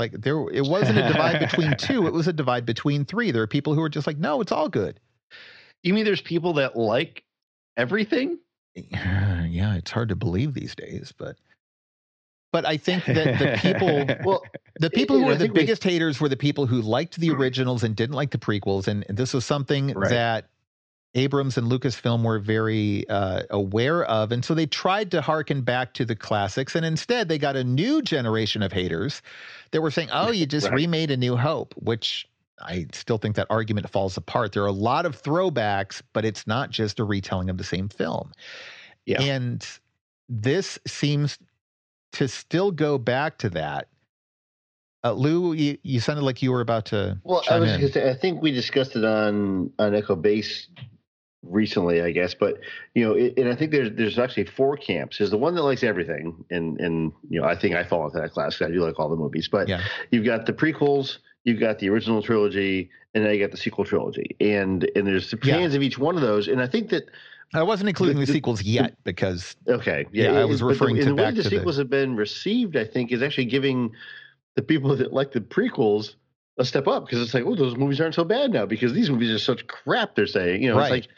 Like 0.00 0.12
there, 0.12 0.48
it 0.50 0.64
wasn't 0.64 0.98
a 0.98 1.06
divide 1.06 1.38
between 1.38 1.76
two; 1.78 2.06
it 2.06 2.12
was 2.12 2.26
a 2.26 2.32
divide 2.32 2.64
between 2.64 3.04
three. 3.04 3.30
There 3.30 3.42
are 3.42 3.46
people 3.46 3.74
who 3.74 3.82
are 3.82 3.88
just 3.90 4.06
like, 4.06 4.16
no, 4.16 4.40
it's 4.40 4.50
all 4.50 4.70
good. 4.70 4.98
You 5.82 5.92
mean 5.92 6.06
there's 6.06 6.22
people 6.22 6.54
that 6.54 6.74
like 6.74 7.22
everything? 7.76 8.38
Yeah, 9.50 9.74
it's 9.74 9.90
hard 9.90 10.10
to 10.10 10.16
believe 10.16 10.54
these 10.54 10.76
days, 10.76 11.12
but 11.18 11.36
but 12.52 12.64
I 12.64 12.76
think 12.76 13.04
that 13.06 13.38
the 13.38 13.58
people, 13.60 14.06
well, 14.24 14.42
the 14.78 14.90
people 14.90 15.18
who 15.18 15.26
were 15.26 15.34
the 15.34 15.48
biggest 15.48 15.84
we, 15.84 15.90
haters 15.90 16.20
were 16.20 16.28
the 16.28 16.36
people 16.36 16.66
who 16.66 16.80
liked 16.80 17.16
the 17.16 17.30
originals 17.30 17.82
and 17.82 17.96
didn't 17.96 18.14
like 18.14 18.30
the 18.30 18.38
prequels, 18.38 18.86
and, 18.86 19.04
and 19.08 19.18
this 19.18 19.34
was 19.34 19.44
something 19.44 19.92
right. 19.92 20.08
that 20.08 20.48
Abrams 21.14 21.58
and 21.58 21.70
Lucasfilm 21.70 22.22
were 22.22 22.38
very 22.38 23.08
uh, 23.08 23.42
aware 23.50 24.04
of. 24.04 24.30
And 24.30 24.44
so 24.44 24.54
they 24.54 24.66
tried 24.66 25.10
to 25.10 25.20
harken 25.20 25.62
back 25.62 25.92
to 25.94 26.04
the 26.04 26.14
classics. 26.14 26.76
And 26.76 26.86
instead, 26.86 27.28
they 27.28 27.38
got 27.38 27.56
a 27.56 27.64
new 27.64 28.00
generation 28.00 28.62
of 28.62 28.72
haters 28.72 29.20
that 29.72 29.80
were 29.80 29.90
saying, 29.90 30.10
oh, 30.12 30.30
you 30.30 30.46
just 30.46 30.66
right. 30.66 30.74
remade 30.74 31.10
A 31.10 31.16
New 31.16 31.36
Hope, 31.36 31.74
which 31.76 32.28
I 32.60 32.86
still 32.92 33.18
think 33.18 33.36
that 33.36 33.48
argument 33.50 33.90
falls 33.90 34.16
apart. 34.16 34.52
There 34.52 34.62
are 34.62 34.66
a 34.66 34.72
lot 34.72 35.04
of 35.04 35.20
throwbacks, 35.20 36.00
but 36.12 36.24
it's 36.24 36.46
not 36.46 36.70
just 36.70 37.00
a 37.00 37.04
retelling 37.04 37.50
of 37.50 37.58
the 37.58 37.64
same 37.64 37.88
film. 37.88 38.32
Yeah. 39.04 39.20
And 39.20 39.66
this 40.28 40.78
seems 40.86 41.38
to 42.12 42.28
still 42.28 42.70
go 42.70 42.98
back 42.98 43.38
to 43.38 43.50
that. 43.50 43.88
Uh, 45.02 45.12
Lou, 45.12 45.54
you, 45.54 45.78
you, 45.82 45.98
sounded 45.98 46.22
like 46.22 46.42
you 46.42 46.52
were 46.52 46.60
about 46.60 46.84
to. 46.86 47.18
Well, 47.24 47.42
I 47.50 47.58
was. 47.58 47.92
Say, 47.92 48.10
I 48.10 48.14
think 48.14 48.42
we 48.42 48.50
discussed 48.50 48.94
it 48.96 49.04
on 49.04 49.72
on 49.78 49.94
Echo 49.94 50.14
Base 50.14 50.68
recently, 51.42 52.02
I 52.02 52.10
guess. 52.10 52.34
But 52.34 52.58
you 52.94 53.04
know, 53.04 53.14
it, 53.14 53.34
and 53.36 53.48
I 53.48 53.54
think 53.54 53.72
there's 53.72 53.90
there's 53.92 54.18
actually 54.18 54.44
four 54.44 54.76
camps. 54.76 55.18
There's 55.18 55.30
the 55.30 55.38
one 55.38 55.54
that 55.54 55.62
likes 55.62 55.82
everything, 55.82 56.44
and 56.50 56.80
and 56.80 57.12
you 57.28 57.40
know, 57.40 57.46
I 57.46 57.56
think 57.56 57.74
I 57.74 57.84
fall 57.84 58.06
into 58.06 58.18
that 58.20 58.32
class. 58.32 58.56
because 58.56 58.70
I 58.70 58.74
do 58.74 58.84
like 58.84 58.98
all 58.98 59.08
the 59.08 59.16
movies. 59.16 59.48
But 59.48 59.68
yeah. 59.68 59.82
you've 60.10 60.24
got 60.24 60.46
the 60.46 60.52
prequels, 60.52 61.18
you've 61.44 61.60
got 61.60 61.78
the 61.78 61.88
original 61.88 62.22
trilogy, 62.22 62.90
and 63.14 63.24
then 63.24 63.34
you 63.34 63.40
got 63.40 63.50
the 63.50 63.56
sequel 63.56 63.84
trilogy, 63.84 64.36
and 64.40 64.88
and 64.94 65.06
there's 65.06 65.30
fans 65.30 65.72
yeah. 65.72 65.76
of 65.76 65.82
each 65.82 65.98
one 65.98 66.16
of 66.16 66.22
those. 66.22 66.48
And 66.48 66.60
I 66.60 66.66
think 66.66 66.90
that. 66.90 67.04
I 67.52 67.64
wasn't 67.64 67.88
including 67.88 68.14
the, 68.14 68.20
the, 68.20 68.26
the 68.26 68.32
sequels 68.32 68.62
yet 68.62 68.94
because 69.02 69.56
okay, 69.66 70.06
yeah, 70.12 70.34
yeah 70.34 70.38
I 70.38 70.44
was 70.44 70.62
referring 70.62 70.94
the, 70.94 71.02
to 71.02 71.08
the 71.08 71.14
way 71.16 71.32
the 71.32 71.42
sequels 71.42 71.78
have 71.78 71.90
been 71.90 72.14
received. 72.14 72.76
I 72.76 72.84
think 72.84 73.10
is 73.10 73.22
actually 73.22 73.46
giving 73.46 73.90
the 74.54 74.62
people 74.62 74.94
that 74.94 75.12
like 75.12 75.32
the 75.32 75.40
prequels 75.40 76.14
a 76.58 76.64
step 76.64 76.86
up 76.86 77.06
because 77.06 77.20
it's 77.20 77.34
like, 77.34 77.44
oh, 77.44 77.56
those 77.56 77.76
movies 77.76 78.00
aren't 78.00 78.14
so 78.14 78.22
bad 78.22 78.52
now 78.52 78.66
because 78.66 78.92
these 78.92 79.10
movies 79.10 79.30
are 79.30 79.38
such 79.38 79.66
crap. 79.66 80.14
They're 80.14 80.26
saying, 80.26 80.62
you 80.62 80.68
know, 80.68 80.76
right. 80.76 80.84
it's 80.84 80.90
like 80.90 81.16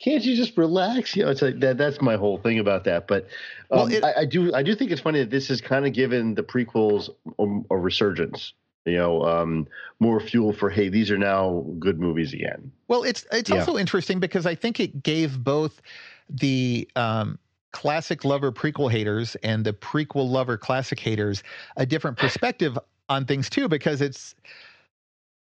can't 0.00 0.24
you 0.24 0.34
just 0.34 0.56
relax? 0.56 1.14
You 1.14 1.24
know, 1.24 1.30
it's 1.30 1.42
like 1.42 1.60
that. 1.60 1.78
That's 1.78 2.00
my 2.00 2.16
whole 2.16 2.38
thing 2.38 2.58
about 2.58 2.84
that. 2.84 3.06
But 3.06 3.24
um, 3.70 3.78
well, 3.78 3.86
it, 3.86 4.02
I, 4.02 4.20
I, 4.20 4.24
do, 4.24 4.52
I 4.54 4.62
do 4.62 4.74
think 4.74 4.90
it's 4.90 5.00
funny 5.00 5.20
that 5.20 5.30
this 5.30 5.48
has 5.48 5.60
kind 5.60 5.86
of 5.86 5.92
given 5.92 6.34
the 6.34 6.42
prequels 6.42 7.10
a, 7.38 7.74
a 7.74 7.78
resurgence. 7.78 8.54
You 8.86 8.96
know, 8.96 9.22
um, 9.24 9.68
more 10.00 10.18
fuel 10.20 10.54
for 10.54 10.70
hey, 10.70 10.88
these 10.88 11.10
are 11.10 11.18
now 11.18 11.66
good 11.78 12.00
movies 12.00 12.32
again. 12.32 12.72
Well, 12.88 13.02
it's 13.02 13.26
it's 13.30 13.50
yeah. 13.50 13.58
also 13.58 13.76
interesting 13.76 14.18
because 14.20 14.46
I 14.46 14.54
think 14.54 14.80
it 14.80 15.02
gave 15.02 15.44
both 15.44 15.82
the 16.30 16.88
um, 16.96 17.38
classic 17.72 18.24
lover 18.24 18.50
prequel 18.50 18.90
haters 18.90 19.36
and 19.42 19.66
the 19.66 19.74
prequel 19.74 20.30
lover 20.30 20.56
classic 20.56 20.98
haters 20.98 21.42
a 21.76 21.84
different 21.84 22.16
perspective 22.16 22.78
on 23.10 23.26
things 23.26 23.50
too, 23.50 23.68
because 23.68 24.00
it's 24.00 24.34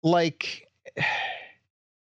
like 0.03 0.69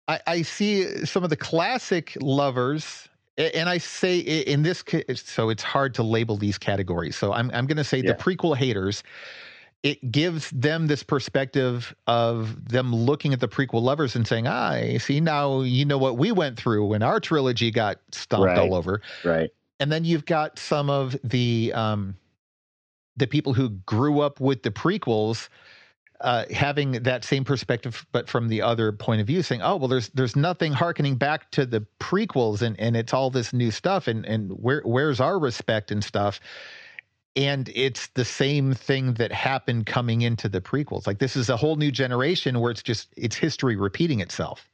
I, 0.09 0.21
I 0.27 0.43
see 0.43 1.07
some 1.07 1.25
of 1.25 1.31
the 1.31 1.37
classic 1.37 2.17
lovers 2.21 3.09
and 3.37 3.69
I 3.69 3.79
say 3.79 4.19
in 4.19 4.63
this, 4.63 4.85
so 5.17 5.49
it's 5.49 5.63
hard 5.63 5.95
to 5.95 6.03
label 6.03 6.37
these 6.37 6.59
categories. 6.59 7.17
So 7.17 7.33
I'm 7.33 7.51
I'm 7.53 7.67
going 7.67 7.79
to 7.79 7.85
say 7.85 7.99
yeah. 7.99 8.13
the 8.13 8.15
prequel 8.15 8.57
haters. 8.57 9.03
It 9.83 10.11
gives 10.11 10.49
them 10.51 10.87
this 10.87 11.03
perspective 11.03 11.95
of 12.07 12.69
them 12.69 12.95
looking 12.95 13.35
at 13.35 13.41
the 13.41 13.49
prequel 13.49 13.83
lovers 13.83 14.15
and 14.15 14.27
saying, 14.27 14.47
"I 14.47 14.99
see 14.99 15.21
now. 15.21 15.63
You 15.63 15.85
know 15.85 15.99
what 15.99 16.17
we 16.17 16.33
went 16.33 16.57
through 16.57 16.87
when 16.87 17.03
our 17.03 17.19
trilogy 17.19 17.71
got 17.71 17.99
stomped 18.13 18.47
right. 18.47 18.59
all 18.59 18.75
over." 18.75 19.03
Right. 19.25 19.51
And 19.81 19.91
then 19.91 20.05
you've 20.05 20.27
got 20.27 20.59
some 20.59 20.89
of 20.89 21.17
the 21.25 21.73
um, 21.75 22.17
the 23.17 23.27
people 23.27 23.53
who 23.53 23.71
grew 23.71 24.21
up 24.21 24.41
with 24.41 24.63
the 24.63 24.71
prequels 24.71 25.49
uh, 26.21 26.45
having 26.53 26.93
that 27.03 27.25
same 27.25 27.45
perspective, 27.45 28.07
but 28.13 28.29
from 28.29 28.49
the 28.49 28.63
other 28.63 28.93
point 28.93 29.21
of 29.21 29.27
view, 29.27 29.43
saying, 29.43 29.63
"Oh, 29.63 29.77
well, 29.77 29.89
there's 29.89 30.09
there's 30.11 30.37
nothing 30.37 30.73
harkening 30.73 31.17
back 31.17 31.51
to 31.53 31.67
the 31.67 31.87
prequels, 31.99 32.63
and 32.63 32.79
and 32.79 32.97
it's 32.97 33.13
all 33.13 33.31
this 33.31 33.53
new 33.53 33.71
stuff, 33.71 34.07
and 34.07 34.25
and 34.25 34.53
where 34.53 34.83
where's 34.85 35.21
our 35.21 35.39
respect 35.39 35.91
and 35.91 36.03
stuff." 36.03 36.41
And 37.37 37.69
it's 37.75 38.07
the 38.09 38.25
same 38.25 38.75
thing 38.75 39.15
that 39.15 39.33
happened 39.33 39.87
coming 39.87 40.23
into 40.23 40.49
the 40.49 40.61
prequels. 40.61 41.05
Like 41.05 41.19
this 41.19 41.35
is 41.35 41.49
a 41.49 41.57
whole 41.57 41.75
new 41.75 41.91
generation 41.91 42.61
where 42.61 42.71
it's 42.71 42.83
just 42.83 43.09
it's 43.17 43.35
history 43.35 43.75
repeating 43.75 44.21
itself. 44.21 44.69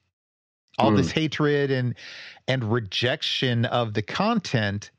All 0.78 0.92
mm. 0.92 0.98
this 0.98 1.10
hatred 1.10 1.70
and 1.70 1.94
and 2.46 2.70
rejection 2.70 3.64
of 3.64 3.94
the 3.94 4.02
content 4.02 4.90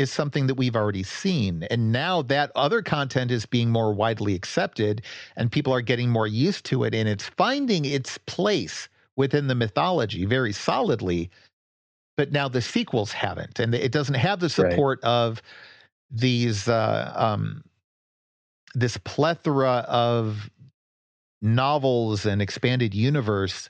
is 0.00 0.10
something 0.10 0.46
that 0.46 0.54
we've 0.54 0.76
already 0.76 1.02
seen. 1.02 1.64
And 1.64 1.92
now 1.92 2.22
that 2.22 2.50
other 2.56 2.80
content 2.80 3.30
is 3.30 3.44
being 3.44 3.68
more 3.68 3.92
widely 3.92 4.34
accepted 4.34 5.02
and 5.36 5.52
people 5.52 5.74
are 5.74 5.82
getting 5.82 6.08
more 6.08 6.26
used 6.26 6.64
to 6.66 6.84
it 6.84 6.94
and 6.94 7.06
it's 7.06 7.28
finding 7.28 7.84
its 7.84 8.16
place 8.18 8.88
within 9.16 9.46
the 9.46 9.54
mythology 9.54 10.24
very 10.24 10.52
solidly. 10.54 11.30
But 12.16 12.32
now 12.32 12.48
the 12.48 12.62
sequels 12.62 13.12
haven't. 13.12 13.60
And 13.60 13.74
it 13.74 13.92
doesn't 13.92 14.14
have 14.14 14.40
the 14.40 14.48
support 14.48 15.00
right. 15.02 15.10
of 15.10 15.42
these, 16.10 16.66
uh, 16.66 17.12
um, 17.14 17.62
this 18.74 18.96
plethora 19.04 19.84
of 19.86 20.48
novels 21.42 22.24
and 22.24 22.40
expanded 22.40 22.94
universe 22.94 23.68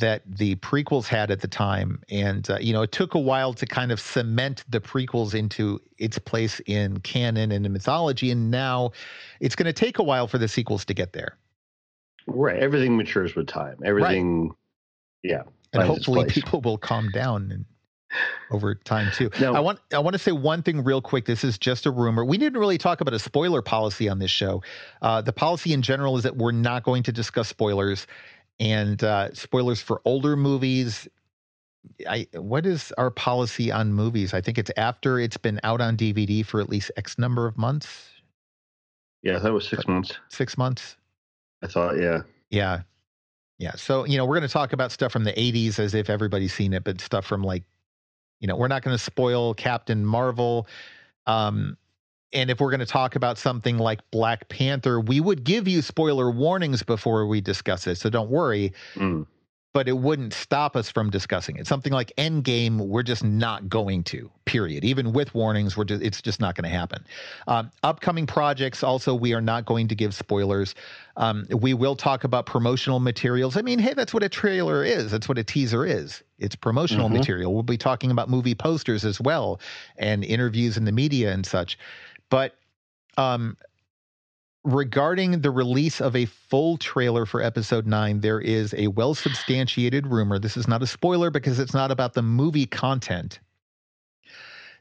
that 0.00 0.22
the 0.26 0.56
prequels 0.56 1.06
had 1.06 1.30
at 1.30 1.40
the 1.40 1.48
time. 1.48 2.02
And, 2.10 2.48
uh, 2.50 2.58
you 2.60 2.72
know, 2.72 2.82
it 2.82 2.92
took 2.92 3.14
a 3.14 3.18
while 3.18 3.52
to 3.54 3.66
kind 3.66 3.92
of 3.92 4.00
cement 4.00 4.64
the 4.68 4.80
prequels 4.80 5.34
into 5.34 5.80
its 5.98 6.18
place 6.18 6.60
in 6.66 7.00
canon 7.00 7.52
and 7.52 7.66
in 7.66 7.72
mythology. 7.72 8.30
And 8.30 8.50
now 8.50 8.92
it's 9.40 9.54
going 9.54 9.66
to 9.66 9.72
take 9.72 9.98
a 9.98 10.02
while 10.02 10.26
for 10.26 10.38
the 10.38 10.48
sequels 10.48 10.84
to 10.86 10.94
get 10.94 11.12
there. 11.12 11.36
Right. 12.26 12.58
Everything 12.58 12.96
matures 12.96 13.34
with 13.34 13.48
time. 13.48 13.76
Everything, 13.84 14.48
right. 14.48 14.56
yeah. 15.22 15.42
And 15.72 15.82
hopefully 15.82 16.26
people 16.26 16.60
will 16.60 16.78
calm 16.78 17.10
down 17.10 17.50
and 17.50 17.64
over 18.50 18.74
time 18.74 19.10
too. 19.12 19.30
Now, 19.40 19.54
I 19.54 19.60
want 19.60 19.80
I 19.92 19.98
want 19.98 20.14
to 20.14 20.18
say 20.18 20.32
one 20.32 20.62
thing 20.62 20.84
real 20.84 21.00
quick. 21.00 21.24
This 21.24 21.44
is 21.44 21.58
just 21.58 21.86
a 21.86 21.90
rumor. 21.90 22.24
We 22.24 22.38
didn't 22.38 22.58
really 22.58 22.78
talk 22.78 23.00
about 23.00 23.14
a 23.14 23.18
spoiler 23.18 23.62
policy 23.62 24.08
on 24.08 24.18
this 24.18 24.30
show. 24.30 24.62
Uh, 25.00 25.22
the 25.22 25.32
policy 25.32 25.72
in 25.72 25.82
general 25.82 26.16
is 26.16 26.22
that 26.24 26.36
we're 26.36 26.52
not 26.52 26.82
going 26.82 27.02
to 27.04 27.12
discuss 27.12 27.48
spoilers. 27.48 28.06
And 28.62 29.02
uh, 29.02 29.34
spoilers 29.34 29.82
for 29.82 30.00
older 30.04 30.36
movies. 30.36 31.08
I 32.08 32.28
what 32.34 32.64
is 32.64 32.92
our 32.96 33.10
policy 33.10 33.72
on 33.72 33.92
movies? 33.92 34.32
I 34.34 34.40
think 34.40 34.56
it's 34.56 34.70
after 34.76 35.18
it's 35.18 35.36
been 35.36 35.58
out 35.64 35.80
on 35.80 35.96
DVD 35.96 36.46
for 36.46 36.60
at 36.60 36.68
least 36.68 36.92
X 36.96 37.18
number 37.18 37.46
of 37.46 37.58
months. 37.58 38.08
Yeah, 39.22 39.40
that 39.40 39.52
was 39.52 39.66
six 39.68 39.86
months. 39.88 40.12
Six 40.28 40.56
months. 40.56 40.96
I 41.62 41.66
thought, 41.66 41.98
yeah. 41.98 42.22
Yeah. 42.50 42.82
Yeah. 43.58 43.72
So, 43.76 44.04
you 44.04 44.16
know, 44.16 44.24
we're 44.24 44.36
going 44.36 44.48
to 44.48 44.52
talk 44.52 44.72
about 44.72 44.90
stuff 44.90 45.12
from 45.12 45.24
the 45.24 45.32
80s 45.32 45.78
as 45.78 45.94
if 45.94 46.10
everybody's 46.10 46.52
seen 46.52 46.72
it, 46.72 46.84
but 46.84 47.00
stuff 47.00 47.24
from 47.24 47.42
like, 47.42 47.62
you 48.40 48.48
know, 48.48 48.56
we're 48.56 48.68
not 48.68 48.82
going 48.82 48.96
to 48.96 49.02
spoil 49.02 49.54
Captain 49.54 50.04
Marvel. 50.04 50.66
Um, 51.26 51.76
and 52.32 52.50
if 52.50 52.60
we're 52.60 52.70
going 52.70 52.80
to 52.80 52.86
talk 52.86 53.16
about 53.16 53.38
something 53.38 53.78
like 53.78 54.00
Black 54.10 54.48
Panther, 54.48 55.00
we 55.00 55.20
would 55.20 55.44
give 55.44 55.68
you 55.68 55.82
spoiler 55.82 56.30
warnings 56.30 56.82
before 56.82 57.26
we 57.26 57.40
discuss 57.40 57.86
it. 57.86 57.96
So 57.96 58.10
don't 58.10 58.30
worry. 58.30 58.72
Mm. 58.94 59.26
But 59.74 59.88
it 59.88 59.96
wouldn't 59.96 60.34
stop 60.34 60.76
us 60.76 60.90
from 60.90 61.08
discussing 61.08 61.56
it. 61.56 61.66
Something 61.66 61.94
like 61.94 62.12
Endgame, 62.18 62.76
we're 62.76 63.02
just 63.02 63.24
not 63.24 63.70
going 63.70 64.02
to. 64.04 64.30
Period. 64.44 64.84
Even 64.84 65.14
with 65.14 65.34
warnings, 65.34 65.78
we're 65.78 65.84
just, 65.84 66.02
it's 66.02 66.20
just 66.20 66.40
not 66.40 66.54
going 66.56 66.70
to 66.70 66.76
happen. 66.78 67.06
Um, 67.48 67.70
upcoming 67.82 68.26
projects, 68.26 68.82
also, 68.82 69.14
we 69.14 69.32
are 69.32 69.40
not 69.40 69.64
going 69.64 69.88
to 69.88 69.94
give 69.94 70.14
spoilers. 70.14 70.74
Um, 71.16 71.46
we 71.50 71.72
will 71.72 71.96
talk 71.96 72.24
about 72.24 72.44
promotional 72.44 73.00
materials. 73.00 73.56
I 73.56 73.62
mean, 73.62 73.78
hey, 73.78 73.94
that's 73.94 74.12
what 74.12 74.22
a 74.22 74.28
trailer 74.28 74.84
is. 74.84 75.10
That's 75.10 75.26
what 75.26 75.38
a 75.38 75.44
teaser 75.44 75.86
is. 75.86 76.22
It's 76.38 76.54
promotional 76.54 77.06
mm-hmm. 77.06 77.16
material. 77.16 77.54
We'll 77.54 77.62
be 77.62 77.78
talking 77.78 78.10
about 78.10 78.28
movie 78.28 78.54
posters 78.54 79.06
as 79.06 79.22
well, 79.22 79.58
and 79.96 80.22
interviews 80.22 80.76
in 80.76 80.84
the 80.84 80.92
media 80.92 81.32
and 81.32 81.46
such. 81.46 81.78
But 82.32 82.54
um, 83.18 83.58
regarding 84.64 85.42
the 85.42 85.50
release 85.50 86.00
of 86.00 86.16
a 86.16 86.24
full 86.24 86.78
trailer 86.78 87.26
for 87.26 87.42
episode 87.42 87.86
9 87.86 88.20
there 88.20 88.40
is 88.40 88.72
a 88.72 88.86
well 88.86 89.12
substantiated 89.14 90.06
rumor. 90.06 90.38
This 90.38 90.56
is 90.56 90.66
not 90.66 90.82
a 90.82 90.86
spoiler 90.86 91.28
because 91.28 91.58
it's 91.58 91.74
not 91.74 91.90
about 91.90 92.14
the 92.14 92.22
movie 92.22 92.64
content. 92.64 93.38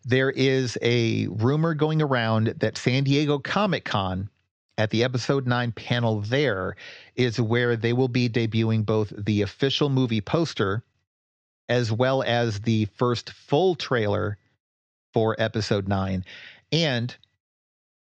There 0.05 0.31
is 0.31 0.77
a 0.81 1.27
rumor 1.27 1.73
going 1.73 2.01
around 2.01 2.53
that 2.59 2.77
san 2.77 3.03
diego 3.03 3.37
comic-con 3.37 4.29
at 4.77 4.89
the 4.89 5.03
episode 5.03 5.45
9 5.45 5.73
panel 5.73 6.21
there 6.21 6.77
is 7.17 7.41
where 7.41 7.75
they 7.75 7.91
will 7.91 8.07
be 8.07 8.29
debuting 8.29 8.85
both 8.85 9.11
the 9.17 9.41
official 9.41 9.89
movie 9.89 10.21
poster 10.21 10.85
as 11.67 11.91
well 11.91 12.23
as 12.23 12.61
the 12.61 12.85
first 12.95 13.31
full 13.31 13.75
trailer 13.75 14.37
for 15.11 15.35
episode 15.37 15.89
9 15.89 16.23
and 16.71 17.17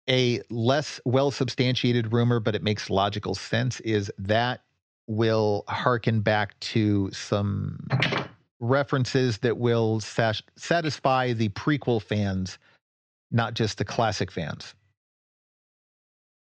a 0.10 0.42
less 0.50 1.00
well 1.06 1.32
substantiated 1.32 2.14
rumor, 2.14 2.40
but 2.40 2.56
it 2.56 2.64
makes 2.64 2.90
logical 2.90 3.36
sense, 3.36 3.80
is 3.82 4.12
that 4.20 4.62
will 5.08 5.64
harken 5.68 6.22
back 6.22 6.60
to 6.62 7.10
some 7.12 7.80
references 8.60 9.40
that 9.40 9.58
will 9.58 10.00
sas- 10.00 10.44
satisfy 10.58 11.34
the 11.34 11.50
prequel 11.50 12.02
fans, 12.02 12.58
not 13.32 13.54
just 13.54 13.78
the 13.78 13.86
classic 13.86 14.32
fans. 14.32 14.76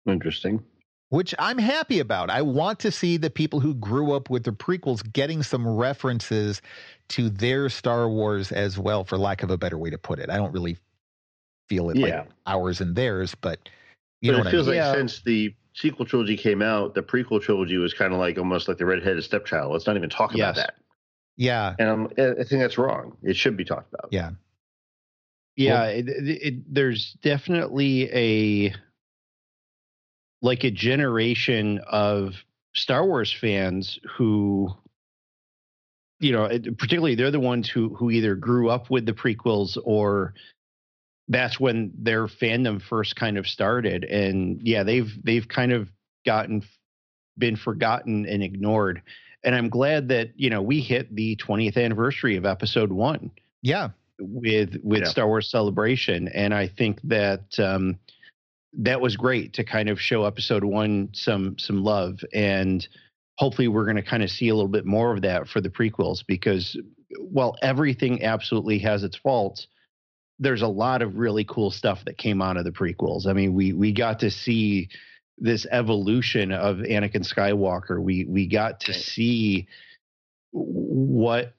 Interesting. 0.07 0.63
which 1.11 1.35
I'm 1.39 1.59
happy 1.59 2.01
about. 2.01 2.31
I 2.31 2.43
want 2.43 2.79
to 2.81 2.91
see 2.91 3.17
the 3.19 3.31
people 3.31 3.61
who 3.61 3.75
grew 3.75 4.13
up 4.13 4.31
with 4.31 4.45
the 4.45 4.53
prequels 4.53 5.03
getting 5.13 5.43
some 5.43 5.67
references 5.69 6.63
to 7.11 7.29
their 7.31 7.69
Star 7.69 8.09
Wars 8.09 8.51
as 8.53 8.79
well, 8.79 9.05
for 9.05 9.19
lack 9.19 9.43
of 9.43 9.51
a 9.51 9.59
better 9.59 9.79
way 9.79 9.91
to 9.91 9.99
put 9.99 10.19
it. 10.19 10.31
I 10.31 10.37
don't 10.37 10.53
really 10.53 10.79
feel 11.69 11.91
it 11.91 11.97
yeah. 11.97 12.21
like 12.21 12.29
ours 12.47 12.81
and 12.81 12.95
theirs, 12.95 13.35
but 13.41 13.69
you 14.21 14.33
but 14.33 14.39
know 14.39 14.49
it 14.49 14.51
feels 14.51 14.69
I 14.69 14.73
mean. 14.73 14.81
like 14.81 14.87
yeah. 14.87 14.95
since 14.95 15.23
the 15.23 15.55
sequel 15.75 16.05
trilogy 16.05 16.37
came 16.37 16.63
out, 16.63 16.95
the 16.95 17.03
prequel 17.03 17.41
trilogy 17.41 17.77
was 17.77 17.95
kind 17.95 18.13
of 18.13 18.19
like 18.19 18.39
almost 18.39 18.69
like 18.69 18.79
the 18.79 18.87
redheaded 18.87 19.25
stepchild. 19.25 19.73
Let's 19.73 19.87
not 19.87 19.97
even 19.97 20.11
talk 20.11 20.35
yes. 20.35 20.39
about 20.39 20.57
that. 20.57 20.75
Yeah, 21.37 21.75
and 21.79 21.89
I'm, 21.89 22.07
I 22.19 22.45
think 22.45 22.61
that's 22.61 22.77
wrong. 22.77 23.17
It 23.23 23.37
should 23.37 23.57
be 23.57 23.65
talked 23.65 23.93
about. 23.93 24.09
Yeah, 24.13 24.31
yeah. 25.57 25.81
Well, 25.81 25.89
it, 25.89 26.09
it, 26.09 26.29
it, 26.29 26.75
there's 26.75 27.15
definitely 27.23 28.11
a 28.13 28.75
like 30.43 30.65
a 30.65 30.71
generation 30.71 31.81
of 31.89 32.35
Star 32.75 33.07
Wars 33.07 33.33
fans 33.33 33.99
who, 34.17 34.69
you 36.21 36.33
know, 36.33 36.49
particularly 36.49 37.15
they're 37.15 37.31
the 37.31 37.41
ones 37.41 37.69
who 37.69 37.95
who 37.95 38.11
either 38.11 38.35
grew 38.35 38.69
up 38.69 38.91
with 38.91 39.07
the 39.07 39.13
prequels 39.13 39.79
or 39.85 40.35
that's 41.29 41.59
when 41.59 41.93
their 41.97 42.27
fandom 42.27 42.81
first 42.81 43.17
kind 43.17 43.39
of 43.39 43.47
started. 43.47 44.05
And 44.05 44.61
yeah, 44.63 44.83
they've 44.83 45.13
they've 45.23 45.47
kind 45.47 45.73
of 45.73 45.89
gotten 46.27 46.63
been 47.39 47.57
forgotten 47.57 48.27
and 48.27 48.43
ignored. 48.43 49.03
And 49.45 49.55
I'm 49.55 49.69
glad 49.69 50.09
that 50.09 50.31
you 50.37 50.51
know 50.51 50.63
we 50.63 50.81
hit 50.81 51.15
the 51.15 51.37
20th 51.37 51.77
anniversary 51.77 52.37
of 52.37 52.47
Episode 52.47 52.93
One. 52.93 53.31
Yeah, 53.63 53.91
with 54.19 54.77
with 54.83 55.03
yeah. 55.03 55.09
Star 55.09 55.27
Wars 55.27 55.51
Celebration, 55.51 56.29
and 56.29 56.55
I 56.55 56.69
think 56.69 57.01
that. 57.05 57.59
um 57.59 57.99
that 58.75 59.03
was 59.03 59.17
great 59.17 59.53
to 59.53 59.65
kind 59.65 59.91
of 59.91 60.01
show 60.01 60.25
episode 60.25 60.65
one 60.65 61.11
some 61.13 61.59
some 61.59 61.85
love 61.85 62.21
and 62.33 62.89
hopefully 63.37 63.69
we're 63.69 63.85
going 63.85 63.97
to 63.97 64.03
kind 64.03 64.23
of 64.23 64.31
see 64.31 64.49
a 64.49 64.55
little 64.55 64.69
bit 64.69 64.87
more 64.87 65.15
of 65.15 65.23
that 65.23 65.49
for 65.49 65.61
the 65.61 65.69
prequels 65.69 66.25
because 66.27 66.77
while 67.19 67.57
everything 67.63 68.23
absolutely 68.25 68.79
has 68.79 69.03
its 69.05 69.17
faults 69.17 69.67
there's 70.43 70.63
a 70.63 70.69
lot 70.69 71.03
of 71.03 71.17
really 71.17 71.45
cool 71.45 71.71
stuff 71.71 72.05
that 72.05 72.19
came 72.19 72.43
out 72.43 72.57
of 72.57 72.65
the 72.65 72.71
prequels 72.71 73.27
i 73.27 73.33
mean 73.33 73.55
we 73.55 73.73
we 73.73 73.93
got 73.93 74.21
to 74.21 74.31
see 74.31 74.89
this 75.39 75.67
evolution 75.71 76.53
of 76.53 76.77
Anakin 76.77 77.27
Skywalker 77.27 78.01
we 78.01 78.25
we 78.27 78.47
got 78.47 78.81
to 78.81 78.95
see 78.95 79.67
what 80.53 81.55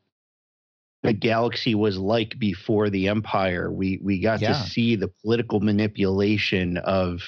the 1.04 1.14
galaxy 1.14 1.76
was 1.76 1.98
like 1.98 2.40
before 2.40 2.90
the 2.90 3.10
empire. 3.10 3.72
We 3.72 4.00
we 4.02 4.20
got 4.20 4.42
yeah. 4.42 4.50
to 4.50 4.56
see 4.56 4.96
the 4.96 5.10
political 5.22 5.60
manipulation 5.60 6.78
of 6.78 7.20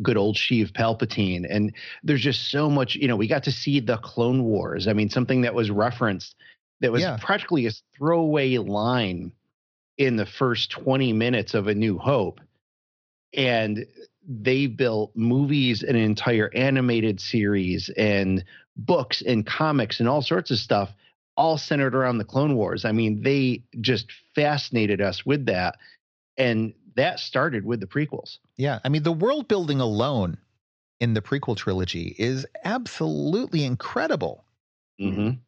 good 0.00 0.16
old 0.16 0.36
Sheev 0.36 0.72
Palpatine, 0.72 1.44
and 1.48 1.74
there's 2.04 2.22
just 2.22 2.50
so 2.50 2.70
much. 2.70 2.94
You 2.94 3.08
know, 3.08 3.16
we 3.16 3.26
got 3.26 3.44
to 3.44 3.52
see 3.52 3.80
the 3.80 3.98
Clone 3.98 4.44
Wars. 4.44 4.86
I 4.86 4.92
mean, 4.92 5.10
something 5.10 5.42
that 5.42 5.54
was 5.54 5.70
referenced 5.70 6.36
that 6.80 6.92
was 6.92 7.02
yeah. 7.02 7.18
practically 7.20 7.66
a 7.66 7.72
throwaway 7.98 8.56
line 8.56 9.32
in 10.00 10.16
the 10.16 10.24
first 10.24 10.70
20 10.70 11.12
minutes 11.12 11.52
of 11.52 11.66
A 11.66 11.74
New 11.74 11.98
Hope, 11.98 12.40
and 13.34 13.84
they 14.26 14.66
built 14.66 15.14
movies, 15.14 15.82
and 15.82 15.94
an 15.94 16.02
entire 16.02 16.50
animated 16.54 17.20
series, 17.20 17.90
and 17.90 18.42
books 18.76 19.20
and 19.20 19.44
comics 19.44 20.00
and 20.00 20.08
all 20.08 20.22
sorts 20.22 20.50
of 20.50 20.58
stuff 20.58 20.94
all 21.36 21.58
centered 21.58 21.94
around 21.94 22.16
the 22.16 22.24
Clone 22.24 22.56
Wars. 22.56 22.86
I 22.86 22.92
mean, 22.92 23.22
they 23.22 23.62
just 23.82 24.10
fascinated 24.34 25.02
us 25.02 25.26
with 25.26 25.46
that. 25.46 25.76
And 26.38 26.72
that 26.96 27.20
started 27.20 27.66
with 27.66 27.80
the 27.80 27.86
prequels. 27.86 28.38
Yeah. 28.56 28.78
I 28.84 28.88
mean, 28.88 29.02
the 29.02 29.12
world 29.12 29.48
building 29.48 29.80
alone 29.80 30.38
in 30.98 31.12
the 31.12 31.20
prequel 31.20 31.56
trilogy 31.56 32.14
is 32.18 32.46
absolutely 32.64 33.64
incredible. 33.64 34.44
Mm-hmm. 34.98 35.38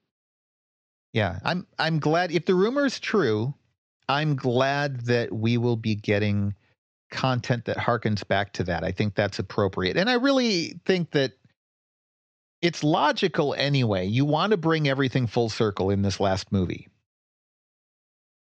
Yeah. 1.15 1.39
I'm 1.43 1.67
I'm 1.79 1.99
glad 2.01 2.33
if 2.33 2.45
the 2.45 2.55
rumor 2.55 2.85
is 2.85 3.01
true, 3.01 3.55
I'm 4.09 4.37
glad 4.37 5.03
that 5.03 5.33
we 5.33 5.57
will 5.57 5.77
be 5.77 5.95
getting 5.95 6.55
content 7.11 7.67
that 7.67 7.77
harkens 7.77 8.27
back 8.27 8.53
to 8.55 8.65
that. 8.65 8.85
I 8.85 8.91
think 8.91 9.15
that's 9.15 9.39
appropriate. 9.39 9.97
And 9.97 10.11
I 10.11 10.15
really 10.15 10.81
think 10.85 11.11
that 11.13 11.33
it's 12.63 12.83
logical 12.83 13.55
anyway. 13.55 14.07
You 14.07 14.25
want 14.25 14.53
to 14.53 14.57
bring 14.57 14.89
everything 14.89 15.27
full 15.27 15.49
circle 15.49 15.91
in 15.91 16.03
this 16.03 16.21
last 16.21 16.51
movie. 16.51 16.89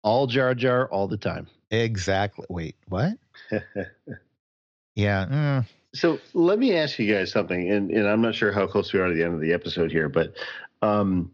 All 0.04 0.28
Jar 0.28 0.54
Jar 0.54 0.88
all 0.90 1.08
the 1.08 1.18
time. 1.18 1.48
Exactly. 1.72 2.46
Wait, 2.50 2.76
what? 2.90 3.14
yeah. 4.96 5.26
Mm. 5.26 5.66
So 5.96 6.20
let 6.34 6.60
me 6.60 6.76
ask 6.76 7.00
you 7.00 7.12
guys 7.14 7.32
something, 7.32 7.72
and, 7.72 7.92
and 7.92 8.08
I'm 8.08 8.22
not 8.22 8.36
sure 8.36 8.52
how 8.52 8.68
close 8.68 8.92
we 8.94 9.00
are 9.00 9.08
to 9.08 9.14
the 9.14 9.24
end 9.24 9.36
of 9.36 9.42
the 9.42 9.54
episode 9.54 9.92
here, 9.92 10.10
but 10.10 10.34
um, 10.82 11.32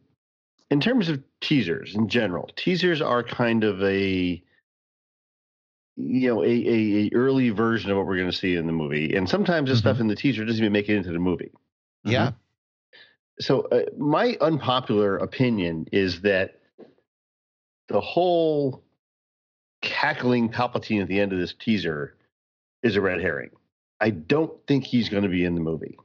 in 0.70 0.80
terms 0.80 1.10
of 1.10 1.22
teasers 1.42 1.96
in 1.96 2.08
general, 2.08 2.50
teasers 2.56 3.02
are 3.02 3.24
kind 3.24 3.64
of 3.64 3.82
a 3.84 4.42
you 5.96 6.30
know 6.30 6.44
a, 6.44 6.48
a, 6.48 7.06
a 7.06 7.10
early 7.14 7.50
version 7.50 7.92
of 7.92 7.98
what 7.98 8.06
we're 8.06 8.18
going 8.18 8.32
to 8.32 8.38
see 8.38 8.56
in 8.56 8.66
the 8.66 8.74
movie, 8.74 9.16
and 9.16 9.28
sometimes 9.28 9.70
the 9.70 9.74
mm-hmm. 9.74 9.80
stuff 9.80 10.00
in 10.00 10.08
the 10.08 10.16
teaser 10.16 10.46
doesn't 10.46 10.64
even 10.64 10.74
make 10.74 10.90
it 10.90 10.96
into 10.96 11.12
the 11.12 11.20
movie. 11.20 11.52
Yeah. 12.04 12.28
Mm-hmm 12.28 12.38
so 13.40 13.62
uh, 13.72 13.84
my 13.98 14.38
unpopular 14.42 15.18
opinion 15.18 15.88
is 15.92 16.22
that 16.22 16.60
the 17.88 18.02
whole 18.02 18.84
cackling 19.82 20.50
Palpatine 20.50 21.02
at 21.02 21.08
the 21.08 21.20
end 21.20 21.32
of 21.32 21.40
this 21.40 21.54
teaser 21.54 22.16
is 22.84 22.96
a 22.96 23.02
red 23.02 23.22
herring. 23.22 23.50
I 24.02 24.12
don't 24.12 24.52
think 24.68 24.84
he's 24.84 25.10
going 25.10 25.24
to 25.24 25.30
be 25.30 25.46
in 25.46 25.56
the 25.56 25.62
movie. 25.62 25.98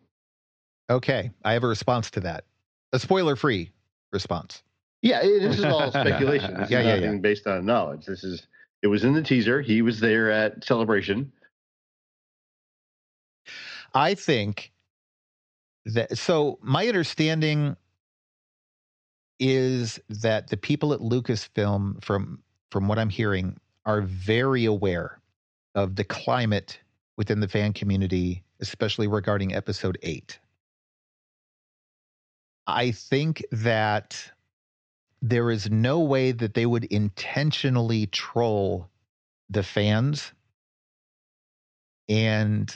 Okay, 0.90 1.30
I 1.44 1.52
have 1.52 1.64
a 1.64 1.68
response 1.68 2.10
to 2.12 2.20
that. 2.20 2.44
A 2.92 2.98
spoiler-free 2.98 3.70
response. 4.14 4.62
Yeah, 5.02 5.20
this 5.22 5.58
is 5.58 5.64
all 5.64 5.90
speculation. 5.90 6.58
This 6.58 6.70
yeah, 6.70 6.80
is 6.80 7.02
yeah, 7.02 7.10
yeah. 7.10 7.18
based 7.18 7.46
on 7.46 7.66
knowledge. 7.66 8.06
This 8.06 8.24
is 8.24 8.46
it 8.82 8.86
was 8.86 9.04
in 9.04 9.12
the 9.12 9.22
teaser. 9.22 9.60
He 9.60 9.82
was 9.82 10.00
there 10.00 10.30
at 10.30 10.64
Celebration. 10.64 11.30
I 13.92 14.14
think 14.14 14.72
that 15.84 16.16
so 16.16 16.58
my 16.62 16.88
understanding 16.88 17.76
is 19.38 20.00
that 20.08 20.48
the 20.48 20.56
people 20.56 20.92
at 20.92 21.00
Lucasfilm, 21.00 22.02
from 22.02 22.42
from 22.70 22.88
what 22.88 22.98
I'm 22.98 23.10
hearing, 23.10 23.58
are 23.84 24.00
very 24.00 24.64
aware 24.64 25.20
of 25.74 25.96
the 25.96 26.04
climate 26.04 26.78
within 27.16 27.40
the 27.40 27.48
fan 27.48 27.72
community, 27.72 28.42
especially 28.60 29.06
regarding 29.06 29.54
episode 29.54 29.98
eight. 30.02 30.38
I 32.66 32.92
think 32.92 33.44
that 33.52 34.30
there 35.20 35.50
is 35.50 35.70
no 35.70 36.00
way 36.00 36.32
that 36.32 36.54
they 36.54 36.66
would 36.66 36.84
intentionally 36.84 38.06
troll 38.06 38.88
the 39.50 39.62
fans 39.62 40.32
and 42.08 42.74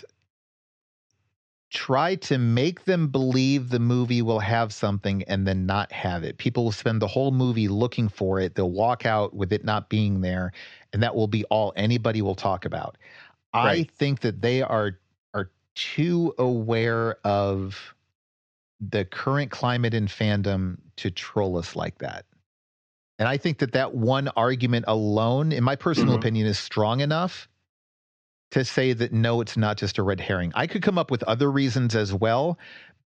try 1.71 2.15
to 2.15 2.39
make 2.39 2.85
them 2.85 3.09
believe 3.09 3.69
the 3.69 3.79
movie 3.79 4.23
will 4.23 4.39
have 4.39 4.73
something 4.73 5.23
and 5.25 5.47
then 5.47 5.67
not 5.67 5.93
have 5.93 6.25
it. 6.25 6.39
People 6.39 6.65
will 6.65 6.73
spend 6.73 7.03
the 7.03 7.07
whole 7.07 7.31
movie 7.31 7.69
looking 7.69 8.09
for 8.09 8.41
it. 8.41 8.55
They'll 8.55 8.71
walk 8.71 9.05
out 9.05 9.35
with 9.35 9.53
it 9.53 9.65
not 9.65 9.91
being 9.91 10.23
there, 10.23 10.53
and 10.93 11.03
that 11.03 11.15
will 11.15 11.27
be 11.27 11.45
all 11.45 11.73
anybody 11.77 12.23
will 12.23 12.35
talk 12.35 12.65
about. 12.65 12.97
Right. 13.55 13.87
I 13.87 13.95
think 13.97 14.21
that 14.21 14.41
they 14.41 14.63
are 14.63 14.99
are 15.35 15.51
too 15.75 16.35
aware 16.39 17.19
of 17.25 17.95
the 18.81 19.05
current 19.05 19.51
climate 19.51 19.95
in 19.95 20.07
fandom 20.07 20.79
to 20.97 21.11
troll 21.11 21.57
us 21.57 21.75
like 21.75 21.99
that. 21.99 22.25
And 23.19 23.27
I 23.27 23.37
think 23.37 23.59
that 23.59 23.73
that 23.73 23.95
one 23.95 24.29
argument 24.37 24.85
alone, 24.87 25.51
in 25.51 25.65
my 25.65 25.75
personal 25.75 26.11
mm-hmm. 26.11 26.21
opinion, 26.21 26.47
is 26.47 26.59
strong 26.59 27.01
enough 27.01 27.49
to 28.53 28.65
say 28.65 28.93
that 28.93 29.13
no, 29.13 29.41
it's 29.41 29.57
not 29.57 29.77
just 29.77 29.99
a 29.99 30.03
red 30.03 30.21
herring. 30.21 30.53
I 30.55 30.67
could 30.67 30.83
come 30.83 30.99
up 30.99 31.11
with 31.11 31.23
other 31.25 31.51
reasons 31.51 31.95
as 31.95 32.15
well, 32.15 32.59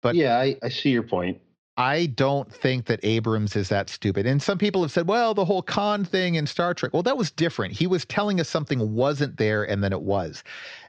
but 0.02 0.14
yeah, 0.14 0.38
I, 0.38 0.56
I 0.62 0.68
see 0.68 0.90
your 0.90 1.02
point. 1.02 1.40
I 1.78 2.06
don't 2.06 2.52
think 2.52 2.84
that 2.86 3.00
Abrams 3.02 3.56
is 3.56 3.70
that 3.70 3.88
stupid. 3.88 4.26
And 4.26 4.42
some 4.42 4.58
people 4.58 4.82
have 4.82 4.92
said, 4.92 5.08
well, 5.08 5.32
the 5.32 5.44
whole 5.44 5.62
Khan 5.62 6.04
thing 6.04 6.34
in 6.34 6.46
Star 6.46 6.74
Trek, 6.74 6.92
well, 6.92 7.02
that 7.02 7.16
was 7.16 7.30
different. 7.30 7.72
He 7.72 7.86
was 7.86 8.04
telling 8.04 8.40
us 8.40 8.48
something 8.48 8.94
wasn't 8.94 9.38
there 9.38 9.64
and 9.64 9.82
then 9.82 9.92
it 9.92 10.02
was. 10.02 10.44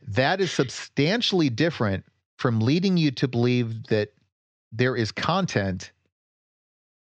That 0.06 0.42
is 0.42 0.52
substantially 0.52 1.50
different 1.50 2.04
from 2.38 2.60
leading 2.60 2.98
you 2.98 3.12
to 3.12 3.28
believe 3.30 3.88
that 3.88 4.12
there 4.74 4.96
is 4.96 5.12
content 5.12 5.92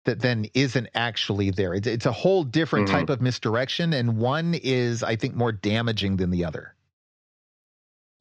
that 0.06 0.20
then 0.20 0.46
isn't 0.54 0.90
actually 0.96 1.52
there. 1.52 1.74
It's, 1.74 1.88
it's 1.88 2.06
a 2.06 2.12
whole 2.12 2.44
different 2.44 2.88
mm-hmm. 2.88 2.98
type 3.00 3.10
of 3.10 3.22
misdirection. 3.22 3.94
And 3.94 4.18
one 4.18 4.56
is, 4.56 5.04
I 5.04 5.16
think, 5.16 5.36
more 5.36 5.52
damaging 5.52 6.18
than 6.18 6.32
the 6.32 6.46
other. 6.46 6.76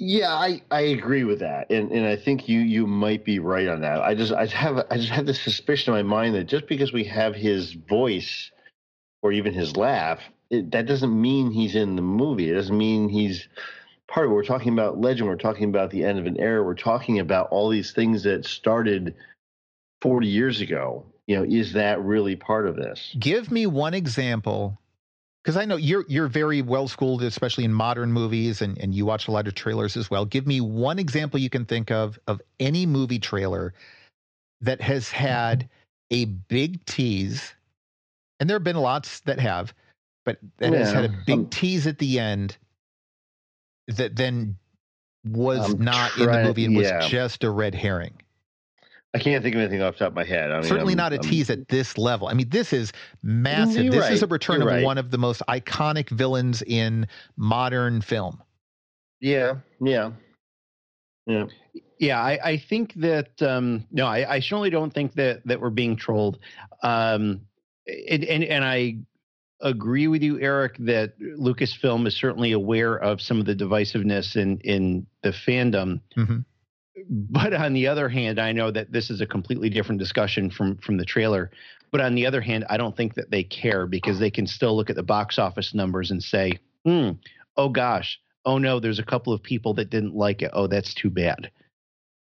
Yeah, 0.02 0.32
I, 0.32 0.62
I 0.70 0.80
agree 0.80 1.24
with 1.24 1.40
that, 1.40 1.68
and 1.68 1.92
and 1.92 2.06
I 2.06 2.16
think 2.16 2.48
you 2.48 2.60
you 2.60 2.86
might 2.86 3.22
be 3.22 3.38
right 3.38 3.68
on 3.68 3.82
that. 3.82 4.00
I 4.00 4.14
just 4.14 4.32
I 4.32 4.46
have 4.46 4.86
I 4.90 4.96
just 4.96 5.10
have 5.10 5.26
this 5.26 5.42
suspicion 5.42 5.94
in 5.94 6.06
my 6.06 6.16
mind 6.16 6.34
that 6.36 6.44
just 6.44 6.66
because 6.68 6.90
we 6.90 7.04
have 7.04 7.34
his 7.34 7.74
voice 7.74 8.50
or 9.20 9.30
even 9.30 9.52
his 9.52 9.76
laugh, 9.76 10.20
it, 10.48 10.70
that 10.70 10.86
doesn't 10.86 11.20
mean 11.20 11.50
he's 11.50 11.74
in 11.74 11.96
the 11.96 12.02
movie. 12.02 12.48
It 12.48 12.54
doesn't 12.54 12.78
mean 12.78 13.10
he's 13.10 13.46
part 14.08 14.24
of 14.24 14.32
it. 14.32 14.36
We're 14.36 14.42
talking 14.42 14.72
about 14.72 14.98
legend. 14.98 15.28
We're 15.28 15.36
talking 15.36 15.68
about 15.68 15.90
the 15.90 16.04
end 16.04 16.18
of 16.18 16.24
an 16.24 16.40
era. 16.40 16.62
We're 16.62 16.74
talking 16.76 17.18
about 17.18 17.48
all 17.50 17.68
these 17.68 17.92
things 17.92 18.22
that 18.22 18.46
started 18.46 19.14
40 20.02 20.26
years 20.26 20.60
ago. 20.60 21.04
You 21.26 21.36
know, 21.36 21.44
is 21.44 21.72
that 21.74 22.02
really 22.02 22.34
part 22.36 22.66
of 22.66 22.76
this? 22.76 23.14
Give 23.18 23.50
me 23.50 23.66
one 23.66 23.94
example 23.94 24.80
because 25.42 25.56
I 25.56 25.64
know 25.64 25.76
you're 25.76 26.04
you're 26.08 26.28
very 26.28 26.60
well 26.62 26.88
schooled, 26.88 27.22
especially 27.22 27.64
in 27.64 27.72
modern 27.72 28.12
movies, 28.12 28.62
and, 28.62 28.76
and 28.78 28.94
you 28.94 29.06
watch 29.06 29.28
a 29.28 29.30
lot 29.30 29.46
of 29.46 29.54
trailers 29.54 29.96
as 29.96 30.10
well. 30.10 30.24
Give 30.24 30.46
me 30.46 30.60
one 30.60 30.98
example 30.98 31.38
you 31.38 31.50
can 31.50 31.64
think 31.64 31.90
of 31.90 32.18
of 32.26 32.42
any 32.58 32.84
movie 32.84 33.18
trailer 33.18 33.74
that 34.60 34.80
has 34.80 35.08
had 35.08 35.68
a 36.10 36.26
big 36.26 36.84
tease, 36.84 37.54
and 38.38 38.50
there 38.50 38.56
have 38.56 38.64
been 38.64 38.76
lots 38.76 39.20
that 39.20 39.38
have, 39.38 39.72
but 40.24 40.38
that 40.58 40.72
yeah. 40.72 40.78
has 40.78 40.92
had 40.92 41.04
a 41.04 41.14
big 41.26 41.38
um, 41.38 41.46
tease 41.48 41.86
at 41.86 41.98
the 41.98 42.18
end 42.18 42.56
that 43.88 44.16
then 44.16 44.56
was 45.24 45.72
I'm 45.72 45.84
not 45.84 46.10
trying, 46.12 46.28
in 46.28 46.34
the 46.34 46.48
movie 46.48 46.64
and 46.64 46.74
yeah. 46.74 46.98
was 46.98 47.08
just 47.08 47.44
a 47.44 47.50
red 47.50 47.74
herring. 47.74 48.14
I 49.12 49.18
can't 49.18 49.42
think 49.42 49.56
of 49.56 49.60
anything 49.60 49.82
off 49.82 49.94
the 49.94 50.00
top 50.00 50.08
of 50.08 50.14
my 50.14 50.24
head. 50.24 50.52
I 50.52 50.60
mean, 50.60 50.68
Certainly 50.68 50.92
I'm, 50.92 50.98
not 50.98 51.12
a 51.12 51.16
I'm, 51.16 51.22
tease 51.22 51.50
at 51.50 51.68
this 51.68 51.98
level. 51.98 52.28
I 52.28 52.34
mean, 52.34 52.48
this 52.48 52.72
is 52.72 52.92
massive. 53.22 53.90
This 53.90 54.00
right. 54.00 54.12
is 54.12 54.22
a 54.22 54.26
return 54.26 54.60
you're 54.60 54.68
of 54.68 54.76
right. 54.76 54.84
one 54.84 54.98
of 54.98 55.10
the 55.10 55.18
most 55.18 55.42
iconic 55.48 56.08
villains 56.10 56.62
in 56.62 57.08
modern 57.36 58.02
film. 58.02 58.40
Yeah, 59.20 59.56
yeah, 59.80 60.12
yeah, 61.26 61.46
yeah. 61.98 62.20
I, 62.20 62.38
I 62.42 62.56
think 62.56 62.94
that 62.94 63.30
um, 63.42 63.84
no, 63.90 64.06
I, 64.06 64.34
I 64.34 64.40
certainly 64.40 64.70
don't 64.70 64.94
think 64.94 65.14
that 65.14 65.44
that 65.44 65.60
we're 65.60 65.70
being 65.70 65.96
trolled. 65.96 66.38
Um, 66.82 67.40
and 68.08 68.24
and, 68.24 68.44
and 68.44 68.64
I 68.64 68.96
agree 69.60 70.06
with 70.06 70.22
you, 70.22 70.40
Eric, 70.40 70.76
that 70.78 71.18
Lucasfilm 71.20 72.06
is 72.06 72.16
certainly 72.16 72.52
aware 72.52 72.96
of 72.96 73.20
some 73.20 73.40
of 73.40 73.46
the 73.46 73.56
divisiveness 73.56 74.36
in 74.36 74.58
in 74.60 75.06
the 75.22 75.30
fandom. 75.30 76.00
Mm-hmm. 76.16 76.38
But 77.08 77.54
on 77.54 77.72
the 77.72 77.86
other 77.86 78.08
hand, 78.08 78.38
I 78.38 78.52
know 78.52 78.70
that 78.70 78.92
this 78.92 79.10
is 79.10 79.20
a 79.20 79.26
completely 79.26 79.70
different 79.70 79.98
discussion 79.98 80.50
from 80.50 80.76
from 80.78 80.96
the 80.96 81.04
trailer. 81.04 81.50
But 81.90 82.00
on 82.00 82.14
the 82.14 82.26
other 82.26 82.40
hand, 82.40 82.64
I 82.70 82.76
don't 82.76 82.96
think 82.96 83.14
that 83.14 83.30
they 83.30 83.42
care 83.42 83.86
because 83.86 84.18
they 84.18 84.30
can 84.30 84.46
still 84.46 84.76
look 84.76 84.90
at 84.90 84.96
the 84.96 85.02
box 85.02 85.38
office 85.38 85.74
numbers 85.74 86.10
and 86.10 86.22
say, 86.22 86.58
"Hmm, 86.84 87.12
oh 87.56 87.68
gosh, 87.68 88.20
oh 88.44 88.58
no, 88.58 88.80
there's 88.80 88.98
a 88.98 89.04
couple 89.04 89.32
of 89.32 89.42
people 89.42 89.74
that 89.74 89.90
didn't 89.90 90.14
like 90.14 90.42
it. 90.42 90.50
Oh, 90.52 90.66
that's 90.66 90.94
too 90.94 91.10
bad." 91.10 91.50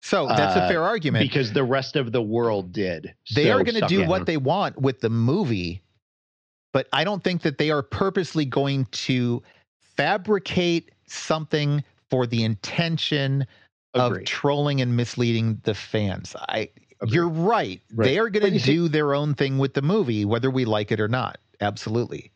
So 0.04 0.28
that's 0.28 0.56
uh, 0.56 0.62
a 0.62 0.68
fair 0.68 0.84
argument 0.84 1.24
because 1.24 1.52
the 1.54 1.64
rest 1.64 1.96
of 1.96 2.12
the 2.12 2.22
world 2.22 2.72
did. 2.72 3.14
They 3.36 3.46
so 3.46 3.52
are 3.52 3.64
going 3.64 3.82
to 3.82 3.88
do 3.88 4.06
what 4.06 4.26
they 4.26 4.38
want 4.38 4.80
with 4.80 5.02
the 5.02 5.10
movie 5.10 5.82
but 6.78 6.88
I 6.94 7.04
don't 7.04 7.24
think 7.24 7.42
that 7.42 7.58
they 7.58 7.72
are 7.72 7.82
purposely 7.82 8.46
going 8.46 8.86
to 8.86 9.42
fabricate 9.96 10.92
something 11.08 11.84
for 12.12 12.28
the 12.28 12.44
intention 12.44 13.48
Agreed. 14.00 14.22
of 14.22 14.26
trolling 14.26 14.82
and 14.82 14.96
misleading 14.96 15.60
the 15.64 15.74
fans. 15.74 16.36
I 16.38 16.70
Agreed. 17.02 17.14
you're 17.14 17.30
right. 17.30 17.82
right. 17.94 18.06
They 18.06 18.20
are 18.20 18.30
going 18.30 18.54
to 18.54 18.60
do 18.60 18.86
see, 18.86 18.88
their 18.88 19.14
own 19.14 19.34
thing 19.34 19.58
with 19.58 19.74
the 19.74 19.82
movie 19.82 20.26
whether 20.26 20.50
we 20.50 20.66
like 20.66 20.92
it 20.92 21.00
or 21.00 21.08
not. 21.08 21.38
Absolutely. 21.62 22.32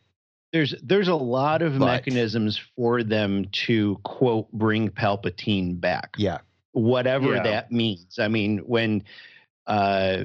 There's 0.53 0.75
there's 0.83 1.07
a 1.07 1.15
lot 1.15 1.61
of 1.61 1.79
but, 1.79 1.85
mechanisms 1.85 2.59
for 2.75 3.03
them 3.03 3.45
to 3.65 3.99
quote 4.03 4.51
bring 4.51 4.89
Palpatine 4.89 5.79
back. 5.79 6.15
Yeah. 6.17 6.39
Whatever 6.73 7.35
yeah. 7.35 7.43
that 7.43 7.71
means. 7.71 8.19
I 8.19 8.27
mean, 8.27 8.59
when 8.59 9.03
uh, 9.67 10.23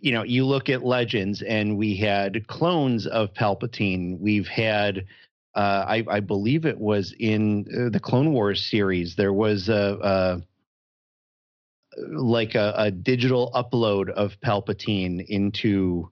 you 0.00 0.12
know, 0.12 0.22
you 0.22 0.44
look 0.44 0.68
at 0.68 0.84
Legends, 0.84 1.42
and 1.42 1.76
we 1.76 1.96
had 1.96 2.46
clones 2.46 3.06
of 3.06 3.32
Palpatine. 3.34 4.18
We've 4.18 4.48
had, 4.48 5.06
uh, 5.54 5.84
I, 5.86 6.04
I, 6.08 6.20
believe 6.20 6.64
it 6.64 6.78
was 6.78 7.14
in 7.18 7.66
uh, 7.68 7.90
the 7.90 8.00
Clone 8.00 8.32
Wars 8.32 8.64
series. 8.64 9.16
There 9.16 9.32
was 9.32 9.68
a, 9.68 9.98
a 10.02 10.42
like 11.96 12.54
a, 12.54 12.74
a, 12.76 12.90
digital 12.90 13.50
upload 13.54 14.10
of 14.10 14.38
Palpatine 14.40 15.24
into 15.26 16.10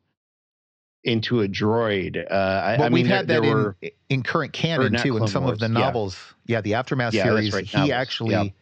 into 1.04 1.40
a 1.42 1.48
droid. 1.48 2.16
Uh, 2.30 2.34
I, 2.34 2.76
well, 2.78 2.86
I 2.86 2.88
we've 2.90 3.06
had 3.06 3.28
that 3.28 3.44
in, 3.44 3.74
in 4.08 4.22
current 4.22 4.52
canon 4.52 4.96
too. 5.00 5.16
in 5.16 5.28
some 5.28 5.44
Wars, 5.44 5.54
of 5.54 5.60
the 5.60 5.68
novels, 5.68 6.18
yeah, 6.46 6.56
yeah 6.56 6.60
the 6.62 6.74
aftermath 6.74 7.14
yeah, 7.14 7.24
series, 7.24 7.52
right, 7.52 7.64
he 7.64 7.76
novels, 7.76 7.92
actually 7.92 8.54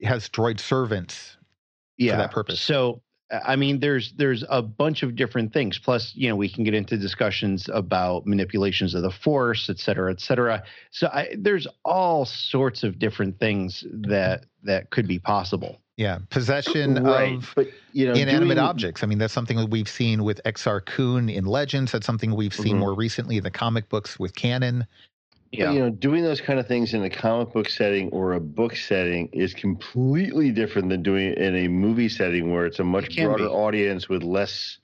yeah. 0.00 0.08
has 0.08 0.28
droid 0.28 0.60
servants 0.60 1.36
yeah. 1.96 2.12
for 2.12 2.16
that 2.18 2.30
purpose. 2.32 2.60
So 2.60 3.02
I 3.30 3.56
mean, 3.56 3.80
there's 3.80 4.12
there's 4.16 4.44
a 4.48 4.62
bunch 4.62 5.02
of 5.02 5.14
different 5.14 5.52
things. 5.52 5.78
Plus, 5.78 6.12
you 6.14 6.28
know, 6.28 6.36
we 6.36 6.48
can 6.48 6.64
get 6.64 6.74
into 6.74 6.96
discussions 6.96 7.68
about 7.72 8.26
manipulations 8.26 8.94
of 8.94 9.02
the 9.02 9.10
force, 9.10 9.68
et 9.68 9.78
cetera, 9.78 10.10
et 10.10 10.20
cetera. 10.20 10.62
So 10.90 11.08
I, 11.08 11.34
there's 11.36 11.66
all 11.84 12.24
sorts 12.24 12.84
of 12.84 12.98
different 12.98 13.38
things 13.38 13.84
that 13.92 14.46
that 14.62 14.90
could 14.90 15.06
be 15.06 15.18
possible. 15.18 15.78
Yeah, 15.98 16.20
possession 16.30 16.94
right. 16.94 17.34
of 17.34 17.52
but, 17.56 17.66
you 17.92 18.06
know, 18.06 18.12
inanimate 18.12 18.56
doing, 18.56 18.58
objects. 18.60 19.02
I 19.02 19.06
mean, 19.06 19.18
that's 19.18 19.34
something 19.34 19.56
that 19.56 19.68
we've 19.68 19.88
seen 19.88 20.22
with 20.22 20.40
Exar 20.44 20.84
Kun 20.84 21.28
in 21.28 21.44
Legends. 21.44 21.90
That's 21.90 22.06
something 22.06 22.36
we've 22.36 22.54
seen 22.54 22.74
mm-hmm. 22.74 22.78
more 22.78 22.94
recently 22.94 23.36
in 23.36 23.42
the 23.42 23.50
comic 23.50 23.88
books 23.88 24.16
with 24.16 24.32
canon. 24.36 24.86
Yeah. 25.50 25.66
But, 25.66 25.72
you 25.72 25.80
know, 25.80 25.90
doing 25.90 26.22
those 26.22 26.40
kind 26.40 26.60
of 26.60 26.68
things 26.68 26.94
in 26.94 27.02
a 27.02 27.10
comic 27.10 27.52
book 27.52 27.68
setting 27.68 28.10
or 28.10 28.34
a 28.34 28.40
book 28.40 28.76
setting 28.76 29.28
is 29.32 29.54
completely 29.54 30.52
different 30.52 30.88
than 30.88 31.02
doing 31.02 31.32
it 31.32 31.38
in 31.38 31.56
a 31.56 31.66
movie 31.66 32.08
setting 32.08 32.52
where 32.52 32.64
it's 32.64 32.78
a 32.78 32.84
much 32.84 33.18
it 33.18 33.24
broader 33.24 33.48
be. 33.48 33.50
audience 33.50 34.08
with 34.08 34.22
less 34.22 34.78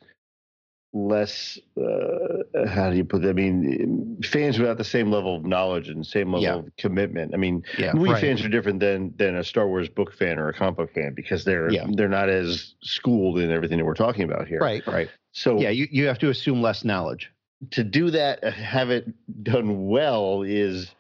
less 0.95 1.59
uh, 1.77 2.67
how 2.67 2.91
do 2.91 2.97
you 2.97 3.05
put 3.05 3.23
that? 3.23 3.31
I 3.31 3.33
mean, 3.33 4.21
fans 4.23 4.59
without 4.59 4.79
the 4.79 4.85
same 4.85 5.11
level 5.11 5.37
of 5.37 5.45
knowledge 5.45 5.89
and 5.89 6.07
same 6.07 6.33
level 6.33 6.43
yeah. 6.43 6.55
of 6.55 6.77
commitment. 6.79 7.35
I 7.35 7.37
mean, 7.37 7.65
yeah, 7.79 7.93
movie 7.93 8.13
right. 8.13 8.21
fans 8.21 8.43
are 8.45 8.49
different 8.49 8.81
than 8.81 9.15
than 9.17 9.37
a 9.37 9.45
Star 9.45 9.69
Wars 9.69 9.89
book 9.89 10.15
fan 10.15 10.39
or 10.39 10.49
a 10.49 10.55
comic 10.55 10.77
book 10.77 10.95
fan 10.95 11.13
because 11.15 11.45
they're 11.45 11.71
yeah. 11.71 11.87
they're 11.93 12.09
not 12.09 12.29
as 12.29 12.75
schooled 12.83 13.39
in 13.39 13.51
everything 13.51 13.79
that 13.79 13.85
we're 13.85 13.95
talking 13.95 14.23
about 14.23 14.49
here. 14.49 14.61
Right, 14.61 14.87
right. 14.87 15.11
So 15.33 15.61
yeah, 15.61 15.71
you, 15.71 15.89
you 15.91 16.07
have 16.07 16.19
to 16.21 16.31
assume 16.31 16.63
less 16.63 16.85
knowledge 16.85 17.31
to 17.73 17.85
do 17.85 18.11
that, 18.11 18.43
uh, 18.43 18.51
have 18.51 18.91
it 18.91 19.07
done 19.43 19.89
well 19.89 20.43
is 20.43 20.95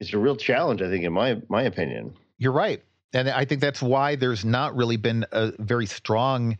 is 0.00 0.14
a 0.14 0.18
real 0.18 0.36
challenge. 0.36 0.82
I 0.82 0.88
think, 0.88 1.04
in 1.04 1.12
my 1.12 1.40
my 1.48 1.62
opinion. 1.62 2.14
You're 2.38 2.52
right, 2.52 2.82
and 3.12 3.28
I 3.28 3.44
think 3.44 3.60
that's 3.60 3.82
why 3.82 4.16
there's 4.16 4.44
not 4.44 4.74
really 4.74 4.96
been 4.96 5.24
a 5.32 5.52
very 5.58 5.86
strong 5.86 6.58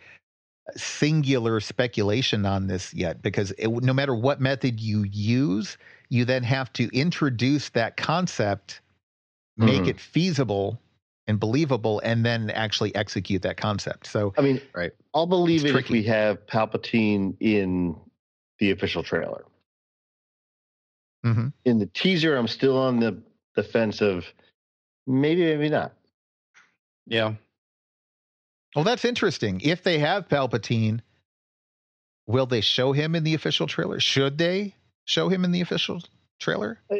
singular 0.76 1.60
speculation 1.60 2.46
on 2.46 2.66
this 2.66 2.92
yet, 2.94 3.22
because 3.22 3.52
it, 3.52 3.68
no 3.68 3.92
matter 3.92 4.14
what 4.14 4.40
method 4.40 4.80
you 4.80 5.04
use, 5.04 5.76
you 6.08 6.24
then 6.24 6.42
have 6.42 6.72
to 6.74 6.88
introduce 6.96 7.70
that 7.70 7.96
concept, 7.96 8.80
make 9.56 9.82
mm-hmm. 9.82 9.90
it 9.90 10.00
feasible 10.00 10.80
and 11.26 11.38
believable, 11.38 12.00
and 12.04 12.24
then 12.24 12.50
actually 12.50 12.94
execute 12.94 13.42
that 13.42 13.56
concept. 13.56 14.06
So, 14.06 14.32
I 14.36 14.40
mean, 14.40 14.60
right? 14.74 14.92
I'll 15.14 15.26
believe 15.26 15.64
it 15.64 15.70
tricky. 15.70 15.86
if 15.86 15.90
we 15.90 16.02
have 16.04 16.46
Palpatine 16.46 17.36
in 17.40 17.96
the 18.58 18.70
official 18.72 19.02
trailer. 19.02 19.44
Mm-hmm. 21.24 21.48
In 21.64 21.78
the 21.78 21.86
teaser, 21.86 22.36
I'm 22.36 22.48
still 22.48 22.78
on 22.78 22.98
the, 22.98 23.20
the 23.54 23.62
fence 23.62 24.00
of 24.00 24.24
maybe, 25.06 25.42
maybe 25.42 25.68
not. 25.68 25.92
Yeah. 27.06 27.34
Well, 28.74 28.84
that's 28.84 29.04
interesting. 29.04 29.60
If 29.62 29.82
they 29.82 29.98
have 29.98 30.28
Palpatine, 30.28 31.00
will 32.26 32.46
they 32.46 32.60
show 32.60 32.92
him 32.92 33.14
in 33.14 33.24
the 33.24 33.34
official 33.34 33.66
trailer? 33.66 34.00
Should 34.00 34.38
they 34.38 34.74
show 35.04 35.28
him 35.28 35.44
in 35.44 35.52
the 35.52 35.60
official 35.60 36.02
trailer? 36.38 36.78
Uh, 36.90 36.96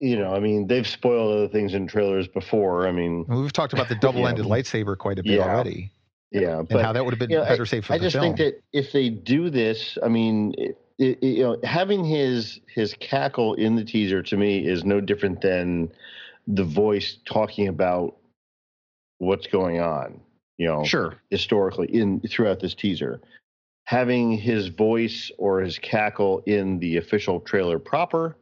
you 0.00 0.18
know, 0.18 0.34
I 0.34 0.40
mean, 0.40 0.66
they've 0.66 0.86
spoiled 0.86 1.34
other 1.34 1.48
things 1.48 1.72
in 1.72 1.86
trailers 1.86 2.28
before. 2.28 2.86
I 2.86 2.92
mean, 2.92 3.24
we've 3.26 3.52
talked 3.52 3.72
about 3.72 3.88
the 3.88 3.94
double-ended 4.00 4.44
lightsaber 4.44 4.98
quite 4.98 5.18
a 5.18 5.22
bit 5.22 5.32
yeah. 5.32 5.44
already. 5.44 5.90
Yeah, 6.30 6.58
and 6.58 6.68
but, 6.68 6.84
how 6.84 6.92
that 6.92 7.04
would 7.04 7.12
have 7.12 7.18
been 7.18 7.30
you 7.30 7.38
know, 7.38 7.44
better 7.44 7.62
I, 7.62 7.66
safe 7.66 7.86
for 7.86 7.92
I 7.92 7.98
the 7.98 8.04
just 8.04 8.16
film. 8.16 8.36
think 8.36 8.38
that 8.38 8.60
if 8.72 8.92
they 8.92 9.08
do 9.08 9.50
this, 9.50 9.96
I 10.02 10.08
mean, 10.08 10.52
it, 10.58 10.78
it, 10.98 11.22
you 11.22 11.44
know, 11.44 11.58
having 11.62 12.04
his 12.04 12.60
his 12.66 12.94
cackle 12.94 13.54
in 13.54 13.76
the 13.76 13.84
teaser 13.84 14.22
to 14.24 14.36
me 14.36 14.66
is 14.66 14.84
no 14.84 15.00
different 15.00 15.40
than 15.40 15.92
the 16.48 16.64
voice 16.64 17.18
talking 17.24 17.68
about 17.68 18.16
what's 19.18 19.46
going 19.46 19.80
on. 19.80 20.20
You 20.58 20.66
know, 20.66 20.84
sure, 20.84 21.14
historically 21.30 21.88
in 21.88 22.20
throughout 22.20 22.60
this 22.60 22.74
teaser, 22.74 23.20
having 23.84 24.32
his 24.32 24.68
voice 24.68 25.30
or 25.36 25.60
his 25.60 25.78
cackle 25.78 26.42
in 26.46 26.78
the 26.78 26.96
official 26.96 27.40
trailer 27.40 27.78
proper, 27.78 28.36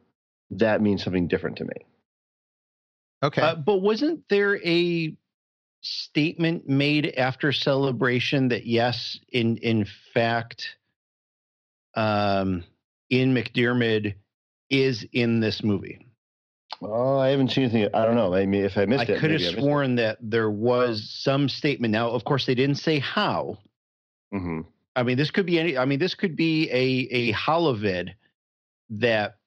that 0.51 0.81
means 0.81 1.03
something 1.03 1.27
different 1.27 1.57
to 1.57 1.65
me. 1.65 1.85
Okay, 3.23 3.41
uh, 3.41 3.55
but 3.55 3.77
wasn't 3.81 4.21
there 4.29 4.57
a 4.65 5.15
statement 5.81 6.69
made 6.69 7.13
after 7.17 7.51
celebration 7.51 8.49
that 8.49 8.65
yes, 8.65 9.19
in 9.31 9.57
in 9.57 9.85
fact 10.13 10.77
um, 11.95 12.63
Ian 13.11 13.35
McDiarmid 13.35 14.15
is 14.69 15.05
in 15.11 15.39
this 15.39 15.63
movie. 15.63 16.07
Oh, 16.85 17.17
I 17.17 17.29
haven't 17.29 17.49
seen 17.51 17.65
anything. 17.65 17.87
I 17.93 18.05
don't 18.05 18.15
know. 18.15 18.33
I 18.33 18.45
mean, 18.45 18.63
if 18.63 18.77
I 18.77 18.85
missed 18.85 19.09
I 19.09 19.13
it, 19.13 19.17
I 19.17 19.19
could 19.19 19.31
have 19.31 19.41
sworn 19.41 19.95
that 19.95 20.17
there 20.21 20.49
was 20.49 21.09
some 21.09 21.49
statement. 21.49 21.91
Now, 21.91 22.09
of 22.09 22.23
course, 22.23 22.45
they 22.45 22.55
didn't 22.55 22.75
say 22.75 22.99
how. 22.99 23.57
Mm-hmm. 24.33 24.61
I 24.95 25.03
mean, 25.03 25.17
this 25.17 25.31
could 25.31 25.45
be 25.45 25.59
any. 25.59 25.77
I 25.77 25.85
mean, 25.85 25.99
this 25.99 26.15
could 26.15 26.35
be 26.35 26.69
a 26.69 27.31
a 27.31 27.33
holovid 27.33 28.13
that 28.91 29.37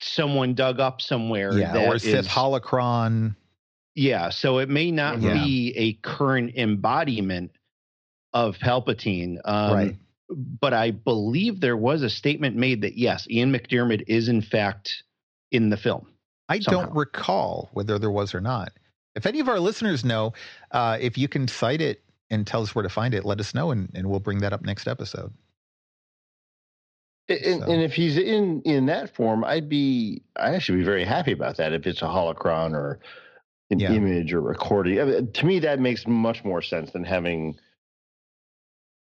someone 0.00 0.54
dug 0.54 0.80
up 0.80 1.00
somewhere. 1.00 1.52
Yeah, 1.52 1.88
or 1.88 1.98
Sith 1.98 2.26
holocron. 2.26 3.36
Yeah, 3.94 4.30
so 4.30 4.58
it 4.58 4.68
may 4.68 4.90
not 4.90 5.20
yeah. 5.20 5.34
be 5.34 5.72
a 5.76 5.92
current 5.94 6.56
embodiment 6.56 7.52
of 8.32 8.56
Palpatine. 8.56 9.38
Um, 9.44 9.74
right. 9.74 9.96
But 10.28 10.72
I 10.72 10.90
believe 10.90 11.60
there 11.60 11.76
was 11.76 12.02
a 12.02 12.10
statement 12.10 12.56
made 12.56 12.80
that 12.80 12.96
yes, 12.96 13.28
Ian 13.30 13.52
McDiarmid 13.52 14.04
is 14.08 14.28
in 14.28 14.42
fact 14.42 15.04
in 15.52 15.70
the 15.70 15.76
film. 15.76 16.08
I 16.48 16.58
somehow. 16.60 16.86
don't 16.86 16.96
recall 16.96 17.70
whether 17.72 17.98
there 17.98 18.10
was 18.10 18.34
or 18.34 18.40
not. 18.40 18.72
If 19.14 19.26
any 19.26 19.40
of 19.40 19.48
our 19.48 19.60
listeners 19.60 20.04
know, 20.04 20.32
uh, 20.72 20.98
if 21.00 21.16
you 21.16 21.28
can 21.28 21.48
cite 21.48 21.80
it 21.80 22.02
and 22.30 22.46
tell 22.46 22.62
us 22.62 22.74
where 22.74 22.82
to 22.82 22.88
find 22.88 23.14
it, 23.14 23.24
let 23.24 23.40
us 23.40 23.54
know, 23.54 23.70
and, 23.70 23.90
and 23.94 24.08
we'll 24.08 24.20
bring 24.20 24.38
that 24.40 24.52
up 24.52 24.62
next 24.62 24.88
episode. 24.88 25.32
And, 27.28 27.62
so. 27.62 27.72
and, 27.72 27.80
if 27.80 27.94
he's 27.94 28.18
in 28.18 28.60
in 28.66 28.86
that 28.86 29.14
form, 29.14 29.44
I'd 29.44 29.68
be 29.68 30.22
I 30.36 30.54
actually 30.54 30.78
be 30.78 30.84
very 30.84 31.04
happy 31.04 31.32
about 31.32 31.56
that. 31.56 31.72
If 31.72 31.86
it's 31.86 32.02
a 32.02 32.06
holocron 32.06 32.72
or 32.72 33.00
an 33.70 33.80
yeah. 33.80 33.92
image 33.92 34.34
or 34.34 34.42
recording, 34.42 35.00
I 35.00 35.04
mean, 35.04 35.32
to 35.32 35.46
me 35.46 35.58
that 35.60 35.80
makes 35.80 36.06
much 36.06 36.44
more 36.44 36.60
sense 36.60 36.90
than 36.90 37.02
having 37.02 37.58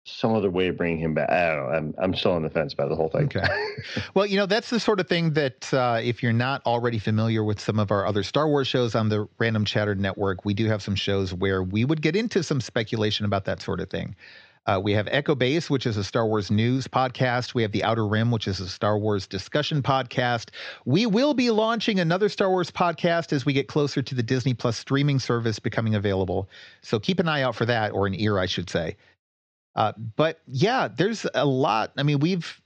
some 0.05 0.33
other 0.33 0.49
way 0.49 0.67
of 0.67 0.77
bringing 0.77 0.99
him 0.99 1.13
back. 1.13 1.29
I 1.29 1.55
don't 1.55 1.65
know. 1.65 1.77
I'm 1.77 1.95
I'm 1.97 2.15
still 2.15 2.31
on 2.31 2.43
the 2.43 2.49
fence 2.49 2.73
about 2.73 2.89
the 2.89 2.95
whole 2.95 3.09
thing. 3.09 3.25
Okay. 3.25 3.45
well, 4.13 4.25
you 4.25 4.37
know 4.37 4.45
that's 4.45 4.69
the 4.69 4.79
sort 4.79 4.99
of 4.99 5.07
thing 5.07 5.33
that 5.33 5.73
uh, 5.73 5.99
if 6.01 6.23
you're 6.23 6.33
not 6.33 6.65
already 6.65 6.99
familiar 6.99 7.43
with 7.43 7.59
some 7.59 7.79
of 7.79 7.91
our 7.91 8.05
other 8.05 8.23
Star 8.23 8.47
Wars 8.47 8.67
shows 8.67 8.95
on 8.95 9.09
the 9.09 9.27
Random 9.37 9.65
Chatter 9.65 9.95
Network, 9.95 10.45
we 10.45 10.53
do 10.53 10.67
have 10.67 10.81
some 10.81 10.95
shows 10.95 11.33
where 11.33 11.63
we 11.63 11.85
would 11.85 12.01
get 12.01 12.15
into 12.15 12.43
some 12.43 12.61
speculation 12.61 13.25
about 13.25 13.45
that 13.45 13.61
sort 13.61 13.79
of 13.79 13.89
thing. 13.89 14.15
Uh, 14.69 14.79
we 14.79 14.91
have 14.91 15.07
Echo 15.09 15.33
Base, 15.33 15.67
which 15.67 15.87
is 15.87 15.97
a 15.97 16.03
Star 16.03 16.27
Wars 16.27 16.51
news 16.51 16.87
podcast. 16.87 17.55
We 17.55 17.63
have 17.63 17.71
The 17.71 17.83
Outer 17.83 18.05
Rim, 18.05 18.29
which 18.29 18.47
is 18.47 18.59
a 18.59 18.67
Star 18.67 18.99
Wars 18.99 19.25
discussion 19.25 19.81
podcast. 19.81 20.49
We 20.85 21.07
will 21.07 21.33
be 21.33 21.49
launching 21.49 21.99
another 21.99 22.29
Star 22.29 22.51
Wars 22.51 22.69
podcast 22.69 23.33
as 23.33 23.47
we 23.47 23.53
get 23.53 23.67
closer 23.67 24.03
to 24.03 24.13
the 24.13 24.21
Disney 24.21 24.53
Plus 24.53 24.77
streaming 24.77 25.17
service 25.17 25.57
becoming 25.57 25.95
available. 25.95 26.49
So 26.83 26.99
keep 26.99 27.19
an 27.19 27.27
eye 27.27 27.41
out 27.41 27.55
for 27.55 27.65
that, 27.65 27.93
or 27.93 28.05
an 28.05 28.13
ear, 28.13 28.37
I 28.37 28.45
should 28.45 28.69
say. 28.69 28.95
Uh, 29.75 29.93
but 30.15 30.39
yeah, 30.47 30.87
there's 30.87 31.25
a 31.33 31.45
lot. 31.45 31.91
I 31.97 32.03
mean, 32.03 32.19
we've 32.19 32.61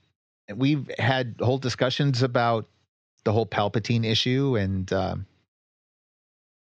we've 0.54 0.90
had 0.98 1.36
whole 1.40 1.58
discussions 1.58 2.22
about 2.22 2.68
the 3.24 3.32
whole 3.32 3.46
Palpatine 3.46 4.04
issue, 4.04 4.56
and 4.56 4.92
uh, 4.92 5.16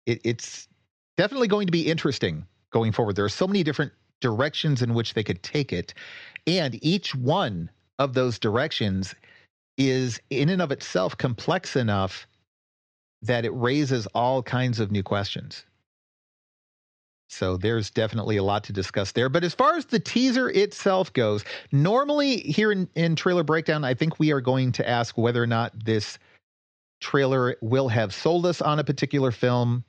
it, 0.05 0.21
it's 0.23 0.67
definitely 1.17 1.47
going 1.47 1.67
to 1.67 1.71
be 1.71 1.87
interesting 1.87 2.45
going 2.71 2.91
forward. 2.91 3.15
There 3.15 3.25
are 3.25 3.29
so 3.29 3.47
many 3.47 3.63
different 3.63 3.91
directions 4.19 4.81
in 4.81 4.93
which 4.93 5.13
they 5.13 5.23
could 5.23 5.41
take 5.43 5.73
it, 5.73 5.93
and 6.47 6.83
each 6.83 7.15
one 7.15 7.69
of 7.99 8.13
those 8.13 8.39
directions 8.39 9.15
is 9.77 10.19
in 10.29 10.49
and 10.49 10.61
of 10.61 10.71
itself 10.71 11.17
complex 11.17 11.75
enough 11.75 12.27
that 13.21 13.45
it 13.45 13.51
raises 13.51 14.07
all 14.07 14.41
kinds 14.41 14.79
of 14.79 14.91
new 14.91 15.03
questions. 15.03 15.65
So 17.31 17.55
there's 17.55 17.89
definitely 17.89 18.37
a 18.37 18.43
lot 18.43 18.65
to 18.65 18.73
discuss 18.73 19.13
there. 19.13 19.29
But 19.29 19.43
as 19.43 19.53
far 19.53 19.75
as 19.75 19.85
the 19.85 19.99
teaser 19.99 20.49
itself 20.49 21.13
goes, 21.13 21.45
normally 21.71 22.37
here 22.37 22.71
in, 22.71 22.89
in 22.95 23.15
Trailer 23.15 23.43
Breakdown, 23.43 23.85
I 23.85 23.93
think 23.93 24.19
we 24.19 24.31
are 24.31 24.41
going 24.41 24.73
to 24.73 24.87
ask 24.87 25.17
whether 25.17 25.41
or 25.41 25.47
not 25.47 25.85
this 25.85 26.19
trailer 26.99 27.55
will 27.61 27.87
have 27.87 28.13
sold 28.13 28.45
us 28.45 28.61
on 28.61 28.79
a 28.79 28.83
particular 28.83 29.31
film, 29.31 29.83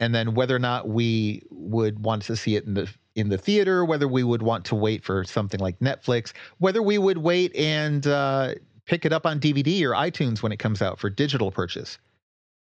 and 0.00 0.14
then 0.14 0.34
whether 0.34 0.56
or 0.56 0.58
not 0.58 0.88
we 0.88 1.42
would 1.50 2.04
want 2.04 2.22
to 2.22 2.36
see 2.36 2.56
it 2.56 2.64
in 2.64 2.74
the 2.74 2.92
in 3.14 3.28
the 3.28 3.38
theater, 3.38 3.84
whether 3.84 4.08
we 4.08 4.24
would 4.24 4.42
want 4.42 4.64
to 4.64 4.74
wait 4.74 5.04
for 5.04 5.22
something 5.24 5.60
like 5.60 5.78
Netflix, 5.80 6.32
whether 6.58 6.82
we 6.82 6.96
would 6.96 7.18
wait 7.18 7.54
and 7.54 8.06
uh, 8.06 8.54
pick 8.86 9.04
it 9.04 9.12
up 9.12 9.26
on 9.26 9.38
DVD 9.38 9.82
or 9.82 9.90
iTunes 9.90 10.42
when 10.42 10.50
it 10.50 10.58
comes 10.58 10.80
out 10.80 10.98
for 10.98 11.10
digital 11.10 11.52
purchase. 11.52 11.98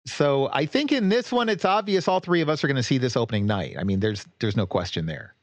So 0.07 0.49
I 0.53 0.65
think 0.65 0.91
in 0.91 1.09
this 1.09 1.31
one, 1.31 1.49
it's 1.49 1.65
obvious 1.65 2.07
all 2.07 2.19
three 2.19 2.41
of 2.41 2.49
us 2.49 2.63
are 2.63 2.67
going 2.67 2.77
to 2.77 2.83
see 2.83 2.97
this 2.97 3.17
opening 3.17 3.45
night. 3.45 3.75
I 3.77 3.83
mean, 3.83 3.99
there's 3.99 4.25
there's 4.39 4.55
no 4.55 4.65
question 4.65 5.05
there. 5.05 5.33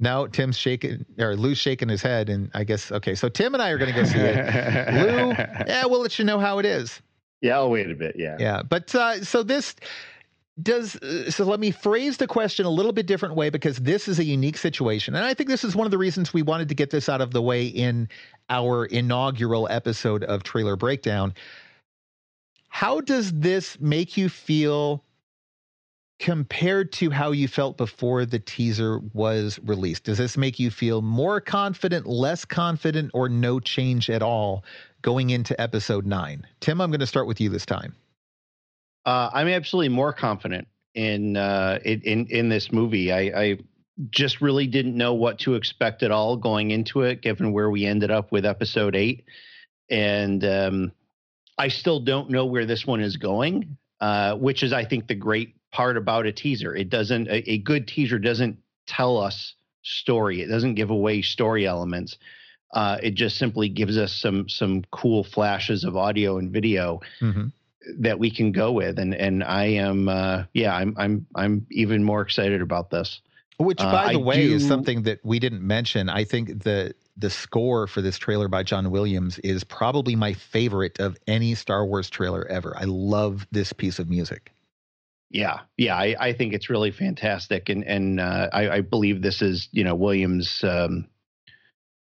Now 0.00 0.26
Tim's 0.26 0.56
shaking 0.56 1.04
or 1.18 1.36
Lou's 1.36 1.58
shaking 1.58 1.88
his 1.88 2.02
head, 2.02 2.28
and 2.28 2.50
I 2.54 2.64
guess 2.64 2.90
okay. 2.90 3.14
So 3.14 3.28
Tim 3.28 3.54
and 3.54 3.62
I 3.62 3.70
are 3.70 3.78
going 3.78 3.92
to 3.92 4.00
go 4.00 4.04
see 4.04 4.18
it. 4.18 4.36
Lou, 4.94 5.28
yeah, 5.66 5.84
we'll 5.86 6.00
let 6.00 6.18
you 6.18 6.24
know 6.24 6.38
how 6.38 6.58
it 6.58 6.66
is. 6.66 7.00
Yeah, 7.40 7.56
I'll 7.56 7.70
wait 7.70 7.90
a 7.90 7.94
bit. 7.94 8.16
Yeah, 8.16 8.36
yeah. 8.40 8.62
But 8.62 8.94
uh, 8.94 9.22
so 9.24 9.42
this 9.42 9.76
does 10.62 10.96
uh, 10.96 11.30
so. 11.30 11.44
Let 11.44 11.60
me 11.60 11.70
phrase 11.70 12.16
the 12.16 12.26
question 12.26 12.66
a 12.66 12.70
little 12.70 12.92
bit 12.92 13.06
different 13.06 13.34
way 13.34 13.50
because 13.50 13.76
this 13.78 14.08
is 14.08 14.18
a 14.18 14.24
unique 14.24 14.56
situation, 14.56 15.14
and 15.14 15.24
I 15.24 15.34
think 15.34 15.50
this 15.50 15.64
is 15.64 15.76
one 15.76 15.86
of 15.86 15.90
the 15.90 15.98
reasons 15.98 16.32
we 16.32 16.42
wanted 16.42 16.68
to 16.70 16.74
get 16.74 16.90
this 16.90 17.08
out 17.08 17.20
of 17.20 17.32
the 17.32 17.42
way 17.42 17.66
in 17.66 18.08
our 18.48 18.86
inaugural 18.86 19.68
episode 19.70 20.24
of 20.24 20.42
Trailer 20.42 20.76
Breakdown 20.76 21.34
how 22.72 23.02
does 23.02 23.30
this 23.34 23.78
make 23.80 24.16
you 24.16 24.30
feel 24.30 25.04
compared 26.18 26.90
to 26.90 27.10
how 27.10 27.30
you 27.30 27.46
felt 27.46 27.76
before 27.76 28.24
the 28.24 28.38
teaser 28.38 28.98
was 29.12 29.60
released? 29.64 30.04
Does 30.04 30.16
this 30.16 30.38
make 30.38 30.58
you 30.58 30.70
feel 30.70 31.02
more 31.02 31.38
confident, 31.38 32.06
less 32.06 32.46
confident, 32.46 33.10
or 33.12 33.28
no 33.28 33.60
change 33.60 34.08
at 34.08 34.22
all 34.22 34.64
going 35.02 35.30
into 35.30 35.60
episode 35.60 36.06
nine? 36.06 36.46
Tim, 36.60 36.80
I'm 36.80 36.90
going 36.90 37.00
to 37.00 37.06
start 37.06 37.26
with 37.26 37.42
you 37.42 37.50
this 37.50 37.66
time. 37.66 37.94
Uh, 39.04 39.28
I'm 39.34 39.48
absolutely 39.48 39.90
more 39.90 40.14
confident 40.14 40.66
in 40.94 41.36
uh, 41.36 41.78
in 41.84 42.26
in 42.28 42.48
this 42.48 42.72
movie. 42.72 43.12
I, 43.12 43.20
I 43.20 43.58
just 44.08 44.40
really 44.40 44.66
didn't 44.66 44.96
know 44.96 45.12
what 45.12 45.38
to 45.40 45.56
expect 45.56 46.02
at 46.02 46.10
all 46.10 46.38
going 46.38 46.70
into 46.70 47.02
it, 47.02 47.20
given 47.20 47.52
where 47.52 47.68
we 47.68 47.84
ended 47.84 48.10
up 48.10 48.32
with 48.32 48.46
episode 48.46 48.96
eight, 48.96 49.26
and 49.90 50.42
um, 50.42 50.92
I 51.58 51.68
still 51.68 52.00
don't 52.00 52.30
know 52.30 52.46
where 52.46 52.66
this 52.66 52.86
one 52.86 53.00
is 53.00 53.16
going, 53.16 53.76
uh, 54.00 54.36
which 54.36 54.62
is, 54.62 54.72
I 54.72 54.84
think, 54.84 55.06
the 55.06 55.14
great 55.14 55.54
part 55.70 55.96
about 55.96 56.26
a 56.26 56.32
teaser. 56.32 56.74
It 56.74 56.90
doesn't, 56.90 57.28
a, 57.28 57.50
a, 57.50 57.58
good 57.58 57.86
teaser 57.88 58.18
doesn't 58.18 58.58
tell 58.86 59.18
us 59.18 59.54
story. 59.82 60.42
It 60.42 60.48
doesn't 60.48 60.74
give 60.74 60.90
away 60.90 61.22
story 61.22 61.66
elements. 61.66 62.16
Uh, 62.72 62.98
it 63.02 63.14
just 63.14 63.36
simply 63.36 63.68
gives 63.68 63.98
us 63.98 64.14
some 64.14 64.48
some 64.48 64.82
cool 64.90 65.24
flashes 65.24 65.84
of 65.84 65.94
audio 65.94 66.38
and 66.38 66.50
video 66.50 67.00
mm-hmm. 67.20 67.48
that 67.98 68.18
we 68.18 68.30
can 68.30 68.50
go 68.50 68.72
with. 68.72 68.98
And 68.98 69.14
and 69.14 69.44
I 69.44 69.64
am, 69.64 70.08
uh, 70.08 70.44
yeah, 70.54 70.74
I'm 70.74 70.94
I'm 70.96 71.26
I'm 71.34 71.66
even 71.70 72.02
more 72.02 72.22
excited 72.22 72.62
about 72.62 72.90
this. 72.90 73.20
Which, 73.58 73.80
uh, 73.80 73.92
by 73.92 74.12
the 74.12 74.18
way, 74.18 74.48
do, 74.48 74.54
is 74.54 74.66
something 74.66 75.02
that 75.02 75.20
we 75.22 75.38
didn't 75.38 75.66
mention. 75.66 76.08
I 76.08 76.24
think 76.24 76.62
the 76.62 76.94
the 77.16 77.30
score 77.30 77.86
for 77.86 78.00
this 78.00 78.18
trailer 78.18 78.48
by 78.48 78.62
John 78.62 78.90
Williams 78.90 79.38
is 79.40 79.64
probably 79.64 80.16
my 80.16 80.32
favorite 80.32 80.98
of 80.98 81.16
any 81.26 81.54
Star 81.54 81.84
Wars 81.86 82.08
trailer 82.08 82.46
ever. 82.48 82.76
I 82.76 82.84
love 82.84 83.46
this 83.50 83.72
piece 83.72 83.98
of 83.98 84.08
music. 84.08 84.52
Yeah, 85.30 85.60
yeah, 85.78 85.96
I, 85.96 86.14
I 86.20 86.32
think 86.34 86.52
it's 86.52 86.68
really 86.68 86.90
fantastic, 86.90 87.70
and 87.70 87.84
and 87.84 88.20
uh, 88.20 88.50
I, 88.52 88.68
I, 88.68 88.80
believe 88.82 89.22
this 89.22 89.40
is 89.40 89.68
you 89.72 89.82
know 89.82 89.94
Williams 89.94 90.62
um, 90.62 91.08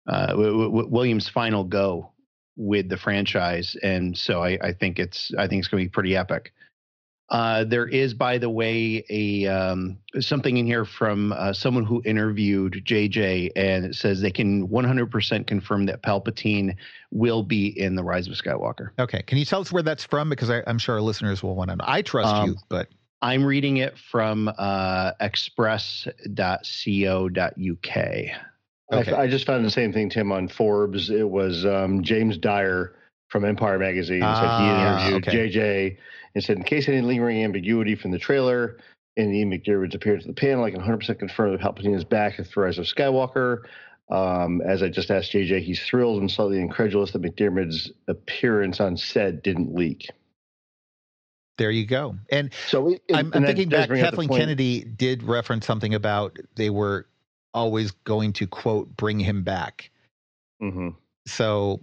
uh, 0.08 0.28
w- 0.28 0.64
w- 0.64 0.88
Williams' 0.88 1.28
final 1.28 1.66
go 1.66 2.14
with 2.56 2.88
the 2.88 2.96
franchise, 2.96 3.76
and 3.84 4.18
so 4.18 4.42
I, 4.42 4.58
I 4.62 4.72
think 4.72 4.98
it's 4.98 5.32
I 5.38 5.48
think 5.48 5.60
it's 5.60 5.68
going 5.68 5.84
to 5.84 5.90
be 5.90 5.94
pretty 5.94 6.16
epic. 6.16 6.54
Uh, 7.30 7.66
there 7.66 7.88
is, 7.88 8.14
by 8.14 8.38
the 8.38 8.50
way, 8.50 9.04
a 9.10 9.46
um, 9.48 9.98
something 10.20 10.56
in 10.56 10.66
here 10.66 10.86
from 10.86 11.34
uh, 11.34 11.52
someone 11.52 11.84
who 11.84 12.02
interviewed 12.06 12.82
JJ, 12.86 13.52
and 13.56 13.84
it 13.84 13.96
says 13.96 14.22
they 14.22 14.32
can 14.32 14.68
100% 14.70 15.46
confirm 15.46 15.86
that 15.88 16.02
Palpatine 16.02 16.76
will 17.12 17.44
be 17.44 17.68
in 17.80 17.96
the 17.96 18.04
Rise 18.04 18.28
of 18.28 18.34
Skywalker. 18.34 18.92
Okay, 18.98 19.22
can 19.24 19.38
you 19.38 19.44
tell 19.44 19.60
us 19.60 19.74
where 19.74 19.84
that's 19.84 20.06
from? 20.06 20.30
Because 20.30 20.50
I, 20.50 20.60
am 20.68 20.78
sure 20.78 20.96
our 20.96 21.02
listeners 21.02 21.44
will 21.44 21.56
want 21.56 21.70
to 21.70 21.76
know. 21.76 21.84
I 21.86 22.02
trust 22.02 22.34
um, 22.34 22.52
you, 22.52 22.56
but 22.70 22.88
I'm 23.22 23.44
reading 23.44 23.78
it 23.78 23.98
from 23.98 24.50
uh, 24.58 25.12
express.co.uk. 25.20 26.16
Okay. 28.94 29.12
I, 29.12 29.22
I, 29.22 29.28
just 29.28 29.46
found 29.46 29.66
the 29.66 29.70
same 29.70 29.92
thing, 29.92 30.10
Tim, 30.10 30.32
on 30.32 30.48
Forbes. 30.48 31.10
It 31.10 31.30
was 31.30 31.66
um, 31.66 32.04
James 32.04 32.38
Dyer 32.38 32.96
from 33.28 33.44
Empire 33.44 33.78
Magazine 33.78 34.22
said 34.22 34.28
he 34.30 34.30
ah, 34.30 35.08
interviewed 35.10 35.28
okay. 35.28 35.50
JJ 35.50 35.98
and 36.38 36.44
said, 36.44 36.58
in 36.58 36.64
case 36.64 36.88
any 36.88 37.02
lingering 37.02 37.44
ambiguity 37.44 37.96
from 37.96 38.12
the 38.12 38.20
trailer, 38.20 38.78
and 39.18 39.34
Ian 39.34 39.50
McDiarmid's 39.50 39.96
appearance 39.96 40.24
at 40.24 40.28
the 40.28 40.40
panel, 40.40 40.64
I 40.64 40.72
can 40.72 40.80
100% 40.80 41.18
confirm 41.18 41.52
that 41.52 41.62
Palpatine 41.62 41.96
is 41.96 42.04
back 42.04 42.40
as 42.40 42.50
the 42.52 42.62
Rise 42.62 42.78
of 42.78 42.86
Skywalker. 42.86 43.64
Um, 44.10 44.62
as 44.62 44.84
I 44.84 44.90
just 44.90 45.10
asked 45.10 45.34
JJ, 45.34 45.64
he's 45.64 45.82
thrilled 45.82 46.22
and 46.22 46.32
slightly 46.32 46.62
incredulous 46.62 47.12
that 47.12 47.22
McDiarmid's 47.22 47.92
appearance 48.08 48.80
on 48.80 48.96
set 48.96 49.44
didn't 49.44 49.76
leak. 49.76 50.10
There 51.58 51.72
you 51.72 51.88
go. 51.88 52.16
And 52.30 52.54
so 52.68 52.90
it, 52.90 53.02
I'm, 53.12 53.32
I'm 53.34 53.44
thinking 53.44 53.70
back, 53.70 53.90
Kathleen 53.90 54.30
Kennedy 54.30 54.84
did 54.84 55.24
reference 55.24 55.66
something 55.66 55.96
about 55.96 56.38
they 56.56 56.70
were 56.70 57.08
always 57.54 57.92
going 57.92 58.34
to 58.34 58.46
quote 58.46 58.96
bring 58.96 59.20
him 59.20 59.44
back. 59.44 59.90
Mm-hmm. 60.62 60.90
So 61.26 61.82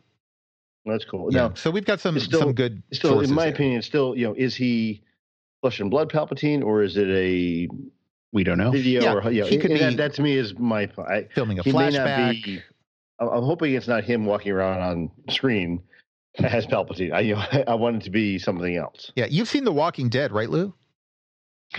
that's 0.85 1.05
cool. 1.05 1.33
Yeah. 1.33 1.49
Now, 1.49 1.55
so 1.55 1.71
we've 1.71 1.85
got 1.85 2.01
some 2.01 2.19
still, 2.19 2.41
some 2.41 2.53
good. 2.53 2.83
Still, 2.93 3.21
in 3.21 3.33
my 3.33 3.47
opinion, 3.47 3.83
still 3.83 4.17
you 4.17 4.27
know, 4.27 4.35
is 4.35 4.55
he 4.55 5.03
flesh 5.63 5.81
and 5.81 5.91
blood 5.91 6.13
Palpatine 6.13 6.63
or 6.63 6.83
is 6.83 6.97
it 6.97 7.09
a 7.09 7.69
we 8.33 8.45
don't 8.45 8.59
know 8.59 8.71
video 8.71 9.03
yeah, 9.03 9.15
or 9.15 9.31
you 9.31 9.43
know, 9.43 9.47
he 9.47 9.57
could 9.57 9.71
be, 9.71 9.79
that, 9.79 9.97
that 9.97 10.15
to 10.15 10.23
me 10.23 10.37
is 10.37 10.59
my 10.59 10.91
I, 10.99 11.27
filming 11.35 11.59
a 11.59 11.63
flashback. 11.63 12.45
Be, 12.45 12.63
I'm 13.19 13.45
hoping 13.45 13.75
it's 13.75 13.89
not 13.89 14.05
him 14.05 14.27
walking 14.27 14.53
around 14.53 14.81
on 14.81 15.11
screen 15.31 15.83
as 16.39 16.67
Palpatine. 16.67 17.13
I 17.13 17.21
you 17.21 17.35
know, 17.37 17.45
I 17.69 17.75
want 17.75 17.97
it 17.97 18.03
to 18.05 18.11
be 18.11 18.39
something 18.39 18.77
else. 18.77 19.13
Yeah, 19.15 19.27
you've 19.27 19.49
seen 19.49 19.65
The 19.65 19.73
Walking 19.73 20.09
Dead, 20.09 20.33
right, 20.33 20.51
Lou? 20.51 20.75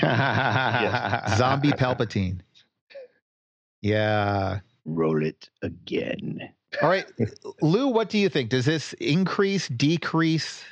yes. 0.01 1.37
Zombie 1.37 1.71
Palpatine. 1.71 2.39
Yeah. 3.81 4.61
Roll 4.85 5.23
it 5.23 5.47
again. 5.61 6.49
All 6.81 6.89
right. 6.89 7.05
Lou, 7.61 7.87
what 7.87 8.09
do 8.09 8.17
you 8.17 8.29
think? 8.29 8.49
Does 8.49 8.65
this 8.65 8.93
increase, 8.93 9.67
decrease, 9.69 10.63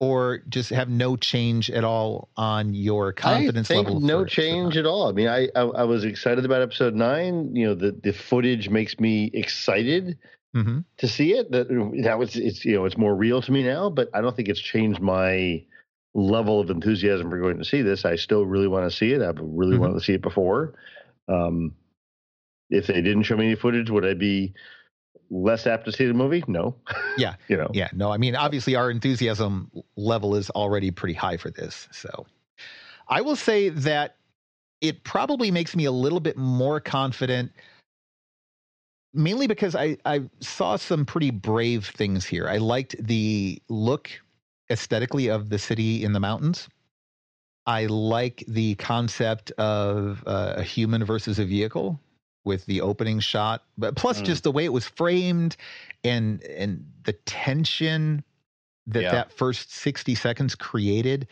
or 0.00 0.42
just 0.48 0.70
have 0.70 0.88
no 0.88 1.16
change 1.16 1.70
at 1.70 1.84
all 1.84 2.28
on 2.36 2.74
your 2.74 3.12
confidence 3.12 3.70
I 3.70 3.74
think 3.74 3.86
level? 3.88 4.00
No 4.00 4.24
change 4.24 4.76
at 4.76 4.86
all. 4.86 5.08
I 5.08 5.12
mean, 5.12 5.28
I, 5.28 5.48
I, 5.54 5.62
I 5.62 5.82
was 5.84 6.04
excited 6.04 6.44
about 6.44 6.62
episode 6.62 6.94
nine. 6.94 7.54
You 7.54 7.68
know, 7.68 7.74
the 7.74 7.92
the 8.02 8.12
footage 8.12 8.68
makes 8.68 8.98
me 8.98 9.30
excited 9.32 10.18
mm-hmm. 10.54 10.80
to 10.98 11.08
see 11.08 11.34
it. 11.34 11.50
That 11.52 11.68
that 12.02 12.18
was 12.18 12.36
it's 12.36 12.64
you 12.64 12.74
know 12.74 12.84
it's 12.84 12.98
more 12.98 13.14
real 13.14 13.40
to 13.42 13.52
me 13.52 13.62
now. 13.62 13.90
But 13.90 14.10
I 14.14 14.20
don't 14.20 14.34
think 14.34 14.48
it's 14.48 14.60
changed 14.60 15.00
my 15.00 15.64
level 16.14 16.60
of 16.60 16.70
enthusiasm 16.70 17.30
for 17.30 17.38
going 17.38 17.58
to 17.58 17.64
see 17.64 17.82
this. 17.82 18.04
I 18.04 18.16
still 18.16 18.46
really 18.46 18.68
want 18.68 18.90
to 18.90 18.96
see 18.96 19.12
it. 19.12 19.22
I've 19.22 19.38
really 19.40 19.72
mm-hmm. 19.72 19.80
wanted 19.80 19.94
to 19.94 20.04
see 20.04 20.14
it 20.14 20.22
before. 20.22 20.74
Um, 21.28 21.74
if 22.70 22.86
they 22.86 23.00
didn't 23.00 23.24
show 23.24 23.36
me 23.36 23.46
any 23.46 23.54
footage, 23.54 23.90
would 23.90 24.04
I 24.04 24.14
be 24.14 24.54
less 25.30 25.66
apt 25.66 25.84
to 25.86 25.92
see 25.92 26.06
the 26.06 26.14
movie? 26.14 26.44
No. 26.46 26.74
Yeah. 27.16 27.36
you 27.46 27.56
know. 27.56 27.70
Yeah. 27.72 27.90
No. 27.92 28.10
I 28.10 28.16
mean, 28.16 28.34
obviously, 28.34 28.74
our 28.74 28.90
enthusiasm 28.90 29.70
level 29.96 30.34
is 30.34 30.50
already 30.50 30.90
pretty 30.90 31.14
high 31.14 31.36
for 31.36 31.48
this. 31.48 31.86
So, 31.92 32.26
I 33.08 33.20
will 33.20 33.36
say 33.36 33.68
that 33.68 34.16
it 34.80 35.04
probably 35.04 35.52
makes 35.52 35.76
me 35.76 35.84
a 35.84 35.92
little 35.92 36.18
bit 36.18 36.36
more 36.36 36.80
confident. 36.80 37.52
Mainly 39.12 39.46
because 39.46 39.76
I, 39.76 39.96
I 40.04 40.22
saw 40.40 40.74
some 40.74 41.06
pretty 41.06 41.30
brave 41.30 41.86
things 41.86 42.26
here. 42.26 42.48
I 42.48 42.56
liked 42.56 42.96
the 42.98 43.62
look 43.68 44.10
aesthetically 44.70 45.28
of 45.28 45.50
the 45.50 45.58
city 45.58 46.02
in 46.02 46.12
the 46.12 46.20
mountains. 46.20 46.68
I 47.66 47.86
like 47.86 48.42
the 48.48 48.74
concept 48.74 49.52
of 49.52 50.24
uh, 50.26 50.54
a 50.56 50.64
human 50.64 51.04
versus 51.04 51.38
a 51.38 51.44
vehicle 51.44 52.00
with 52.44 52.66
the 52.66 52.80
opening 52.80 53.20
shot, 53.20 53.64
but 53.78 53.96
plus 53.96 54.20
mm. 54.20 54.24
just 54.24 54.44
the 54.44 54.52
way 54.52 54.64
it 54.64 54.72
was 54.72 54.86
framed 54.86 55.56
and 56.02 56.42
and 56.44 56.84
the 57.04 57.12
tension 57.24 58.22
that 58.86 59.02
yeah. 59.02 59.12
that 59.12 59.32
first 59.32 59.72
60 59.72 60.14
seconds 60.14 60.54
created. 60.54 61.26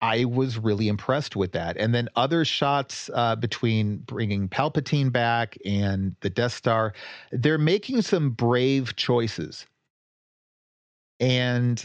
I 0.00 0.26
was 0.26 0.58
really 0.58 0.88
impressed 0.88 1.34
with 1.34 1.52
that. 1.52 1.78
And 1.78 1.94
then 1.94 2.10
other 2.14 2.44
shots 2.44 3.08
uh, 3.14 3.36
between 3.36 3.98
bringing 3.98 4.48
Palpatine 4.48 5.10
back 5.10 5.56
and 5.64 6.14
the 6.20 6.28
Death 6.28 6.52
Star, 6.52 6.92
they're 7.32 7.56
making 7.56 8.02
some 8.02 8.30
brave 8.30 8.96
choices. 8.96 9.66
And 11.20 11.84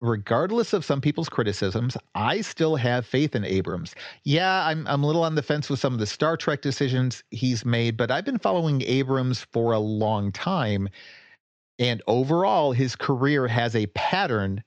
regardless 0.00 0.72
of 0.72 0.84
some 0.84 1.00
people's 1.00 1.28
criticisms, 1.28 1.96
I 2.14 2.40
still 2.40 2.76
have 2.76 3.06
faith 3.06 3.34
in 3.34 3.44
Abrams. 3.44 3.94
Yeah, 4.24 4.66
I'm 4.66 4.86
I'm 4.86 5.02
a 5.02 5.06
little 5.06 5.24
on 5.24 5.34
the 5.34 5.42
fence 5.42 5.70
with 5.70 5.80
some 5.80 5.92
of 5.92 5.98
the 5.98 6.06
Star 6.06 6.36
Trek 6.36 6.62
decisions 6.62 7.22
he's 7.30 7.64
made, 7.64 7.96
but 7.96 8.10
I've 8.10 8.24
been 8.24 8.38
following 8.38 8.82
Abrams 8.82 9.46
for 9.52 9.72
a 9.72 9.78
long 9.78 10.32
time. 10.32 10.88
And 11.78 12.02
overall, 12.06 12.72
his 12.72 12.96
career 12.96 13.46
has 13.48 13.76
a 13.76 13.86
pattern 13.88 14.62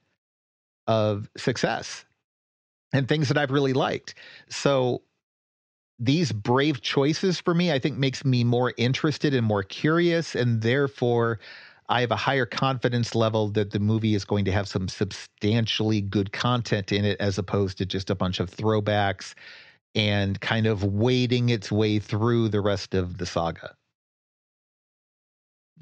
of 0.87 1.29
success 1.37 2.05
and 2.93 3.07
things 3.07 3.27
that 3.27 3.37
I've 3.37 3.51
really 3.51 3.73
liked. 3.73 4.15
So 4.49 5.01
these 5.99 6.31
brave 6.31 6.81
choices 6.81 7.39
for 7.39 7.53
me, 7.53 7.71
I 7.71 7.79
think 7.79 7.97
makes 7.97 8.23
me 8.23 8.43
more 8.43 8.73
interested 8.77 9.33
and 9.33 9.45
more 9.45 9.63
curious 9.63 10.33
and 10.35 10.61
therefore 10.61 11.39
I 11.89 12.01
have 12.01 12.11
a 12.11 12.15
higher 12.15 12.45
confidence 12.45 13.15
level 13.15 13.49
that 13.49 13.71
the 13.71 13.79
movie 13.79 14.13
is 14.13 14.23
going 14.23 14.45
to 14.45 14.51
have 14.51 14.67
some 14.67 14.87
substantially 14.87 16.01
good 16.01 16.31
content 16.31 16.91
in 16.91 17.03
it 17.03 17.19
as 17.19 17.39
opposed 17.39 17.79
to 17.79 17.85
just 17.85 18.11
a 18.11 18.15
bunch 18.15 18.39
of 18.39 18.49
throwbacks 18.49 19.33
and 19.95 20.39
kind 20.39 20.67
of 20.67 20.83
wading 20.83 21.49
its 21.49 21.71
way 21.71 21.97
through 21.97 22.49
the 22.49 22.61
rest 22.61 22.93
of 22.93 23.17
the 23.17 23.25
saga. 23.25 23.75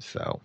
So, 0.00 0.40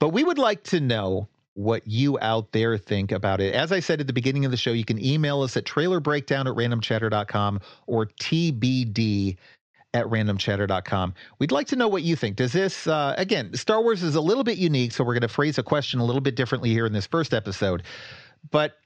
but 0.00 0.08
we 0.08 0.24
would 0.24 0.38
like 0.38 0.64
to 0.64 0.80
know 0.80 1.28
what 1.54 1.86
you 1.86 2.18
out 2.20 2.50
there 2.50 2.76
think 2.76 3.12
about 3.12 3.40
it. 3.40 3.54
As 3.54 3.70
I 3.70 3.78
said 3.78 4.00
at 4.00 4.08
the 4.08 4.12
beginning 4.12 4.44
of 4.44 4.50
the 4.50 4.56
show, 4.56 4.72
you 4.72 4.84
can 4.84 5.02
email 5.02 5.42
us 5.42 5.56
at 5.56 5.64
trailerbreakdown 5.64 6.46
at 6.46 6.56
randomchatter.com 6.56 7.60
or 7.86 8.06
TBD 8.06 9.36
at 9.94 10.06
randomchatter.com. 10.06 11.14
We'd 11.38 11.52
like 11.52 11.68
to 11.68 11.76
know 11.76 11.88
what 11.88 12.02
you 12.02 12.16
think. 12.16 12.36
Does 12.36 12.52
this, 12.52 12.86
uh, 12.86 13.14
again, 13.16 13.54
Star 13.54 13.80
Wars 13.80 14.02
is 14.02 14.16
a 14.16 14.20
little 14.20 14.44
bit 14.44 14.58
unique, 14.58 14.92
so 14.92 15.04
we're 15.04 15.14
going 15.14 15.22
to 15.22 15.28
phrase 15.28 15.56
a 15.56 15.62
question 15.62 16.00
a 16.00 16.04
little 16.04 16.20
bit 16.20 16.34
differently 16.34 16.70
here 16.70 16.84
in 16.84 16.92
this 16.92 17.06
first 17.06 17.32
episode. 17.32 17.84
But 18.50 18.76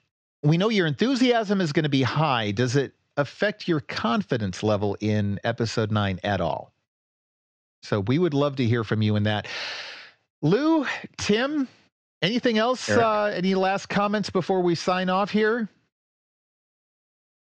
we 0.42 0.58
know 0.58 0.68
your 0.68 0.86
enthusiasm 0.86 1.60
is 1.60 1.72
going 1.72 1.84
to 1.84 1.88
be 1.88 2.02
high. 2.02 2.52
Does 2.52 2.76
it 2.76 2.92
affect 3.16 3.66
your 3.66 3.80
confidence 3.80 4.62
level 4.62 4.96
in 5.00 5.40
episode 5.42 5.90
nine 5.90 6.20
at 6.22 6.40
all? 6.40 6.72
So 7.82 8.00
we 8.00 8.18
would 8.18 8.34
love 8.34 8.56
to 8.56 8.64
hear 8.64 8.84
from 8.84 9.02
you 9.02 9.16
in 9.16 9.24
that. 9.24 9.48
Lou, 10.42 10.86
Tim, 11.16 11.66
anything 12.22 12.58
else? 12.58 12.88
Uh, 12.88 13.32
any 13.34 13.54
last 13.54 13.88
comments 13.88 14.30
before 14.30 14.60
we 14.60 14.74
sign 14.74 15.08
off 15.08 15.30
here? 15.30 15.68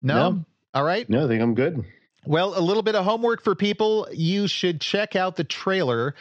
No? 0.02 0.32
no. 0.32 0.46
All 0.74 0.84
right. 0.84 1.08
No, 1.10 1.26
I 1.26 1.28
think 1.28 1.42
I'm 1.42 1.54
good. 1.54 1.84
Well, 2.28 2.60
a 2.60 2.60
little 2.60 2.84
bit 2.84 2.96
of 2.96 3.06
homework 3.06 3.42
for 3.42 3.56
people. 3.56 4.06
You 4.12 4.50
should 4.50 4.82
check 4.82 5.16
out 5.16 5.38
the 5.38 5.46
trailer 5.46 6.14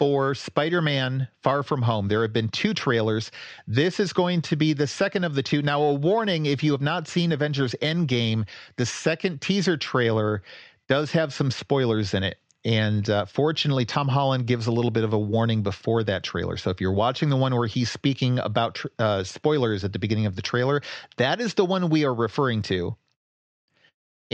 for 0.00 0.34
Spider 0.34 0.82
Man 0.82 1.28
Far 1.44 1.62
From 1.62 1.80
Home. 1.80 2.08
There 2.08 2.22
have 2.22 2.32
been 2.32 2.48
two 2.48 2.74
trailers. 2.74 3.30
This 3.68 4.00
is 4.00 4.12
going 4.12 4.42
to 4.42 4.56
be 4.56 4.72
the 4.72 4.88
second 4.88 5.22
of 5.22 5.36
the 5.36 5.44
two. 5.44 5.62
Now, 5.62 5.80
a 5.80 5.94
warning 5.94 6.46
if 6.46 6.64
you 6.64 6.72
have 6.72 6.80
not 6.80 7.06
seen 7.06 7.30
Avengers 7.30 7.72
Endgame, 7.80 8.48
the 8.78 8.84
second 8.84 9.40
teaser 9.42 9.76
trailer 9.76 10.42
does 10.88 11.12
have 11.12 11.32
some 11.32 11.52
spoilers 11.52 12.14
in 12.14 12.24
it. 12.24 12.38
And 12.64 13.08
uh, 13.08 13.24
fortunately, 13.24 13.84
Tom 13.84 14.08
Holland 14.08 14.48
gives 14.48 14.66
a 14.66 14.72
little 14.72 14.90
bit 14.90 15.04
of 15.04 15.12
a 15.12 15.18
warning 15.20 15.62
before 15.62 16.02
that 16.02 16.24
trailer. 16.24 16.56
So 16.56 16.70
if 16.70 16.80
you're 16.80 16.90
watching 16.90 17.28
the 17.28 17.36
one 17.36 17.54
where 17.54 17.68
he's 17.68 17.92
speaking 17.92 18.40
about 18.40 18.74
tr- 18.74 18.88
uh, 18.98 19.22
spoilers 19.22 19.84
at 19.84 19.92
the 19.92 20.00
beginning 20.00 20.26
of 20.26 20.34
the 20.34 20.42
trailer, 20.42 20.82
that 21.16 21.40
is 21.40 21.54
the 21.54 21.64
one 21.64 21.90
we 21.90 22.04
are 22.04 22.14
referring 22.14 22.62
to. 22.62 22.96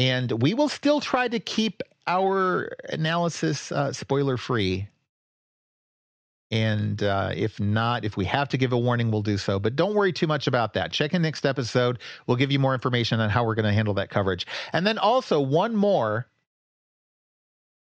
And 0.00 0.40
we 0.40 0.54
will 0.54 0.70
still 0.70 0.98
try 0.98 1.28
to 1.28 1.38
keep 1.38 1.82
our 2.06 2.74
analysis 2.88 3.70
uh, 3.70 3.92
spoiler 3.92 4.38
free. 4.38 4.88
And 6.50 7.02
uh, 7.02 7.32
if 7.34 7.60
not, 7.60 8.06
if 8.06 8.16
we 8.16 8.24
have 8.24 8.48
to 8.48 8.56
give 8.56 8.72
a 8.72 8.78
warning, 8.78 9.10
we'll 9.10 9.20
do 9.20 9.36
so. 9.36 9.58
But 9.58 9.76
don't 9.76 9.94
worry 9.94 10.14
too 10.14 10.26
much 10.26 10.46
about 10.46 10.72
that. 10.72 10.90
Check 10.90 11.12
in 11.12 11.20
next 11.20 11.44
episode. 11.44 11.98
We'll 12.26 12.38
give 12.38 12.50
you 12.50 12.58
more 12.58 12.72
information 12.72 13.20
on 13.20 13.28
how 13.28 13.44
we're 13.44 13.54
going 13.54 13.66
to 13.66 13.74
handle 13.74 13.92
that 13.92 14.08
coverage. 14.08 14.46
And 14.72 14.86
then 14.86 14.96
also 14.96 15.38
one 15.38 15.76
more. 15.76 16.26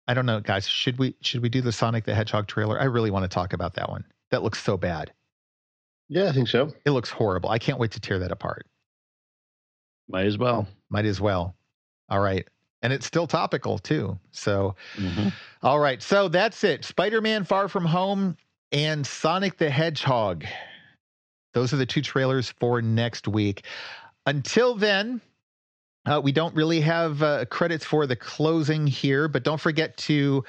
I 0.06 0.14
don't 0.14 0.24
know, 0.24 0.40
guys. 0.40 0.66
Should 0.66 0.98
we 0.98 1.14
should 1.20 1.42
we 1.42 1.50
do 1.50 1.60
the 1.60 1.72
Sonic 1.72 2.06
the 2.06 2.14
Hedgehog 2.14 2.46
trailer? 2.46 2.80
I 2.80 2.84
really 2.84 3.10
want 3.10 3.24
to 3.24 3.28
talk 3.28 3.52
about 3.52 3.74
that 3.74 3.90
one. 3.90 4.02
That 4.30 4.42
looks 4.42 4.62
so 4.62 4.78
bad. 4.78 5.12
Yeah, 6.08 6.30
I 6.30 6.32
think 6.32 6.48
so. 6.48 6.72
It 6.86 6.92
looks 6.92 7.10
horrible. 7.10 7.50
I 7.50 7.58
can't 7.58 7.78
wait 7.78 7.90
to 7.90 8.00
tear 8.00 8.18
that 8.20 8.32
apart. 8.32 8.66
Might 10.08 10.24
as 10.24 10.38
well. 10.38 10.66
Might 10.88 11.04
as 11.04 11.20
well. 11.20 11.54
All 12.08 12.20
right. 12.20 12.46
And 12.82 12.92
it's 12.92 13.06
still 13.06 13.26
topical 13.26 13.78
too. 13.78 14.18
So, 14.30 14.76
mm-hmm. 14.96 15.28
all 15.62 15.80
right. 15.80 16.02
So 16.02 16.28
that's 16.28 16.62
it. 16.64 16.84
Spider 16.84 17.20
Man 17.20 17.44
Far 17.44 17.68
From 17.68 17.84
Home 17.84 18.36
and 18.72 19.06
Sonic 19.06 19.58
the 19.58 19.68
Hedgehog. 19.70 20.44
Those 21.54 21.72
are 21.72 21.76
the 21.76 21.86
two 21.86 22.02
trailers 22.02 22.50
for 22.50 22.80
next 22.80 23.26
week. 23.26 23.64
Until 24.26 24.74
then, 24.74 25.20
uh, 26.06 26.20
we 26.22 26.32
don't 26.32 26.54
really 26.54 26.80
have 26.80 27.22
uh, 27.22 27.44
credits 27.46 27.84
for 27.84 28.06
the 28.06 28.16
closing 28.16 28.86
here, 28.86 29.28
but 29.28 29.42
don't 29.42 29.60
forget 29.60 29.96
to 29.96 30.44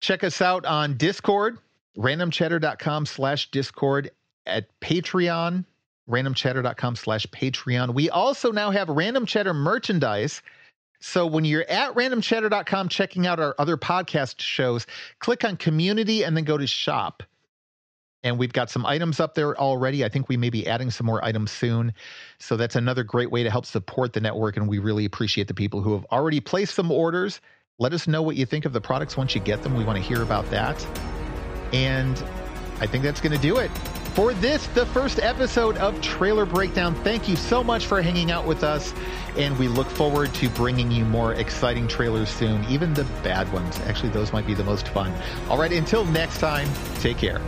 check 0.00 0.24
us 0.24 0.42
out 0.42 0.66
on 0.66 0.96
Discord, 0.96 1.58
randomchatter.com 1.96 3.06
slash 3.06 3.50
Discord, 3.50 4.10
at 4.46 4.66
Patreon, 4.80 5.64
randomchatter.com 6.08 6.96
slash 6.96 7.26
Patreon. 7.28 7.94
We 7.94 8.10
also 8.10 8.50
now 8.50 8.70
have 8.70 8.88
Random 8.88 9.24
Chatter 9.24 9.54
merchandise 9.54 10.42
so 11.02 11.26
when 11.26 11.44
you're 11.44 11.68
at 11.68 11.94
randomchatter.com 11.96 12.88
checking 12.88 13.26
out 13.26 13.40
our 13.40 13.56
other 13.58 13.76
podcast 13.76 14.40
shows, 14.40 14.86
click 15.18 15.44
on 15.44 15.56
community 15.56 16.22
and 16.22 16.36
then 16.36 16.44
go 16.44 16.56
to 16.56 16.66
shop. 16.66 17.24
And 18.22 18.38
we've 18.38 18.52
got 18.52 18.70
some 18.70 18.86
items 18.86 19.18
up 19.18 19.34
there 19.34 19.58
already. 19.58 20.04
I 20.04 20.08
think 20.08 20.28
we 20.28 20.36
may 20.36 20.48
be 20.48 20.68
adding 20.68 20.92
some 20.92 21.06
more 21.06 21.22
items 21.24 21.50
soon. 21.50 21.92
So 22.38 22.56
that's 22.56 22.76
another 22.76 23.02
great 23.02 23.32
way 23.32 23.42
to 23.42 23.50
help 23.50 23.66
support 23.66 24.12
the 24.12 24.20
network. 24.20 24.56
And 24.56 24.68
we 24.68 24.78
really 24.78 25.04
appreciate 25.04 25.48
the 25.48 25.54
people 25.54 25.82
who 25.82 25.92
have 25.92 26.04
already 26.12 26.38
placed 26.38 26.76
some 26.76 26.92
orders. 26.92 27.40
Let 27.80 27.92
us 27.92 28.06
know 28.06 28.22
what 28.22 28.36
you 28.36 28.46
think 28.46 28.64
of 28.64 28.72
the 28.72 28.80
products 28.80 29.16
once 29.16 29.34
you 29.34 29.40
get 29.40 29.64
them. 29.64 29.76
We 29.76 29.82
want 29.82 29.96
to 29.96 30.04
hear 30.04 30.22
about 30.22 30.48
that. 30.50 30.86
And 31.72 32.16
I 32.78 32.86
think 32.86 33.02
that's 33.02 33.20
going 33.20 33.34
to 33.34 33.42
do 33.42 33.56
it 33.56 33.72
for 34.14 34.34
this, 34.34 34.66
the 34.68 34.84
first 34.86 35.18
episode 35.20 35.76
of 35.78 35.98
Trailer 36.02 36.44
Breakdown. 36.44 36.94
Thank 36.96 37.28
you 37.28 37.36
so 37.36 37.64
much 37.64 37.86
for 37.86 38.02
hanging 38.02 38.30
out 38.30 38.46
with 38.46 38.62
us, 38.62 38.92
and 39.36 39.58
we 39.58 39.68
look 39.68 39.88
forward 39.88 40.34
to 40.34 40.50
bringing 40.50 40.90
you 40.90 41.04
more 41.04 41.32
exciting 41.34 41.88
trailers 41.88 42.28
soon, 42.28 42.64
even 42.66 42.92
the 42.92 43.04
bad 43.22 43.50
ones. 43.52 43.80
Actually, 43.80 44.10
those 44.10 44.32
might 44.32 44.46
be 44.46 44.54
the 44.54 44.64
most 44.64 44.88
fun. 44.88 45.12
All 45.48 45.58
right, 45.58 45.72
until 45.72 46.04
next 46.04 46.38
time, 46.38 46.68
take 46.96 47.16
care. 47.16 47.40